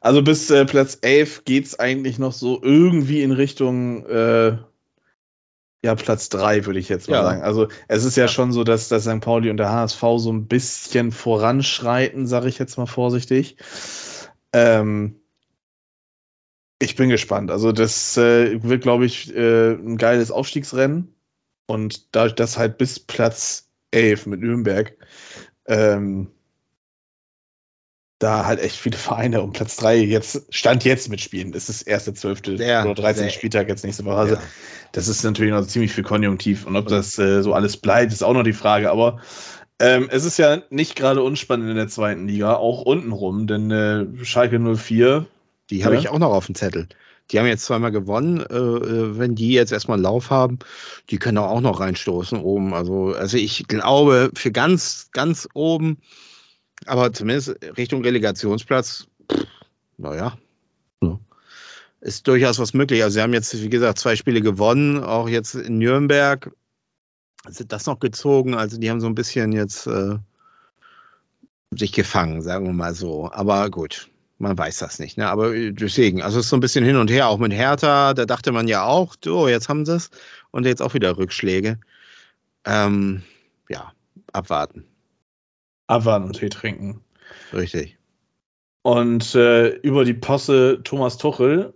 Also 0.00 0.22
bis 0.22 0.50
äh, 0.50 0.64
Platz 0.64 0.98
11 1.00 1.44
geht 1.44 1.66
es 1.66 1.78
eigentlich 1.78 2.18
noch 2.18 2.32
so 2.32 2.60
irgendwie 2.62 3.22
in 3.22 3.32
Richtung 3.32 4.06
äh, 4.06 4.58
ja, 5.86 5.94
Platz 5.94 6.28
3, 6.30 6.66
würde 6.66 6.80
ich 6.80 6.88
jetzt 6.88 7.08
mal 7.08 7.16
ja. 7.16 7.22
sagen. 7.22 7.42
Also 7.42 7.68
es 7.86 8.04
ist 8.04 8.16
ja, 8.16 8.26
schon 8.26 8.50
so, 8.50 8.64
dass, 8.64 8.88
dass 8.88 9.04
St. 9.04 9.20
Pauli 9.20 9.50
und 9.50 9.56
der 9.56 9.70
HSV 9.70 10.02
so 10.16 10.32
ein 10.32 10.48
bisschen 10.48 11.12
voranschreiten, 11.12 12.26
sage 12.26 12.48
ich 12.48 12.58
jetzt 12.58 12.76
mal 12.76 12.86
vorsichtig. 12.86 13.56
Ähm, 14.52 15.20
ich 16.80 16.96
bin 16.96 17.08
gespannt. 17.08 17.52
Also 17.52 17.70
das 17.70 18.16
äh, 18.16 18.62
wird, 18.64 18.82
glaube 18.82 19.06
ich, 19.06 19.32
äh, 19.32 19.74
ein 19.74 19.96
geiles 19.96 20.32
Aufstiegsrennen. 20.32 21.14
Und 21.68 22.14
dadurch, 22.16 22.34
dass 22.34 22.58
halt 22.58 22.78
bis 22.78 22.98
Platz 22.98 23.68
11 23.92 24.26
mit 24.26 24.40
Nürnberg 24.40 24.96
ähm, 25.66 26.32
da 28.18 28.46
halt 28.46 28.60
echt 28.60 28.76
viele 28.76 28.96
Vereine 28.96 29.42
um 29.42 29.52
Platz 29.52 29.76
3 29.76 29.98
jetzt, 29.98 30.42
Stand 30.50 30.84
jetzt 30.84 31.10
mitspielen. 31.10 31.52
Das 31.52 31.68
ist 31.68 31.82
das 31.82 31.86
erste, 31.86 32.14
zwölfte 32.14 32.54
oder 32.54 32.94
13. 32.94 33.30
Spieltag 33.30 33.68
jetzt 33.68 33.84
nächste 33.84 34.04
Woche. 34.04 34.16
Also, 34.16 34.34
ja. 34.36 34.42
das 34.92 35.08
ist 35.08 35.22
natürlich 35.22 35.52
noch 35.52 35.66
ziemlich 35.66 35.92
viel 35.92 36.04
Konjunktiv. 36.04 36.66
Und 36.66 36.76
ob 36.76 36.86
das 36.88 37.18
äh, 37.18 37.42
so 37.42 37.52
alles 37.52 37.76
bleibt, 37.76 38.12
ist 38.12 38.22
auch 38.22 38.32
noch 38.32 38.42
die 38.42 38.54
Frage. 38.54 38.90
Aber 38.90 39.20
ähm, 39.78 40.08
es 40.10 40.24
ist 40.24 40.38
ja 40.38 40.62
nicht 40.70 40.96
gerade 40.96 41.22
unspannend 41.22 41.68
in 41.68 41.76
der 41.76 41.88
zweiten 41.88 42.26
Liga, 42.26 42.54
auch 42.54 42.82
untenrum, 42.82 43.46
denn 43.46 43.70
äh, 43.70 44.24
Schalke 44.24 44.58
04. 44.58 45.26
Die 45.68 45.84
habe 45.84 45.96
ja? 45.96 46.00
ich 46.00 46.08
auch 46.08 46.18
noch 46.18 46.32
auf 46.32 46.46
dem 46.46 46.54
Zettel. 46.54 46.88
Die 47.30 47.38
haben 47.38 47.46
jetzt 47.46 47.66
zweimal 47.66 47.90
gewonnen. 47.90 48.40
Äh, 48.40 48.54
äh, 48.54 49.18
wenn 49.18 49.34
die 49.34 49.52
jetzt 49.52 49.72
erstmal 49.72 49.96
einen 49.96 50.04
Lauf 50.04 50.30
haben, 50.30 50.60
die 51.10 51.18
können 51.18 51.36
auch 51.38 51.60
noch 51.60 51.80
reinstoßen 51.80 52.38
oben. 52.38 52.72
Also, 52.72 53.14
also 53.14 53.36
ich 53.36 53.68
glaube, 53.68 54.30
für 54.34 54.52
ganz, 54.52 55.10
ganz 55.12 55.48
oben 55.52 55.98
aber 56.84 57.12
zumindest 57.12 57.56
Richtung 57.76 58.02
Relegationsplatz, 58.02 59.06
naja, 59.96 60.36
ja. 61.02 61.18
ist 62.00 62.28
durchaus 62.28 62.58
was 62.58 62.74
möglich. 62.74 63.02
Also 63.02 63.14
sie 63.14 63.22
haben 63.22 63.32
jetzt, 63.32 63.60
wie 63.60 63.68
gesagt, 63.68 63.98
zwei 63.98 64.16
Spiele 64.16 64.42
gewonnen, 64.42 65.02
auch 65.02 65.28
jetzt 65.28 65.54
in 65.54 65.78
Nürnberg 65.78 66.50
sind 67.48 67.72
das 67.72 67.86
noch 67.86 68.00
gezogen. 68.00 68.54
Also 68.54 68.78
die 68.78 68.90
haben 68.90 69.00
so 69.00 69.06
ein 69.06 69.14
bisschen 69.14 69.52
jetzt 69.52 69.86
äh, 69.86 70.16
sich 71.70 71.92
gefangen, 71.92 72.42
sagen 72.42 72.66
wir 72.66 72.72
mal 72.72 72.94
so. 72.94 73.30
Aber 73.32 73.70
gut, 73.70 74.10
man 74.38 74.56
weiß 74.56 74.78
das 74.78 74.98
nicht. 74.98 75.16
Ne? 75.16 75.28
Aber 75.28 75.52
deswegen, 75.52 76.22
also 76.22 76.38
es 76.38 76.46
ist 76.46 76.50
so 76.50 76.56
ein 76.56 76.60
bisschen 76.60 76.84
hin 76.84 76.96
und 76.96 77.10
her, 77.10 77.28
auch 77.28 77.38
mit 77.38 77.52
Hertha, 77.52 78.14
da 78.14 78.26
dachte 78.26 78.52
man 78.52 78.68
ja 78.68 78.84
auch, 78.84 79.14
so, 79.22 79.48
jetzt 79.48 79.68
haben 79.68 79.86
sie 79.86 79.96
es. 79.96 80.10
Und 80.50 80.66
jetzt 80.66 80.82
auch 80.82 80.94
wieder 80.94 81.16
Rückschläge. 81.16 81.78
Ähm, 82.64 83.22
ja, 83.68 83.92
abwarten. 84.32 84.84
Abwarten 85.86 86.26
und 86.26 86.38
Tee 86.38 86.48
trinken. 86.48 87.00
Richtig. 87.52 87.98
Und 88.82 89.34
äh, 89.34 89.68
über 89.68 90.04
die 90.04 90.14
Posse 90.14 90.80
Thomas 90.84 91.18
Tuchel 91.18 91.74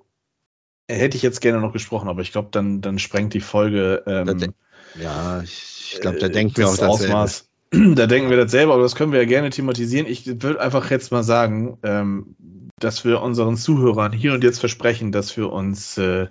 hätte 0.88 1.16
ich 1.16 1.22
jetzt 1.22 1.40
gerne 1.40 1.60
noch 1.60 1.72
gesprochen, 1.72 2.08
aber 2.08 2.22
ich 2.22 2.32
glaube, 2.32 2.48
dann, 2.50 2.80
dann 2.80 2.98
sprengt 2.98 3.34
die 3.34 3.40
Folge. 3.40 4.02
Ähm, 4.06 4.54
ja, 5.00 5.42
ich, 5.42 5.98
glaube, 6.00 6.18
da 6.18 6.26
äh, 6.26 6.30
denken 6.30 6.56
wir 6.56 6.68
auch 6.68 6.76
das 6.76 6.82
Ausmaß. 6.82 7.46
Da 7.72 8.08
denken 8.08 8.30
wir 8.30 8.36
dasselbe, 8.36 8.72
aber 8.72 8.82
das 8.82 8.96
können 8.96 9.12
wir 9.12 9.20
ja 9.20 9.28
gerne 9.28 9.50
thematisieren. 9.50 10.08
Ich 10.08 10.26
würde 10.26 10.60
einfach 10.60 10.90
jetzt 10.90 11.12
mal 11.12 11.22
sagen, 11.22 11.78
ähm, 11.84 12.34
dass 12.80 13.04
wir 13.04 13.22
unseren 13.22 13.56
Zuhörern 13.56 14.12
hier 14.12 14.32
und 14.32 14.42
jetzt 14.42 14.58
versprechen, 14.58 15.12
dass 15.12 15.36
wir 15.36 15.52
uns 15.52 15.96
äh, 15.96 16.26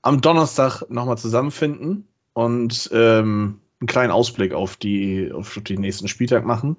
am 0.00 0.22
Donnerstag 0.22 0.82
nochmal 0.88 1.18
zusammenfinden 1.18 2.08
und 2.32 2.88
ähm, 2.94 3.60
einen 3.80 3.88
kleinen 3.88 4.12
Ausblick 4.12 4.54
auf 4.54 4.76
die, 4.76 5.32
auf 5.32 5.58
die 5.62 5.78
nächsten 5.78 6.08
Spieltag 6.08 6.44
machen. 6.44 6.76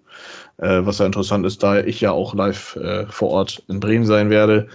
Äh, 0.58 0.86
was 0.86 1.00
ja 1.00 1.06
interessant 1.06 1.46
ist, 1.46 1.62
da 1.62 1.80
ich 1.80 2.02
ja 2.02 2.12
auch 2.12 2.34
live 2.34 2.76
äh, 2.78 3.06
vor 3.08 3.30
Ort 3.30 3.64
in 3.68 3.80
Bremen 3.80 4.06
sein 4.06 4.30
werde. 4.30 4.70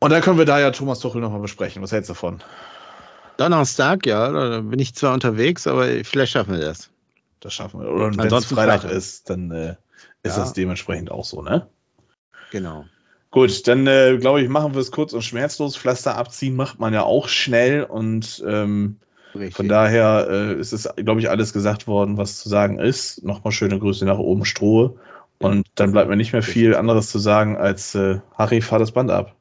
Und 0.00 0.10
dann 0.10 0.22
können 0.22 0.38
wir 0.38 0.44
da 0.44 0.58
ja 0.58 0.70
Thomas 0.70 0.98
Tuchel 0.98 1.20
nochmal 1.20 1.40
besprechen. 1.40 1.82
Was 1.82 1.92
hältst 1.92 2.10
du 2.10 2.14
davon? 2.14 2.42
Donnerstag, 3.36 4.06
ja, 4.06 4.30
da 4.30 4.60
bin 4.60 4.78
ich 4.78 4.94
zwar 4.94 5.14
unterwegs, 5.14 5.66
aber 5.66 5.86
vielleicht 6.04 6.32
schaffen 6.32 6.54
wir 6.54 6.60
das. 6.60 6.90
Das 7.40 7.54
schaffen 7.54 7.80
wir. 7.80 7.90
Oder 7.90 8.16
wenn 8.16 8.32
es 8.32 8.46
Freitag, 8.46 8.84
ist, 8.84 9.30
dann 9.30 9.50
äh, 9.50 9.76
ist 10.22 10.36
ja. 10.36 10.42
das 10.42 10.52
dementsprechend 10.52 11.10
auch 11.10 11.24
so, 11.24 11.42
ne? 11.42 11.66
Genau. 12.50 12.84
Gut, 13.30 13.66
dann 13.66 13.86
äh, 13.86 14.18
glaube 14.18 14.42
ich, 14.42 14.48
machen 14.48 14.74
wir 14.74 14.80
es 14.80 14.90
kurz 14.90 15.12
und 15.12 15.22
schmerzlos. 15.22 15.76
Pflaster 15.76 16.16
abziehen 16.16 16.54
macht 16.54 16.78
man 16.78 16.92
ja 16.92 17.02
auch 17.02 17.28
schnell 17.28 17.82
und 17.84 18.44
ähm, 18.46 18.98
Richtig. 19.34 19.54
Von 19.54 19.68
daher 19.68 20.26
äh, 20.28 20.54
ist 20.54 20.72
es, 20.72 20.88
glaube 20.96 21.20
ich, 21.20 21.30
alles 21.30 21.52
gesagt 21.52 21.86
worden, 21.86 22.18
was 22.18 22.38
zu 22.38 22.48
sagen 22.48 22.78
ist. 22.78 23.24
Nochmal 23.24 23.52
schöne 23.52 23.78
Grüße 23.78 24.04
nach 24.04 24.18
oben, 24.18 24.44
Strohe. 24.44 24.96
Und 25.38 25.66
dann 25.74 25.92
bleibt 25.92 26.08
mir 26.08 26.16
nicht 26.16 26.32
mehr 26.32 26.42
viel 26.42 26.76
anderes 26.76 27.10
zu 27.10 27.18
sagen 27.18 27.56
als 27.56 27.94
äh, 27.94 28.20
Harry, 28.36 28.60
fahr 28.60 28.78
das 28.78 28.92
Band 28.92 29.10
ab. 29.10 29.34